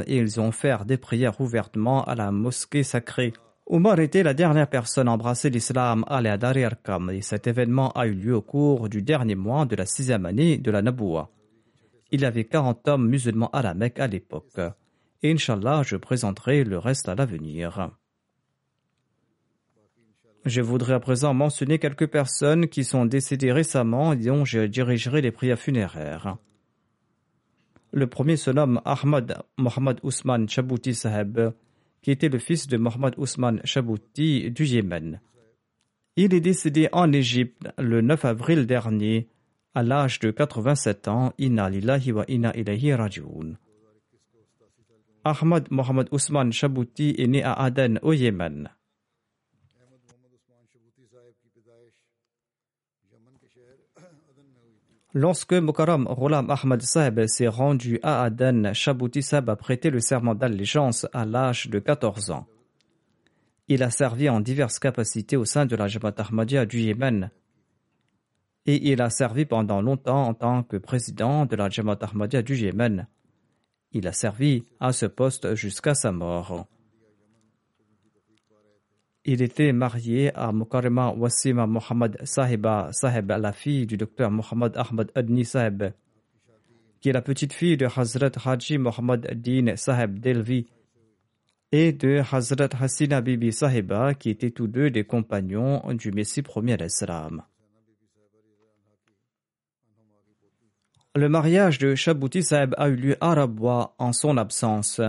et 0.07 0.17
ils 0.17 0.41
ont 0.41 0.53
fait 0.53 0.85
des 0.87 0.97
prières 0.97 1.41
ouvertement 1.41 2.05
à 2.05 2.15
la 2.15 2.31
mosquée 2.31 2.85
sacrée. 2.85 3.33
Omar 3.67 3.99
était 3.99 4.23
la 4.23 4.35
dernière 4.35 4.71
personne 4.71 5.09
à 5.09 5.13
embrasser 5.13 5.51
l'islam 5.51 6.05
à 6.07 6.23
la 6.23 6.39
Dar 6.39 6.57
et 6.57 6.65
Arkam 6.65 7.11
et 7.11 7.23
cet 7.23 7.49
événement 7.49 7.91
a 7.91 8.07
eu 8.07 8.15
lieu 8.15 8.37
au 8.37 8.41
cours 8.41 8.89
du 8.89 9.03
dernier 9.03 9.35
mois 9.35 9.67
de 9.67 9.75
la 9.75 9.85
sixième 9.85 10.27
année 10.27 10.59
de 10.59 10.71
la 10.71 10.81
Naboua. 10.81 11.29
Il 12.13 12.21
y 12.21 12.25
avait 12.25 12.45
40 12.45 12.87
hommes 12.87 13.09
musulmans 13.09 13.51
à 13.53 13.63
la 13.63 13.75
Mecque 13.75 13.99
à 13.99 14.07
l'époque. 14.07 14.61
Inch'Allah, 15.25 15.83
je 15.85 15.97
présenterai 15.97 16.63
le 16.63 16.79
reste 16.79 17.09
à 17.09 17.17
l'avenir. 17.17 17.98
Je 20.45 20.61
voudrais 20.61 20.95
à 20.95 21.01
présent 21.01 21.35
mentionner 21.35 21.79
quelques 21.79 22.07
personnes 22.07 22.69
qui 22.69 22.85
sont 22.85 23.05
décédées 23.05 23.53
récemment 23.53 24.13
et 24.13 24.17
dont 24.17 24.45
je 24.45 24.61
dirigerai 24.61 25.21
les 25.21 25.33
prières 25.33 25.59
funéraires. 25.59 26.37
Le 27.93 28.07
premier 28.07 28.37
se 28.37 28.51
nomme 28.51 28.81
Ahmad 28.85 29.43
Mohammad 29.57 29.99
Ousmane 30.03 30.49
Chabouti 30.49 30.95
Saheb, 30.95 31.53
qui 32.03 32.11
était 32.11 32.29
le 32.29 32.39
fils 32.39 32.67
de 32.67 32.77
Mohammad 32.77 33.15
Ousmane 33.17 33.61
Chabouti 33.65 34.51
du 34.51 34.65
Yémen. 34.65 35.21
Il 36.17 36.35
est 36.35 36.41
décédé 36.41 36.89
en 36.93 37.13
Égypte 37.13 37.69
le 37.79 38.01
9 38.01 38.25
avril 38.25 38.67
dernier, 38.67 39.29
à 39.75 39.83
l'âge 39.83 40.19
de 40.19 40.31
87 40.31 41.09
ans. 41.09 41.33
Inna 41.39 41.71
lillahi 41.71 42.13
wa 42.13 42.25
inna 42.29 42.57
ilayhi 42.57 42.93
raji'un. 42.95 43.55
Ahmad 45.25 45.69
Mohammad 45.71 46.09
Ousmane 46.13 46.53
Chabouti 46.53 47.15
est 47.19 47.27
né 47.27 47.43
à 47.43 47.53
Aden, 47.55 47.99
au 48.03 48.13
Yémen. 48.13 48.71
Lorsque 55.15 55.55
Mukarram 55.55 56.05
Ghulam 56.05 56.51
Ahmad 56.51 56.83
Saheb 56.83 57.27
s'est 57.27 57.49
rendu 57.49 57.99
à 58.03 58.23
Aden, 58.25 58.73
Shabouti 58.75 59.23
Saheb 59.23 59.49
a 59.49 59.57
prêté 59.57 59.91
le 59.91 60.01
serment 60.01 60.35
d'allégeance 60.35 61.07
à 61.13 61.25
l'âge 61.25 61.69
de 61.69 61.79
14 61.79 62.31
ans. 62.31 62.47
Il 63.69 63.83
a 63.83 63.91
servi 63.91 64.29
en 64.29 64.41
diverses 64.41 64.79
capacités 64.79 65.37
au 65.37 65.45
sein 65.45 65.67
de 65.67 65.77
la 65.77 65.89
Jabhat 65.89 66.15
Ahmadiyya 66.19 66.67
du 66.67 66.81
Yémen 66.81 67.31
et 68.69 68.93
il 68.93 69.01
a 69.01 69.09
servi 69.09 69.47
pendant 69.47 69.81
longtemps 69.81 70.27
en 70.27 70.35
tant 70.35 70.63
que 70.63 70.77
président 70.77 71.47
de 71.47 71.57
la 71.57 71.71
Jamaat 71.71 71.99
Ahmadiyya 72.03 72.43
du 72.43 72.55
Yémen. 72.55 73.09
Il 73.93 74.07
a 74.07 74.13
servi 74.13 74.65
à 74.79 74.93
ce 74.93 75.07
poste 75.07 75.55
jusqu'à 75.55 75.95
sa 75.95 76.13
mort. 76.13 76.67
Il 79.31 79.43
était 79.43 79.75
marié 79.75 80.35
à 80.35 80.53
Mukarima 80.53 81.11
Wassima 81.11 81.67
Muhammad 81.67 82.17
Sahiba 82.25 82.89
Sahib, 82.93 83.31
la 83.31 83.53
fille 83.53 83.85
du 83.85 83.99
docteur 83.99 84.31
Muhammad 84.31 84.75
Ahmad 84.75 85.13
Adni 85.15 85.45
Sahib, 85.45 85.85
qui 87.03 87.11
est 87.11 87.13
la 87.13 87.21
petite 87.21 87.53
fille 87.53 87.77
de 87.77 87.85
Hazrat 87.85 88.31
Haji 88.43 88.79
Muhammad 88.79 89.31
Din 89.35 89.77
Sahib 89.77 90.19
Delvi 90.19 90.67
et 91.73 91.93
de 91.93 92.23
Hazrat 92.33 92.71
Hasina 92.81 93.21
Bibi 93.21 93.53
Sahiba, 93.53 94.15
qui 94.15 94.31
étaient 94.31 94.51
tous 94.51 94.67
deux 94.67 94.91
des 94.91 95.05
compagnons 95.05 95.83
du 95.93 96.11
Messie 96.11 96.41
premier 96.41 96.79
d'Islam. 96.79 97.43
Le 101.15 101.29
mariage 101.29 101.77
de 101.77 101.95
Shabouti 101.95 102.43
Sahib 102.43 102.75
a 102.79 102.89
eu 102.89 102.97
lieu 102.97 103.17
à 103.21 103.35
Rabwa 103.35 103.95
en 103.99 104.15
son 104.15 104.39
absence. 104.39 105.03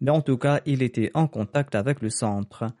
Mais 0.00 0.10
en 0.10 0.22
tout 0.22 0.38
cas, 0.38 0.62
il 0.64 0.82
était 0.82 1.10
en 1.12 1.26
contact 1.26 1.74
avec 1.74 2.00
le 2.00 2.08
centre 2.08 2.72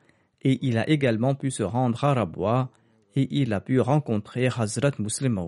et 0.42 0.58
il 0.62 0.78
a 0.78 0.88
également 0.88 1.34
pu 1.34 1.50
se 1.50 1.62
rendre 1.62 2.04
à 2.04 2.14
Rabwa 2.14 2.70
et 3.14 3.28
il 3.30 3.52
a 3.52 3.60
pu 3.60 3.80
rencontrer 3.80 4.48
Hazrat 4.48 4.92
Muslim. 4.98 5.40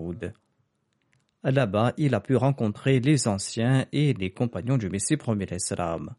Là-bas, 1.43 1.93
il 1.97 2.15
a 2.15 2.19
pu 2.19 2.35
rencontrer 2.35 2.99
les 2.99 3.27
anciens 3.27 3.85
et 3.91 4.13
les 4.13 4.31
compagnons 4.31 4.77
du 4.77 4.89
Messie 4.89 5.17
premier 5.17 5.47
Islam. 5.51 6.15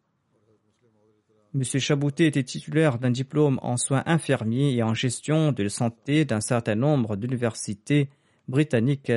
M. 1.55 1.62
Chabouté 1.62 2.27
était 2.27 2.43
titulaire 2.43 2.99
d'un 2.99 3.11
diplôme 3.11 3.59
en 3.62 3.77
soins 3.77 4.03
infirmiers 4.07 4.74
et 4.74 4.83
en 4.83 4.93
gestion 4.93 5.53
de 5.53 5.68
santé 5.68 6.24
d'un 6.24 6.41
certain 6.41 6.74
nombre 6.74 7.16
d'universités 7.16 8.11
britanniques. 8.47 9.12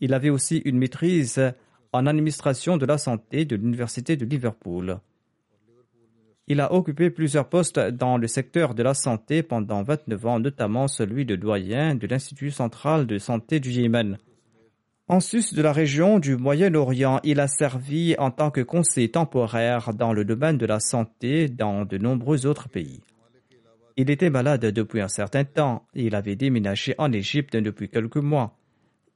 Il 0.00 0.12
avait 0.14 0.30
aussi 0.30 0.58
une 0.64 0.78
maîtrise 0.78 1.40
en 1.92 2.06
administration 2.06 2.76
de 2.76 2.86
la 2.86 2.98
santé 2.98 3.44
de 3.44 3.56
l'Université 3.56 4.16
de 4.16 4.26
Liverpool. 4.26 4.98
Il 6.50 6.60
a 6.60 6.72
occupé 6.72 7.10
plusieurs 7.10 7.48
postes 7.48 7.78
dans 7.78 8.16
le 8.16 8.26
secteur 8.26 8.74
de 8.74 8.82
la 8.82 8.92
santé 8.92 9.44
pendant 9.44 9.84
29 9.84 10.26
ans, 10.26 10.40
notamment 10.40 10.88
celui 10.88 11.24
de 11.24 11.36
doyen 11.36 11.94
de 11.94 12.08
l'Institut 12.08 12.50
central 12.50 13.06
de 13.06 13.18
santé 13.18 13.60
du 13.60 13.70
Yémen. 13.70 14.18
En 15.06 15.20
sus 15.20 15.54
de 15.54 15.62
la 15.62 15.72
région 15.72 16.18
du 16.18 16.36
Moyen-Orient, 16.36 17.20
il 17.22 17.38
a 17.38 17.46
servi 17.46 18.16
en 18.18 18.32
tant 18.32 18.50
que 18.50 18.62
conseiller 18.62 19.12
temporaire 19.12 19.94
dans 19.94 20.12
le 20.12 20.24
domaine 20.24 20.58
de 20.58 20.66
la 20.66 20.80
santé 20.80 21.48
dans 21.48 21.84
de 21.84 21.98
nombreux 21.98 22.46
autres 22.46 22.68
pays. 22.68 23.00
Il 23.96 24.10
était 24.10 24.28
malade 24.28 24.66
depuis 24.66 25.02
un 25.02 25.08
certain 25.08 25.44
temps 25.44 25.84
et 25.94 26.06
il 26.06 26.16
avait 26.16 26.34
déménagé 26.34 26.96
en 26.98 27.12
Égypte 27.12 27.56
depuis 27.56 27.88
quelques 27.88 28.16
mois. 28.16 28.58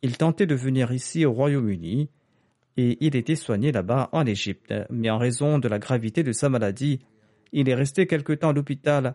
Il 0.02 0.16
tentait 0.16 0.46
de 0.46 0.54
venir 0.54 0.92
ici 0.92 1.26
au 1.26 1.32
Royaume-Uni 1.32 2.08
et 2.76 2.96
il 3.00 3.16
était 3.16 3.34
soigné 3.34 3.72
là-bas 3.72 4.08
en 4.12 4.24
Égypte, 4.24 4.72
mais 4.88 5.10
en 5.10 5.18
raison 5.18 5.58
de 5.58 5.66
la 5.66 5.80
gravité 5.80 6.22
de 6.22 6.30
sa 6.30 6.48
maladie, 6.48 7.00
il 7.54 7.68
est 7.68 7.74
resté 7.74 8.06
quelque 8.06 8.32
temps 8.32 8.50
à 8.50 8.52
l'hôpital 8.52 9.14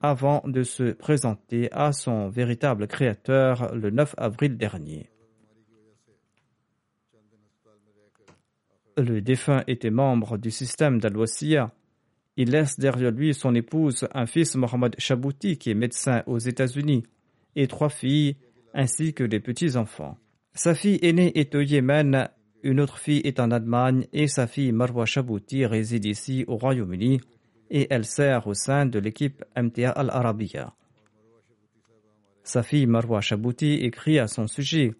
avant 0.00 0.42
de 0.46 0.62
se 0.62 0.92
présenter 0.92 1.68
à 1.72 1.92
son 1.92 2.28
véritable 2.28 2.86
créateur 2.86 3.74
le 3.74 3.90
9 3.90 4.14
avril 4.16 4.56
dernier. 4.56 5.10
Le 8.96 9.20
défunt 9.20 9.64
était 9.66 9.90
membre 9.90 10.38
du 10.38 10.50
système 10.50 11.00
dal 11.00 11.16
Il 12.36 12.50
laisse 12.50 12.78
derrière 12.78 13.10
lui 13.10 13.32
son 13.32 13.54
épouse, 13.54 14.06
un 14.12 14.26
fils 14.26 14.54
Mohamed 14.54 14.94
Chabouti 14.98 15.56
qui 15.56 15.70
est 15.70 15.74
médecin 15.74 16.22
aux 16.26 16.38
États-Unis, 16.38 17.04
et 17.56 17.68
trois 17.68 17.88
filles 17.88 18.36
ainsi 18.74 19.14
que 19.14 19.24
des 19.24 19.40
petits-enfants. 19.40 20.18
Sa 20.52 20.74
fille 20.74 20.98
aînée 21.02 21.38
est 21.38 21.54
au 21.54 21.60
Yémen, 21.60 22.28
une 22.62 22.80
autre 22.80 22.98
fille 22.98 23.22
est 23.24 23.40
en 23.40 23.50
Allemagne 23.50 24.06
et 24.12 24.26
sa 24.26 24.46
fille 24.46 24.72
Marwa 24.72 25.06
Chabouti 25.06 25.64
réside 25.64 26.04
ici 26.04 26.44
au 26.48 26.56
Royaume-Uni 26.56 27.20
et 27.70 27.86
elle 27.90 28.04
sert 28.04 28.46
au 28.46 28.54
sein 28.54 28.86
de 28.86 28.98
l'équipe 28.98 29.44
MTA 29.56 29.90
Al-Arabiya. 29.90 30.74
Sa 32.42 32.62
fille 32.62 32.86
Marwa 32.86 33.20
Shabouti 33.20 33.74
écrit 33.74 34.18
à 34.18 34.26
son 34.26 34.46
sujet 34.46 34.94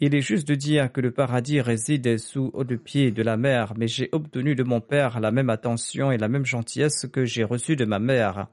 Il 0.00 0.14
est 0.14 0.22
juste 0.22 0.48
de 0.48 0.54
dire 0.54 0.90
que 0.90 1.00
le 1.02 1.10
paradis 1.10 1.60
réside 1.60 2.18
sous 2.18 2.52
le 2.66 2.78
pied 2.78 3.10
de 3.10 3.22
la 3.22 3.36
mer, 3.36 3.74
mais 3.76 3.88
j'ai 3.88 4.08
obtenu 4.12 4.54
de 4.54 4.62
mon 4.62 4.80
père 4.80 5.20
la 5.20 5.30
même 5.30 5.50
attention 5.50 6.10
et 6.10 6.16
la 6.16 6.28
même 6.28 6.46
gentillesse 6.46 7.06
que 7.12 7.24
j'ai 7.24 7.44
reçue 7.44 7.76
de 7.76 7.84
ma 7.84 7.98
mère. 7.98 8.48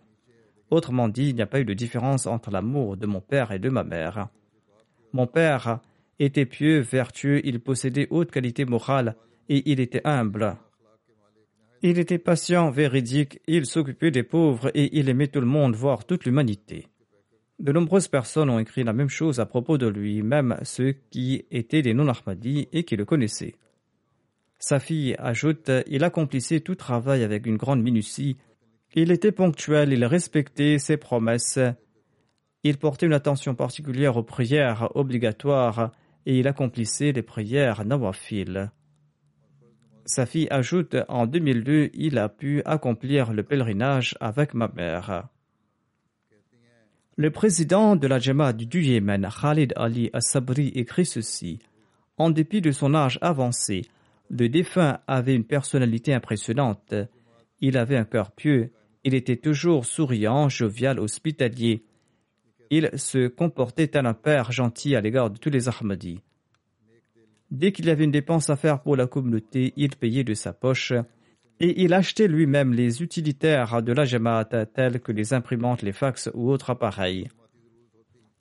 Autrement 0.69 1.07
dit, 1.07 1.30
il 1.30 1.36
n'y 1.36 1.41
a 1.41 1.47
pas 1.47 1.61
eu 1.61 1.65
de 1.65 1.73
différence 1.73 2.28
entre 2.28 2.51
l'amour 2.51 2.97
de 2.97 3.05
mon 3.05 3.21
père 3.21 3.51
et 3.51 3.59
de 3.59 3.69
ma 3.69 3.84
mère. 3.84 4.28
Mon 5.13 5.28
père 5.28 5.80
était 6.19 6.45
pieux, 6.45 6.80
vertueux, 6.80 7.39
il 7.45 7.59
possédait 7.61 8.07
haute 8.09 8.32
qualité 8.32 8.65
morale 8.65 9.15
et 9.47 9.71
il 9.71 9.80
était 9.80 10.01
humble. 10.03 10.57
Il 11.82 11.99
était 11.99 12.17
patient, 12.17 12.71
véridique, 12.71 13.41
il 13.47 13.65
s'occupait 13.65 14.11
des 14.11 14.23
pauvres 14.23 14.71
et 14.73 14.97
il 14.97 15.09
aimait 15.09 15.28
tout 15.28 15.41
le 15.41 15.45
monde, 15.45 15.76
voire 15.76 16.05
toute 16.05 16.26
l'humanité. 16.26 16.88
De 17.59 17.71
nombreuses 17.71 18.07
personnes 18.07 18.49
ont 18.49 18.59
écrit 18.59 18.84
la 18.84 18.93
même 18.93 19.09
chose 19.09 19.39
à 19.39 19.45
propos 19.45 19.78
de 19.78 19.88
lui, 19.88 20.21
même 20.21 20.57
ceux 20.63 20.93
qui 21.09 21.45
étaient 21.51 21.82
des 21.82 21.93
non-Ahmadis 21.93 22.67
et 22.73 22.84
qui 22.84 22.95
le 22.95 23.05
connaissaient. 23.05 23.55
Sa 24.59 24.80
fille 24.80 25.15
ajoute 25.19 25.71
Il 25.88 26.03
accomplissait 26.03 26.59
tout 26.59 26.76
travail 26.76 27.23
avec 27.23 27.45
une 27.45 27.57
grande 27.57 27.84
minutie. 27.84 28.38
Il 28.93 29.11
était 29.11 29.32
ponctuel, 29.32 29.93
il 29.93 30.03
respectait 30.05 30.80
ses 30.80 30.97
promesses. 30.97 31.59
Il 32.63 32.78
portait 32.78 33.05
une 33.05 33.13
attention 33.13 33.55
particulière 33.55 34.17
aux 34.17 34.23
prières 34.23 34.89
obligatoires 34.95 35.91
et 36.26 36.39
il 36.39 36.47
accomplissait 36.47 37.11
les 37.11 37.21
prières 37.21 37.86
nawafil. 37.86 38.71
Sa 40.06 40.28
fille 40.28 40.47
ajoute 40.51 40.95
En 41.08 41.26
2002, 41.26 41.89
il 41.95 42.20
a 42.20 42.30
pu 42.30 42.62
accomplir 42.66 43.34
le 43.34 43.41
pèlerinage 43.41 44.16
avec 44.20 44.53
ma 44.53 44.68
mère. 44.68 45.28
Le 47.18 47.32
président 47.32 47.95
de 47.95 48.08
la 48.08 48.20
Jamaat 48.20 48.53
du 48.53 48.84
Yémen, 48.84 49.28
Khalid 49.41 49.74
Ali 49.76 50.12
As-Sabri, 50.14 50.68
écrit 50.76 51.08
ceci. 51.08 51.60
En 52.18 52.30
dépit 52.30 52.62
de 52.62 52.72
son 52.72 52.93
âge 52.93 53.18
avancé, 53.22 53.84
le 54.30 54.47
défunt 54.47 54.99
avait 55.08 55.36
une 55.36 55.43
personnalité 55.43 56.14
impressionnante. 56.14 56.93
Il 57.62 57.76
avait 57.76 57.97
un 57.97 58.06
cœur 58.06 58.32
pieux. 58.32 58.74
Il 59.03 59.16
était 59.16 59.38
toujours 59.38 59.86
souriant, 59.86 60.49
jovial, 60.49 60.99
hospitalier. 60.99 61.84
Il 62.70 62.91
se 62.95 63.28
comportait 63.28 63.88
tel 63.88 64.06
un 64.06 64.14
père 64.14 64.51
gentil 64.51 64.95
à 64.95 65.01
l'égard 65.01 65.32
de 65.32 65.38
tous 65.38 65.49
les 65.49 65.68
Ahmadis. 65.68 66.22
Dès 67.56 67.72
qu'il 67.72 67.89
avait 67.89 68.03
une 68.03 68.12
dépense 68.12 68.49
à 68.49 68.58
faire 68.58 68.82
pour 68.82 68.97
la 68.97 69.08
communauté, 69.08 69.72
il 69.78 69.95
payait 69.95 70.26
de 70.26 70.34
sa 70.34 70.51
poche 70.51 70.91
et 71.62 71.84
il 71.84 71.93
achetait 71.93 72.28
lui-même 72.28 72.74
les 72.74 73.01
utilitaires 73.01 73.82
de 73.82 73.93
la 73.93 74.03
Jamaat 74.03 74.66
tels 74.66 74.99
que 74.99 75.14
les 75.14 75.34
imprimantes, 75.34 75.82
les 75.82 75.93
fax 75.93 76.30
ou 76.34 76.51
autres 76.51 76.72
appareils. 76.72 77.30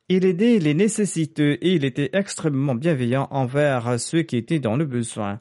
Il 0.09 0.25
aidait 0.25 0.59
les 0.59 0.75
nécessiteux 0.75 1.59
et 1.65 1.75
il 1.75 1.85
était 1.85 2.11
extrêmement 2.13 2.75
bienveillant 2.75 3.29
envers 3.31 4.01
ceux 4.01 4.23
qui 4.23 4.37
étaient 4.37 4.59
dans 4.59 4.77
le 4.77 4.85
besoin. 4.85 5.41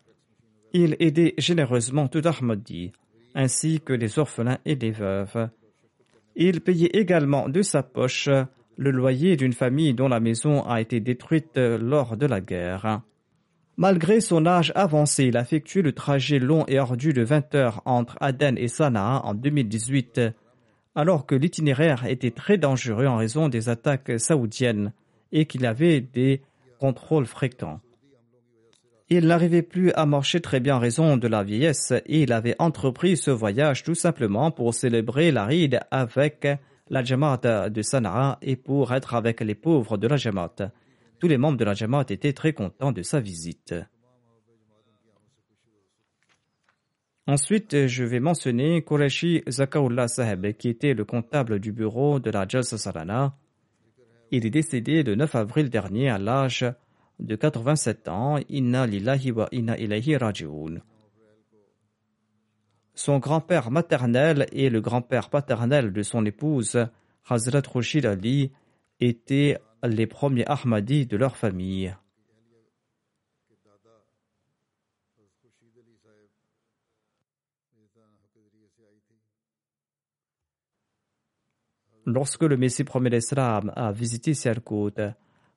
Il 0.74 0.96
aidait 1.00 1.34
généreusement 1.40 2.08
tout 2.08 2.22
Ahmadi, 2.26 2.92
ainsi 3.34 3.82
que 3.84 3.94
les 3.94 4.20
orphelins 4.20 4.60
et 4.66 4.76
les 4.76 4.92
veuves. 4.92 5.50
Il 6.36 6.62
payait 6.62 6.92
également 6.94 7.50
de 7.50 7.64
sa 7.64 7.82
poche 7.82 8.30
le 8.78 8.92
loyer 8.92 9.36
d'une 9.36 9.54
famille 9.54 9.96
dont 9.96 10.10
la 10.10 10.20
maison 10.20 10.64
a 10.64 10.80
été 10.80 11.00
détruite 11.00 11.58
lors 11.58 12.18
de 12.18 12.28
la 12.28 12.40
guerre. 12.40 13.02
Malgré 13.76 14.22
son 14.22 14.46
âge 14.46 14.72
avancé, 14.76 15.26
il 15.26 15.38
a 15.38 15.46
le 15.52 15.92
trajet 15.92 16.38
long 16.38 16.64
et 16.68 16.78
ardu 16.78 17.12
de 17.12 17.24
20 17.24 17.56
heures 17.56 17.82
entre 17.86 18.18
Aden 18.22 18.56
et 18.58 18.68
Sanaa 18.68 19.22
en 19.24 19.34
2018, 19.34 20.22
alors 20.94 21.26
que 21.26 21.34
l'itinéraire 21.34 22.06
était 22.06 22.30
très 22.30 22.60
dangereux 22.60 23.08
en 23.08 23.18
raison 23.18 23.50
des 23.50 23.70
attaques 23.70 24.20
saoudiennes 24.20 24.94
et 25.32 25.46
qu'il 25.46 25.66
avait 25.66 26.02
des 26.02 26.42
contrôles 26.80 27.26
fréquents. 27.26 27.80
Il 29.10 29.26
n'arrivait 29.26 29.64
plus 29.64 29.92
à 29.94 30.06
marcher 30.06 30.40
très 30.40 30.60
bien 30.60 30.76
en 30.76 30.80
raison 30.80 31.18
de 31.18 31.28
la 31.28 31.44
vieillesse 31.44 31.94
et 32.06 32.22
il 32.22 32.32
avait 32.32 32.56
entrepris 32.60 33.18
ce 33.18 33.32
voyage 33.32 33.84
tout 33.84 33.96
simplement 33.96 34.52
pour 34.52 34.74
célébrer 34.74 35.32
la 35.32 35.46
ride 35.46 35.80
avec 35.90 36.48
la 36.90 37.04
Jamaat 37.04 37.70
de 37.70 37.82
Sanaa 37.82 38.38
et 38.44 38.56
pour 38.56 38.94
être 38.94 39.16
avec 39.16 39.42
les 39.42 39.56
pauvres 39.56 39.98
de 39.98 40.08
la 40.08 40.18
Jamaat. 40.18 40.72
Tous 41.24 41.30
les 41.30 41.38
membres 41.38 41.58
de 41.58 41.64
la 41.64 41.74
Jamaat 41.74 42.08
étaient 42.10 42.34
très 42.34 42.52
contents 42.52 42.92
de 42.92 43.02
sa 43.02 43.22
visite. 43.22 43.74
Ensuite, 47.28 47.88
je 47.88 48.04
vais 48.04 48.20
mentionner 48.20 48.84
Qureshi 48.84 49.42
Zakaullah 49.48 50.10
Saheb, 50.10 50.52
qui 50.58 50.68
était 50.68 50.94
le 50.94 51.06
comptable 51.06 51.62
du 51.62 51.72
bureau 51.72 52.20
de 52.20 52.30
la 52.30 52.46
Jalsa 52.46 52.78
Sarana. 52.78 53.38
Il 54.32 54.46
est 54.46 54.50
décédé 54.50 55.02
le 55.02 55.16
9 55.16 55.34
avril 55.36 55.70
dernier 55.70 56.10
à 56.10 56.18
l'âge 56.18 56.66
de 57.20 57.36
87 57.38 58.10
ans. 58.10 58.38
Inna. 58.50 58.86
Son 62.96 63.20
grand-père 63.20 63.72
maternel 63.72 64.48
et 64.52 64.70
le 64.70 64.82
grand-père 64.82 65.30
paternel 65.30 65.94
de 65.94 66.04
son 66.04 66.26
épouse, 66.26 66.86
Hazrat 67.30 67.62
Khushid 67.62 68.06
Ali, 68.06 68.52
étaient 69.00 69.58
les 69.84 70.08
premiers 70.08 70.46
Ahmadis 70.48 71.06
de 71.06 71.18
leur 71.18 71.36
famille. 71.36 71.96
Lorsque 82.06 82.44
le 82.44 82.58
Messie 82.58 82.84
premier 82.84 83.10
l'Islam 83.10 83.72
a 83.78 83.94
visité 83.94 84.34
Sialkot, 84.34 84.92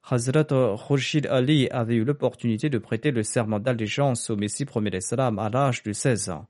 Hazrat 0.09 0.45
Khurshid 0.45 1.27
Ali 1.27 1.69
avait 1.71 1.97
eu 1.97 2.05
l'opportunité 2.05 2.71
de 2.71 2.79
prêter 2.79 3.11
le 3.11 3.25
serment 3.25 3.59
d'allégeance 3.59 4.31
au 4.31 4.37
Messie 4.37 4.65
premier 4.65 4.91
l'Islam 4.91 5.41
à 5.41 5.51
l'âge 5.51 5.83
de 5.83 5.93
16 5.93 6.31
ans. 6.31 6.47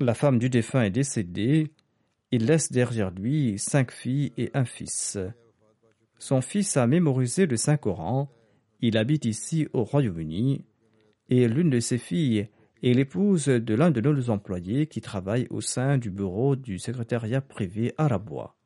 La 0.00 0.14
femme 0.14 0.38
du 0.38 0.50
défunt 0.50 0.82
est 0.82 0.90
décédée. 0.90 1.70
Il 2.32 2.46
laisse 2.46 2.72
derrière 2.72 3.10
lui 3.12 3.58
cinq 3.58 3.92
filles 3.92 4.32
et 4.36 4.50
un 4.52 4.64
fils. 4.64 5.18
Son 6.18 6.40
fils 6.40 6.76
a 6.76 6.86
mémorisé 6.86 7.46
le 7.46 7.56
Saint-Coran. 7.56 8.28
Il 8.80 8.96
habite 8.96 9.24
ici 9.24 9.68
au 9.72 9.84
Royaume-Uni. 9.84 10.64
Et 11.28 11.48
l'une 11.48 11.70
de 11.70 11.78
ses 11.78 11.98
filles 11.98 12.48
est 12.82 12.92
l'épouse 12.92 13.46
de 13.46 13.74
l'un 13.74 13.90
de 13.90 14.00
nos 14.00 14.30
employés 14.30 14.86
qui 14.86 15.00
travaille 15.00 15.46
au 15.50 15.60
sein 15.60 15.96
du 15.96 16.10
bureau 16.10 16.56
du 16.56 16.78
secrétariat 16.78 17.40
privé 17.40 17.94
arabois. 17.96 18.56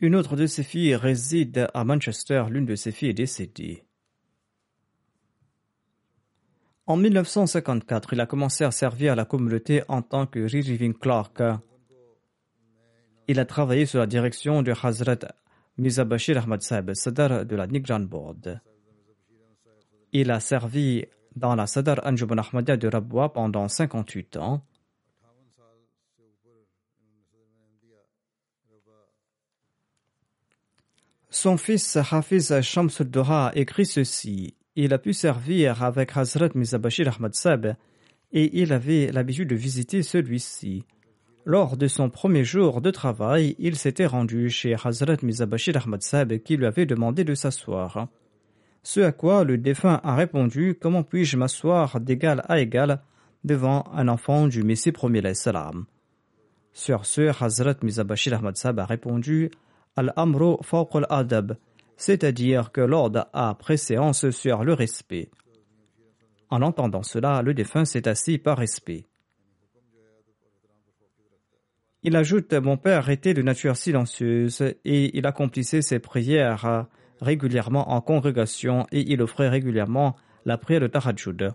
Une 0.00 0.14
autre 0.14 0.36
de 0.36 0.46
ses 0.46 0.62
filles 0.62 0.94
réside 0.94 1.68
à 1.72 1.84
Manchester. 1.84 2.44
L'une 2.50 2.66
de 2.66 2.74
ses 2.74 2.92
filles 2.92 3.10
est 3.10 3.14
décédée. 3.14 3.84
En 6.90 6.96
1954, 6.96 8.14
il 8.14 8.20
a 8.20 8.26
commencé 8.26 8.64
à 8.64 8.72
servir 8.72 9.12
à 9.12 9.14
la 9.14 9.24
communauté 9.24 9.84
en 9.86 10.02
tant 10.02 10.26
que 10.26 10.42
Receiving 10.42 10.92
Clerk. 10.92 11.40
Il 13.28 13.38
a 13.38 13.44
travaillé 13.44 13.86
sous 13.86 13.98
la 13.98 14.08
direction 14.08 14.62
de 14.62 14.72
Hazrat 14.72 15.20
Mirza 15.78 16.04
Bashir 16.04 16.36
Ahmad 16.38 16.62
Saib, 16.62 16.92
Sadar 16.94 17.46
de 17.46 17.54
la 17.54 17.68
Nigran 17.68 18.00
Board. 18.00 18.60
Il 20.12 20.32
a 20.32 20.40
servi 20.40 21.04
dans 21.36 21.54
la 21.54 21.68
Sadar 21.68 22.04
Anjuman 22.04 22.40
Ahmadiyya 22.40 22.76
de 22.76 22.88
Rabwa 22.88 23.32
pendant 23.32 23.68
58 23.68 24.36
ans. 24.38 24.60
Son 31.28 31.56
fils 31.56 31.96
Hafiz 31.96 32.60
Shamsul 32.62 33.08
Doha 33.08 33.52
écrit 33.54 33.86
ceci 33.86 34.56
il 34.76 34.92
a 34.94 34.98
pu 34.98 35.12
servir 35.12 35.82
avec 35.82 36.16
Hazrat 36.16 36.50
Mizabashir 36.54 37.08
Ahmad 37.08 37.34
Sab 37.34 37.74
et 38.32 38.60
il 38.60 38.72
avait 38.72 39.10
l'habitude 39.12 39.48
de 39.48 39.56
visiter 39.56 40.02
celui-ci. 40.02 40.84
Lors 41.44 41.76
de 41.76 41.88
son 41.88 42.10
premier 42.10 42.44
jour 42.44 42.80
de 42.80 42.90
travail, 42.90 43.56
il 43.58 43.76
s'était 43.76 44.06
rendu 44.06 44.50
chez 44.50 44.76
Hazrat 44.82 45.16
Mizabashir 45.22 45.76
Ahmad 45.76 46.02
Sab 46.02 46.38
qui 46.38 46.56
lui 46.56 46.66
avait 46.66 46.86
demandé 46.86 47.24
de 47.24 47.34
s'asseoir. 47.34 48.08
Ce 48.82 49.00
à 49.00 49.12
quoi 49.12 49.44
le 49.44 49.58
défunt 49.58 50.00
a 50.04 50.14
répondu 50.14 50.78
Comment 50.80 51.02
puis-je 51.02 51.36
m'asseoir 51.36 52.00
d'égal 52.00 52.44
à 52.48 52.60
égal 52.60 53.02
devant 53.44 53.84
un 53.92 54.08
enfant 54.08 54.46
du 54.46 54.62
Messie 54.62 54.92
premier 54.92 55.34
salam? 55.34 55.86
Sur 56.72 57.04
ce, 57.04 57.42
Hazrat 57.42 57.76
Mizabashir 57.82 58.34
Ahmad 58.34 58.56
Sab 58.56 58.78
a 58.78 58.86
répondu 58.86 59.50
Al-Amro 59.96 60.60
fawq 60.62 60.94
al-adab 60.94 61.56
c'est-à-dire 62.00 62.72
que 62.72 62.80
l'ordre 62.80 63.28
a 63.34 63.54
préséance 63.54 64.30
sur 64.30 64.64
le 64.64 64.72
respect. 64.72 65.28
En 66.48 66.62
entendant 66.62 67.02
cela, 67.02 67.42
le 67.42 67.52
défunt 67.52 67.84
s'est 67.84 68.08
assis 68.08 68.38
par 68.38 68.56
respect. 68.56 69.04
Il 72.02 72.16
ajoute 72.16 72.54
Mon 72.54 72.78
père 72.78 73.10
était 73.10 73.34
de 73.34 73.42
nature 73.42 73.76
silencieuse 73.76 74.62
et 74.86 75.16
il 75.16 75.26
accomplissait 75.26 75.82
ses 75.82 75.98
prières 75.98 76.86
régulièrement 77.20 77.92
en 77.92 78.00
congrégation 78.00 78.86
et 78.90 79.12
il 79.12 79.20
offrait 79.20 79.50
régulièrement 79.50 80.16
la 80.46 80.56
prière 80.56 80.80
de 80.80 80.86
Tahajjud. 80.86 81.52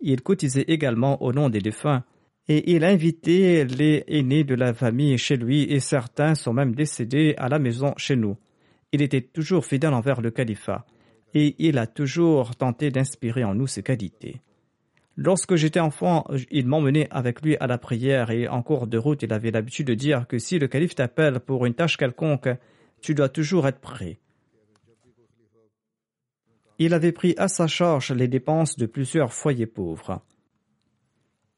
Il 0.00 0.22
cotisait 0.22 0.64
également 0.66 1.22
au 1.22 1.32
nom 1.32 1.48
des 1.48 1.60
défunts 1.60 2.02
et 2.48 2.72
il 2.72 2.82
invitait 2.82 3.64
les 3.64 4.02
aînés 4.08 4.42
de 4.42 4.56
la 4.56 4.74
famille 4.74 5.16
chez 5.18 5.36
lui 5.36 5.62
et 5.62 5.78
certains 5.78 6.34
sont 6.34 6.52
même 6.52 6.74
décédés 6.74 7.36
à 7.38 7.48
la 7.48 7.60
maison 7.60 7.94
chez 7.96 8.16
nous. 8.16 8.36
Il 8.92 9.02
était 9.02 9.22
toujours 9.22 9.64
fidèle 9.64 9.94
envers 9.94 10.20
le 10.20 10.30
califat 10.30 10.86
et 11.34 11.54
il 11.58 11.78
a 11.78 11.86
toujours 11.86 12.54
tenté 12.56 12.90
d'inspirer 12.90 13.42
en 13.42 13.54
nous 13.54 13.66
ses 13.66 13.82
qualités. 13.82 14.40
Lorsque 15.16 15.56
j'étais 15.56 15.80
enfant, 15.80 16.26
il 16.50 16.66
m'emmenait 16.66 17.08
avec 17.10 17.42
lui 17.42 17.56
à 17.58 17.66
la 17.66 17.78
prière 17.78 18.30
et 18.30 18.48
en 18.48 18.62
cours 18.62 18.86
de 18.86 18.98
route, 18.98 19.22
il 19.22 19.32
avait 19.32 19.50
l'habitude 19.50 19.86
de 19.86 19.94
dire 19.94 20.26
que 20.26 20.38
si 20.38 20.58
le 20.58 20.68
calife 20.68 20.94
t'appelle 20.94 21.40
pour 21.40 21.66
une 21.66 21.74
tâche 21.74 21.96
quelconque, 21.96 22.48
tu 23.00 23.14
dois 23.14 23.28
toujours 23.28 23.66
être 23.66 23.80
prêt. 23.80 24.18
Il 26.78 26.94
avait 26.94 27.12
pris 27.12 27.34
à 27.36 27.48
sa 27.48 27.66
charge 27.66 28.12
les 28.12 28.28
dépenses 28.28 28.76
de 28.76 28.86
plusieurs 28.86 29.32
foyers 29.32 29.66
pauvres. 29.66 30.22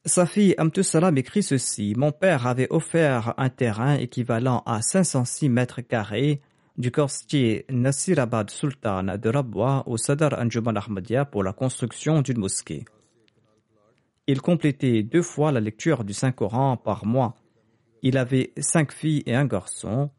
Sa 0.03 0.25
fille 0.25 0.53
Amtusalam 0.57 1.17
écrit 1.17 1.41
ceci 1.41 1.95
Mon 1.97 2.11
père 2.11 2.45
avait 2.45 2.67
offert 2.69 3.33
un 3.37 3.49
terrain 3.49 3.95
équivalent 3.95 4.61
à 4.65 4.81
506 4.81 5.49
mètres 5.49 5.81
carrés 5.81 6.41
du 6.77 6.91
quartier 6.91 7.65
Nasirabad 7.69 8.49
Sultan 8.49 9.17
de 9.17 9.29
Rabwa 9.29 9.83
au 9.87 9.97
Sadar 9.97 10.33
Anjuman 10.39 10.75
Ahmadiyya 10.75 11.25
pour 11.25 11.43
la 11.43 11.53
construction 11.53 12.21
d'une 12.21 12.39
mosquée. 12.39 12.85
Il 14.27 14.41
complétait 14.41 15.03
deux 15.03 15.21
fois 15.21 15.51
la 15.51 15.61
lecture 15.61 16.03
du 16.03 16.13
Saint-Coran 16.13 16.77
par 16.77 17.05
mois. 17.05 17.35
Il 18.01 18.17
avait 18.17 18.53
cinq 18.57 18.91
filles 18.91 19.23
et 19.25 19.35
un 19.35 19.45
garçon, 19.45 20.09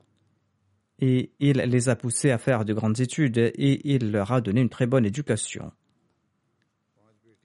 et 0.98 1.32
il 1.40 1.58
les 1.58 1.88
a 1.88 1.96
poussées 1.96 2.30
à 2.30 2.38
faire 2.38 2.64
de 2.64 2.72
grandes 2.72 3.00
études 3.00 3.38
et 3.38 3.94
il 3.94 4.10
leur 4.10 4.32
a 4.32 4.40
donné 4.40 4.62
une 4.62 4.70
très 4.70 4.86
bonne 4.86 5.04
éducation. 5.04 5.72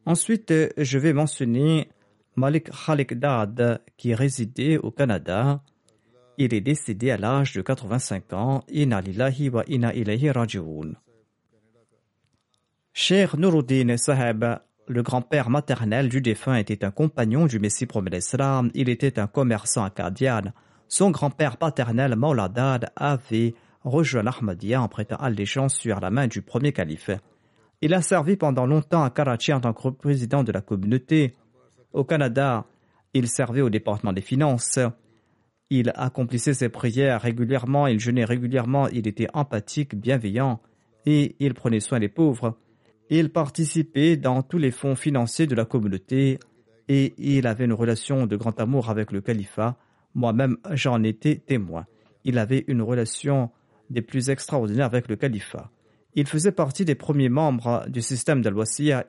Ensuite, 0.06 0.54
je 0.78 0.98
vais 0.98 1.14
mentionner 1.14 1.90
Malik 2.36 2.70
Khalik 2.72 3.14
Dad, 3.20 3.84
qui 3.98 4.16
résidait 4.16 4.78
au 4.78 4.90
Canada. 4.90 5.62
Il 6.44 6.56
est 6.56 6.62
décédé 6.62 7.12
à 7.12 7.18
l'âge 7.18 7.54
de 7.54 7.62
85 7.62 8.34
ans. 8.34 8.64
Inna 8.68 9.00
lillahi 9.00 9.50
wa 9.50 9.64
inna 9.68 9.94
ilayhi 9.94 10.32
raji'un. 10.32 10.94
Cher 12.94 13.38
Nuruddin 13.38 13.96
Saheb, 13.96 14.44
le 14.88 15.04
grand-père 15.04 15.52
maternel 15.52 16.10
du 16.10 16.20
défunt 16.20 16.56
était 16.56 16.84
un 16.84 16.90
compagnon 16.90 17.46
du 17.46 17.60
Messie 17.60 17.86
promet 17.86 18.18
Il 18.74 18.90
était 18.90 19.20
un 19.20 19.28
commerçant 19.28 19.84
acadien. 19.84 20.42
Son 20.88 21.12
grand-père 21.12 21.58
paternel, 21.58 22.16
Mauladad, 22.16 22.90
avait 22.96 23.54
rejoint 23.84 24.24
l'Ahmadiyya 24.24 24.82
en 24.82 24.88
prêtant 24.88 25.18
allégeance 25.18 25.76
sur 25.76 26.00
la 26.00 26.10
main 26.10 26.26
du 26.26 26.42
premier 26.42 26.74
calife. 26.74 27.12
Il 27.82 27.94
a 27.94 28.02
servi 28.02 28.36
pendant 28.36 28.66
longtemps 28.66 29.04
à 29.04 29.12
Karachi 29.12 29.54
en 29.54 29.60
tant 29.60 29.74
que 29.74 29.90
président 29.90 30.44
de 30.44 30.52
la 30.52 30.62
communauté. 30.62 31.36
Au 31.94 32.04
Canada, 32.04 32.66
il 33.14 33.28
servait 33.30 33.62
au 33.62 33.70
département 33.70 34.12
des 34.12 34.22
finances. 34.22 34.80
Il 35.74 35.94
accomplissait 35.96 36.54
ses 36.54 36.68
prières 36.68 37.22
régulièrement, 37.22 37.88
il 37.88 37.98
jeûnait 37.98 38.26
régulièrement, 38.26 38.90
il 38.90 39.08
était 39.08 39.30
empathique, 39.34 39.96
bienveillant 39.96 40.60
et 41.06 41.38
il 41.40 41.54
prenait 41.54 41.80
soin 41.80 42.02
des 42.02 42.10
pauvres. 42.10 42.58
Il 43.10 43.30
participait 43.30 44.18
dans 44.18 44.44
tous 44.44 44.58
les 44.58 44.72
fonds 44.72 44.98
financiers 44.98 45.48
de 45.48 45.56
la 45.56 45.64
communauté 45.64 46.40
et 46.90 47.14
il 47.18 47.48
avait 47.48 47.64
une 47.64 47.72
relation 47.72 48.28
de 48.28 48.36
grand 48.36 48.60
amour 48.60 48.90
avec 48.90 49.14
le 49.14 49.22
califat. 49.22 49.78
Moi-même, 50.14 50.58
j'en 50.72 51.02
étais 51.04 51.38
témoin. 51.38 51.86
Il 52.26 52.38
avait 52.38 52.66
une 52.68 52.82
relation 52.82 53.50
des 53.90 54.02
plus 54.02 54.30
extraordinaires 54.30 54.88
avec 54.88 55.08
le 55.08 55.16
califat. 55.16 55.72
Il 56.16 56.28
faisait 56.28 56.52
partie 56.52 56.84
des 56.84 56.96
premiers 56.96 57.30
membres 57.30 57.86
du 57.88 58.02
système 58.02 58.42
dal 58.42 58.56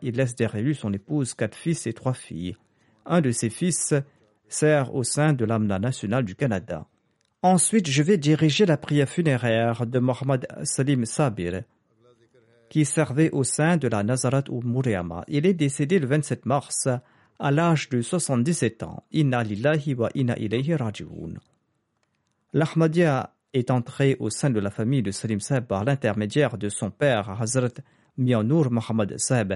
Il 0.00 0.14
laisse 0.14 0.36
derrière 0.36 0.62
lui 0.62 0.76
son 0.76 0.92
épouse, 0.92 1.34
quatre 1.34 1.56
fils 1.56 1.88
et 1.88 1.92
trois 1.92 2.14
filles. 2.14 2.56
Un 3.04 3.20
de 3.20 3.32
ses 3.32 3.50
fils 3.50 3.94
sert 4.52 4.94
au 4.94 5.02
sein 5.02 5.32
de 5.32 5.44
l'Amna 5.44 5.78
nationale 5.78 6.24
du 6.24 6.34
Canada. 6.34 6.86
Ensuite, 7.42 7.88
je 7.88 8.02
vais 8.02 8.18
diriger 8.18 8.66
la 8.66 8.76
prière 8.76 9.08
funéraire 9.08 9.86
de 9.86 9.98
Mohamed 9.98 10.46
Salim 10.62 11.04
Sabir, 11.04 11.62
qui 12.68 12.84
servait 12.84 13.30
au 13.30 13.44
sein 13.44 13.76
de 13.76 13.88
la 13.88 14.02
Nazarat 14.02 14.44
ou 14.48 14.62
Muriama. 14.62 15.24
Il 15.28 15.46
est 15.46 15.54
décédé 15.54 15.98
le 15.98 16.06
27 16.06 16.46
mars 16.46 16.88
à 17.38 17.50
l'âge 17.50 17.88
de 17.88 18.00
77 18.00 18.82
ans. 18.84 19.04
Inna 19.10 19.42
lillahi 19.42 19.94
wa 19.94 20.08
inna 20.14 20.38
ilayhi 20.38 20.74
raji'un. 20.74 21.34
L'Ahmadiyya 22.52 23.34
est 23.52 23.70
entré 23.70 24.16
au 24.20 24.30
sein 24.30 24.50
de 24.50 24.60
la 24.60 24.70
famille 24.70 25.02
de 25.02 25.10
Salim 25.10 25.40
Saeb 25.40 25.66
par 25.66 25.84
l'intermédiaire 25.84 26.56
de 26.56 26.68
son 26.68 26.90
père, 26.90 27.40
Hazrat 27.40 27.82
Mianour 28.16 28.70
Mohamed 28.70 29.18
Saeb, 29.18 29.54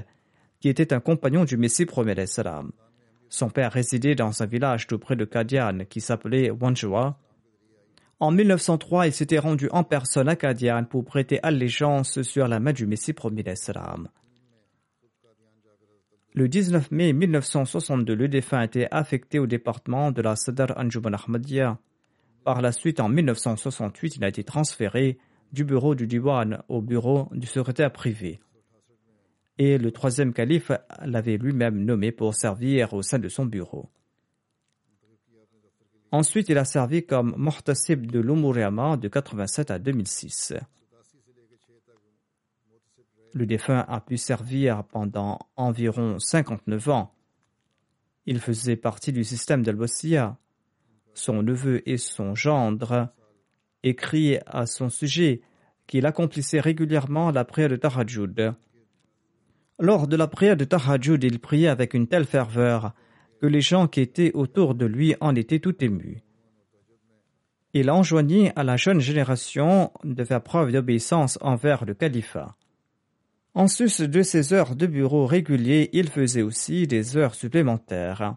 qui 0.61 0.68
était 0.68 0.92
un 0.92 1.01
compagnon 1.01 1.44
du 1.44 1.57
Messie 1.57 1.86
premier 1.86 2.26
salam. 2.26 2.72
Son 3.37 3.51
père 3.51 3.70
résidait 3.70 4.14
dans 4.14 4.43
un 4.43 4.47
village 4.47 4.87
tout 4.87 4.99
près 4.99 5.14
de 5.14 5.26
Kadian 5.26 5.80
qui 5.91 6.01
s'appelait 6.01 6.51
Wanjua. 6.51 7.18
En 8.18 8.30
1903, 8.30 9.09
il 9.09 9.12
s'était 9.12 9.39
rendu 9.39 9.68
en 9.72 9.84
personne 9.84 10.30
à 10.30 10.37
Kadian 10.37 10.84
pour 10.84 11.05
prêter 11.05 11.39
allégeance 11.43 12.22
sur 12.22 12.49
la 12.49 12.61
main 12.61 12.72
du 12.72 12.87
Messie 12.87 13.12
premier 13.12 13.45
salam. 13.55 14.09
Le 16.32 16.49
19 16.49 16.91
mai 16.93 17.12
1962, 17.12 18.14
le 18.14 18.28
défunt 18.28 18.61
a 18.61 18.64
été 18.64 18.91
affecté 18.91 19.39
au 19.39 19.47
département 19.47 20.12
de 20.12 20.22
la 20.22 20.34
Sadar 20.34 20.72
Anjuman 20.78 21.12
Ahmadiyya. 21.12 21.76
Par 22.43 22.62
la 22.62 22.72
suite, 22.72 23.01
en 23.01 23.11
1968, 23.11 24.16
il 24.16 24.24
a 24.24 24.28
été 24.28 24.45
transféré 24.45 25.18
du 25.53 25.64
bureau 25.64 25.95
du 25.95 26.07
Diwan 26.07 26.62
au 26.70 26.80
bureau 26.80 27.28
du 27.32 27.47
secrétaire 27.47 27.93
privé 27.93 28.41
et 29.59 29.79
le 29.79 29.91
troisième 29.91 30.33
calife 30.33 30.71
l'avait 31.05 31.39
lui-même 31.39 31.85
nommé 31.85 32.13
pour 32.13 32.35
servir 32.35 32.93
au 32.93 33.03
sein 33.03 33.19
de 33.19 33.29
son 33.29 33.47
bureau. 33.47 33.89
Ensuite, 36.13 36.49
il 36.49 36.59
a 36.59 36.65
servi 36.65 37.05
comme 37.05 37.35
Mortasib 37.37 38.11
de 38.11 38.21
l'Umuriyama 38.21 38.97
de 38.97 39.09
87 39.09 39.71
à 39.71 39.79
2006. 39.79 40.55
Le 43.35 43.47
défunt 43.47 43.85
a 43.89 44.01
pu 44.01 44.17
servir 44.17 44.85
pendant 44.85 45.39
environ 45.57 46.19
59 46.19 46.89
ans. 46.89 47.13
Il 48.25 48.41
faisait 48.41 48.77
partie 48.77 49.13
du 49.13 49.25
système 49.25 49.63
dal 49.63 49.77
Son 51.15 51.43
neveu 51.43 51.83
et 51.89 51.99
son 51.99 52.35
gendre 52.35 53.09
écrit 53.83 54.39
à 54.47 54.67
son 54.67 54.89
sujet 54.89 55.43
qu'il 55.87 56.07
accomplissait 56.07 56.61
régulièrement 56.61 57.31
la 57.31 57.45
prière 57.45 57.69
de 57.69 57.77
Tahajjud 57.77 58.55
lors 59.79 60.07
de 60.07 60.16
la 60.16 60.27
prière 60.27 60.57
de 60.57 60.64
Tahajjud, 60.64 61.22
il 61.22 61.39
priait 61.39 61.68
avec 61.68 61.95
une 61.95 62.07
telle 62.07 62.24
ferveur 62.24 62.93
que 63.41 63.47
les 63.47 63.61
gens 63.61 63.87
qui 63.87 64.01
étaient 64.01 64.33
autour 64.33 64.74
de 64.74 64.87
lui 64.87 65.14
en 65.20 65.35
étaient 65.35 65.59
tout 65.59 65.85
émus. 65.85 66.22
Il 67.74 67.91
enjoignit 67.91 68.53
à 68.57 68.64
la 68.64 68.79
jeune 68.79 69.01
génération 69.01 69.93
de 70.03 70.24
faire 70.24 70.43
preuve 70.43 70.72
d'obéissance 70.72 71.39
envers 71.43 71.85
le 71.85 71.93
califat. 71.93 72.57
En 73.53 73.68
sus 73.68 74.09
de 74.09 74.22
ses 74.22 74.55
heures 74.55 74.77
de 74.77 74.87
bureau 74.87 75.27
réguliers, 75.27 75.91
il 75.93 76.09
faisait 76.09 76.43
aussi 76.43 76.87
des 76.87 77.16
heures 77.16 77.35
supplémentaires. 77.35 78.37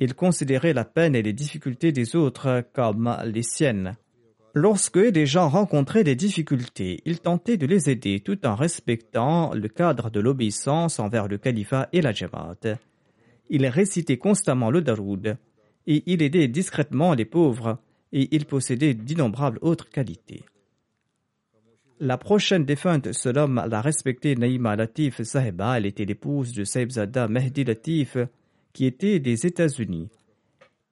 Il 0.00 0.14
considérait 0.14 0.72
la 0.72 0.84
peine 0.84 1.14
et 1.14 1.22
les 1.22 1.32
difficultés 1.32 1.92
des 1.92 2.16
autres 2.16 2.64
comme 2.72 3.16
les 3.24 3.42
siennes. 3.42 3.96
Lorsque 4.54 4.98
des 4.98 5.26
gens 5.26 5.48
rencontraient 5.48 6.02
des 6.02 6.16
difficultés, 6.16 7.00
il 7.04 7.20
tentait 7.20 7.56
de 7.56 7.66
les 7.66 7.88
aider 7.88 8.18
tout 8.18 8.44
en 8.44 8.56
respectant 8.56 9.54
le 9.54 9.68
cadre 9.68 10.10
de 10.10 10.18
l'obéissance 10.18 10.98
envers 10.98 11.28
le 11.28 11.38
califat 11.38 11.88
et 11.92 12.00
la 12.00 12.12
Jamaat. 12.12 12.78
Il 13.48 13.66
récitait 13.66 14.18
constamment 14.18 14.70
le 14.70 14.82
Daroud 14.82 15.36
et 15.86 16.02
il 16.06 16.22
aidait 16.22 16.48
discrètement 16.48 17.14
les 17.14 17.24
pauvres 17.24 17.78
et 18.12 18.28
il 18.34 18.44
possédait 18.44 18.94
d'innombrables 18.94 19.58
autres 19.62 19.88
qualités. 19.88 20.42
La 22.00 22.18
prochaine 22.18 22.64
défunte 22.64 23.12
se 23.12 23.28
nomme 23.28 23.62
la 23.68 23.80
respectée 23.80 24.34
Naïma 24.34 24.74
Latif 24.74 25.22
Sahiba. 25.22 25.76
Elle 25.76 25.86
était 25.86 26.06
l'épouse 26.06 26.54
de 26.54 26.64
Saibzada 26.64 27.28
Mehdi 27.28 27.62
Latif, 27.62 28.16
qui 28.72 28.86
était 28.86 29.20
des 29.20 29.46
États-Unis. 29.46 30.08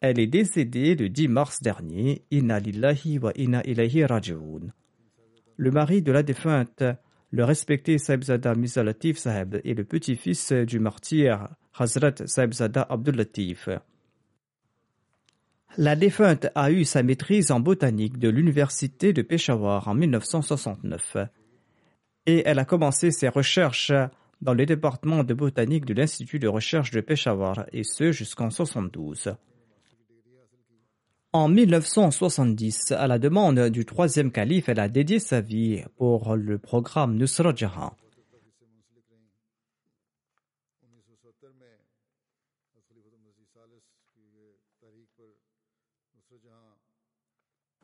Elle 0.01 0.21
est 0.21 0.27
décédée 0.27 0.95
le 0.95 1.09
10 1.09 1.29
mars 1.29 1.63
dernier. 1.63 2.25
Inna 2.31 2.61
lillahi 2.61 3.19
wa 3.19 3.33
inna 3.35 3.63
ilayhi 3.65 4.05
raji'un. 4.05 4.73
Le 5.57 5.71
mari 5.71 6.03
de 6.03 6.13
la 6.13 6.23
défunte, 6.23 6.85
le 7.31 7.45
respecté 7.45 7.99
Saibzada 7.99 8.55
Mizalatif 8.55 9.19
Saheb, 9.19 9.57
est 9.65 9.75
le 9.75 9.85
petit-fils 9.85 10.53
du 10.53 10.79
martyr 10.79 11.49
Hazrat 11.77 12.27
Saibzada 12.27 12.87
Abdul 12.89 13.17
Latif. 13.17 13.69
La 15.77 15.97
défunte 15.97 16.47
a 16.55 16.71
eu 16.71 16.85
sa 16.85 17.03
maîtrise 17.03 17.51
en 17.51 17.61
botanique 17.61 18.19
de 18.19 18.29
l'université 18.29 19.13
de 19.13 19.23
Peshawar 19.23 19.89
en 19.89 19.95
1969 19.95 21.17
et 22.29 22.43
elle 22.45 22.59
a 22.59 22.65
commencé 22.67 23.11
ses 23.11 23.29
recherches 23.29 23.93
dans 24.43 24.53
le 24.53 24.67
département 24.67 25.25
de 25.25 25.33
botanique 25.35 25.87
de 25.87 25.95
l'Institut 25.95 26.39
de 26.39 26.47
recherche 26.47 26.91
de 26.91 27.01
Peshawar, 27.01 27.65
et 27.73 27.85
ce 27.85 28.13
jusqu'en 28.13 28.51
72. 28.51 29.35
En 31.35 31.49
1970, 31.49 32.93
à 32.93 33.07
la 33.07 33.19
demande 33.19 33.69
du 33.69 33.85
troisième 33.85 34.33
calife, 34.33 34.71
elle 34.71 34.81
a 34.81 34.89
dédié 34.89 35.19
sa 35.19 35.43
vie 35.43 35.85
pour 35.99 36.37
le 36.37 36.57
programme 36.57 37.17
Nusra 37.17 37.55
Jahan. 37.55 37.95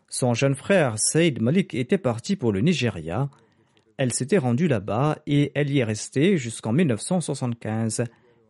Son 0.09 0.33
jeune 0.33 0.55
frère 0.55 0.99
Saïd 0.99 1.43
Malik 1.43 1.75
était 1.75 1.99
parti 1.99 2.37
pour 2.37 2.51
le 2.51 2.61
Nigeria. 2.63 3.29
Elle 3.99 4.15
s'était 4.15 4.39
rendue 4.39 4.69
là-bas 4.69 5.19
et 5.27 5.53
elle 5.55 5.71
y 5.71 5.81
est 5.81 5.85
restée 5.85 6.39
jusqu'en 6.39 6.73
1975 6.73 8.05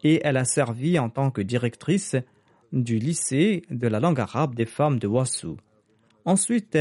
et 0.05 0.20
elle 0.22 0.36
a 0.36 0.45
servi 0.45 1.01
en 1.01 1.11
tant 1.11 1.32
que 1.32 1.40
directrice 1.40 2.14
du 2.75 2.99
lycée 2.99 3.62
de 3.70 3.89
la 3.89 4.01
langue 4.01 4.20
arabe 4.20 4.55
des 4.55 4.66
femmes 4.66 4.99
de 4.99 5.07
Wassou. 5.07 5.57
Ensuite, 6.25 6.77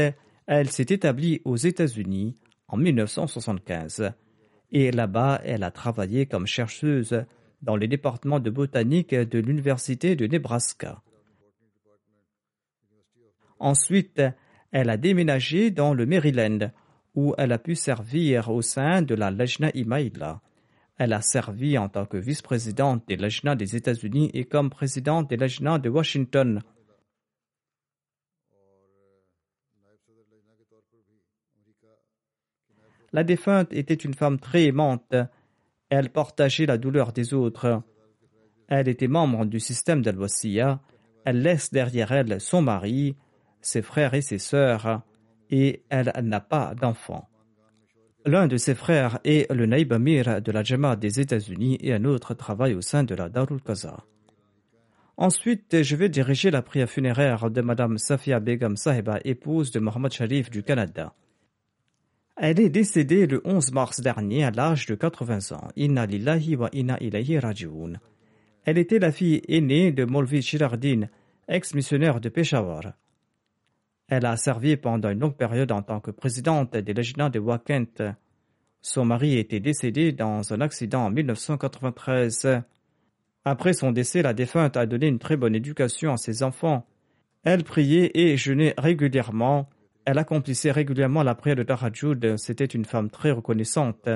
elle 0.46 0.70
s'est 0.70 0.86
établie 0.88 1.40
aux 1.44 1.56
États-Unis 1.56 2.36
en 2.68 2.76
1975 2.76 4.12
et 4.72 4.90
là-bas, 4.90 5.40
elle 5.44 5.62
a 5.62 5.70
travaillé 5.70 6.26
comme 6.26 6.48
chercheuse 6.48 7.24
dans 7.62 7.76
les 7.76 7.86
départements 7.86 8.40
de 8.40 8.50
botanique 8.50 9.14
de 9.14 9.38
l'Université 9.38 10.16
de 10.16 10.26
Nebraska. 10.26 11.00
Ensuite, 13.60 14.20
elle 14.72 14.90
a 14.90 14.96
déménagé 14.96 15.70
dans 15.70 15.94
le 15.94 16.06
Maryland, 16.06 16.72
où 17.14 17.34
elle 17.38 17.52
a 17.52 17.58
pu 17.58 17.76
servir 17.76 18.50
au 18.50 18.60
sein 18.62 19.00
de 19.00 19.14
la 19.14 19.30
Lajna 19.30 19.70
Imaïla. 19.74 20.40
Elle 20.96 21.12
a 21.12 21.20
servi 21.20 21.76
en 21.76 21.88
tant 21.88 22.06
que 22.06 22.16
vice-présidente 22.16 23.04
des 23.08 23.16
Lajna 23.16 23.56
des 23.56 23.74
États-Unis 23.74 24.30
et 24.32 24.44
comme 24.44 24.70
présidente 24.70 25.28
des 25.28 25.36
Lajna 25.36 25.78
de 25.78 25.88
Washington. 25.88 26.62
La 33.12 33.24
défunte 33.24 33.72
était 33.72 33.94
une 33.94 34.14
femme 34.14 34.38
très 34.38 34.64
aimante. 34.64 35.14
Elle 35.88 36.10
partageait 36.10 36.66
la 36.66 36.78
douleur 36.78 37.12
des 37.12 37.34
autres. 37.34 37.82
Elle 38.68 38.88
était 38.88 39.08
membre 39.08 39.44
du 39.44 39.60
système 39.60 40.02
dal 40.02 40.18
Elle 41.24 41.42
laisse 41.42 41.72
derrière 41.72 42.12
elle 42.12 42.40
son 42.40 42.62
mari, 42.62 43.16
ses 43.60 43.82
frères 43.82 44.14
et 44.14 44.22
ses 44.22 44.38
sœurs, 44.38 45.02
et 45.50 45.84
elle 45.90 46.12
n'a 46.22 46.40
pas 46.40 46.74
d'enfants. 46.74 47.28
L'un 48.26 48.46
de 48.46 48.56
ses 48.56 48.74
frères 48.74 49.18
est 49.24 49.52
le 49.52 49.66
Naïb 49.66 49.92
Amir 49.92 50.40
de 50.40 50.50
la 50.50 50.62
Jamaat 50.62 50.96
des 50.96 51.20
États-Unis 51.20 51.76
et 51.82 51.92
un 51.92 52.06
autre 52.06 52.32
travaille 52.32 52.72
au 52.72 52.80
sein 52.80 53.04
de 53.04 53.14
la 53.14 53.28
Darul 53.28 53.60
Qaza. 53.60 54.02
Ensuite, 55.18 55.82
je 55.82 55.94
vais 55.94 56.08
diriger 56.08 56.50
la 56.50 56.62
prière 56.62 56.88
funéraire 56.88 57.50
de 57.50 57.60
Madame 57.60 57.98
Safia 57.98 58.40
Begum 58.40 58.78
Sahiba, 58.78 59.20
épouse 59.24 59.72
de 59.72 59.78
Mohamed 59.78 60.10
Sharif 60.10 60.50
du 60.50 60.62
Canada. 60.62 61.14
Elle 62.36 62.60
est 62.60 62.70
décédée 62.70 63.26
le 63.26 63.42
11 63.44 63.72
mars 63.72 64.00
dernier 64.00 64.44
à 64.44 64.50
l'âge 64.50 64.86
de 64.86 64.94
80 64.94 65.54
ans. 65.54 65.68
Inna 65.76 66.06
lillahi 66.06 66.56
wa 66.56 66.70
inna 66.72 66.96
ilayhi 67.00 67.38
raji'un. 67.38 67.92
Elle 68.64 68.78
était 68.78 68.98
la 68.98 69.12
fille 69.12 69.42
aînée 69.48 69.92
de 69.92 70.06
Molvi 70.06 70.40
Shirardin, 70.40 71.08
ex-missionnaire 71.46 72.20
de 72.20 72.30
Peshawar. 72.30 72.94
Elle 74.08 74.26
a 74.26 74.36
servi 74.36 74.76
pendant 74.76 75.10
une 75.10 75.20
longue 75.20 75.36
période 75.36 75.72
en 75.72 75.82
tant 75.82 76.00
que 76.00 76.10
présidente 76.10 76.76
des 76.76 76.92
légions 76.92 77.30
de 77.30 77.38
Wakent. 77.38 78.02
Son 78.82 79.04
mari 79.06 79.38
était 79.38 79.60
décédé 79.60 80.12
dans 80.12 80.52
un 80.52 80.60
accident 80.60 81.06
en 81.06 81.10
1993. 81.10 82.60
Après 83.46 83.72
son 83.72 83.92
décès, 83.92 84.20
la 84.20 84.34
défunte 84.34 84.76
a 84.76 84.84
donné 84.84 85.06
une 85.06 85.18
très 85.18 85.38
bonne 85.38 85.54
éducation 85.54 86.12
à 86.12 86.16
ses 86.18 86.42
enfants. 86.42 86.86
Elle 87.44 87.64
priait 87.64 88.10
et 88.14 88.36
jeûnait 88.36 88.74
régulièrement. 88.76 89.70
Elle 90.04 90.18
accomplissait 90.18 90.70
régulièrement 90.70 91.22
la 91.22 91.34
prière 91.34 91.56
de 91.56 91.62
Tahajjud. 91.62 92.36
C'était 92.36 92.64
une 92.66 92.84
femme 92.84 93.08
très 93.08 93.30
reconnaissante. 93.30 94.08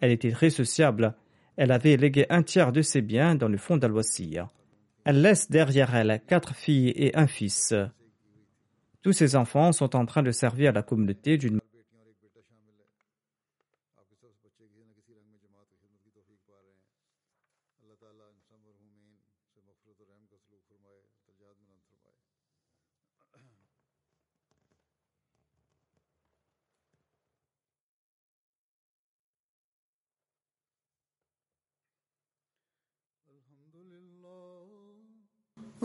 Elle 0.00 0.12
était 0.12 0.30
très 0.30 0.50
sociable. 0.50 1.14
Elle 1.56 1.72
avait 1.72 1.96
légué 1.96 2.26
un 2.30 2.42
tiers 2.44 2.72
de 2.72 2.82
ses 2.82 3.02
biens 3.02 3.34
dans 3.34 3.48
le 3.48 3.58
fond 3.58 3.76
dal 3.76 3.92
Elle 5.04 5.20
laisse 5.20 5.50
derrière 5.50 5.94
elle 5.94 6.20
quatre 6.28 6.54
filles 6.54 6.92
et 6.94 7.16
un 7.16 7.26
fils. 7.26 7.74
Tous 9.02 9.12
ces 9.12 9.34
enfants 9.34 9.72
sont 9.72 9.96
en 9.96 10.06
train 10.06 10.22
de 10.22 10.30
servir 10.30 10.72
la 10.72 10.82
communauté 10.82 11.36
d'une 11.36 11.58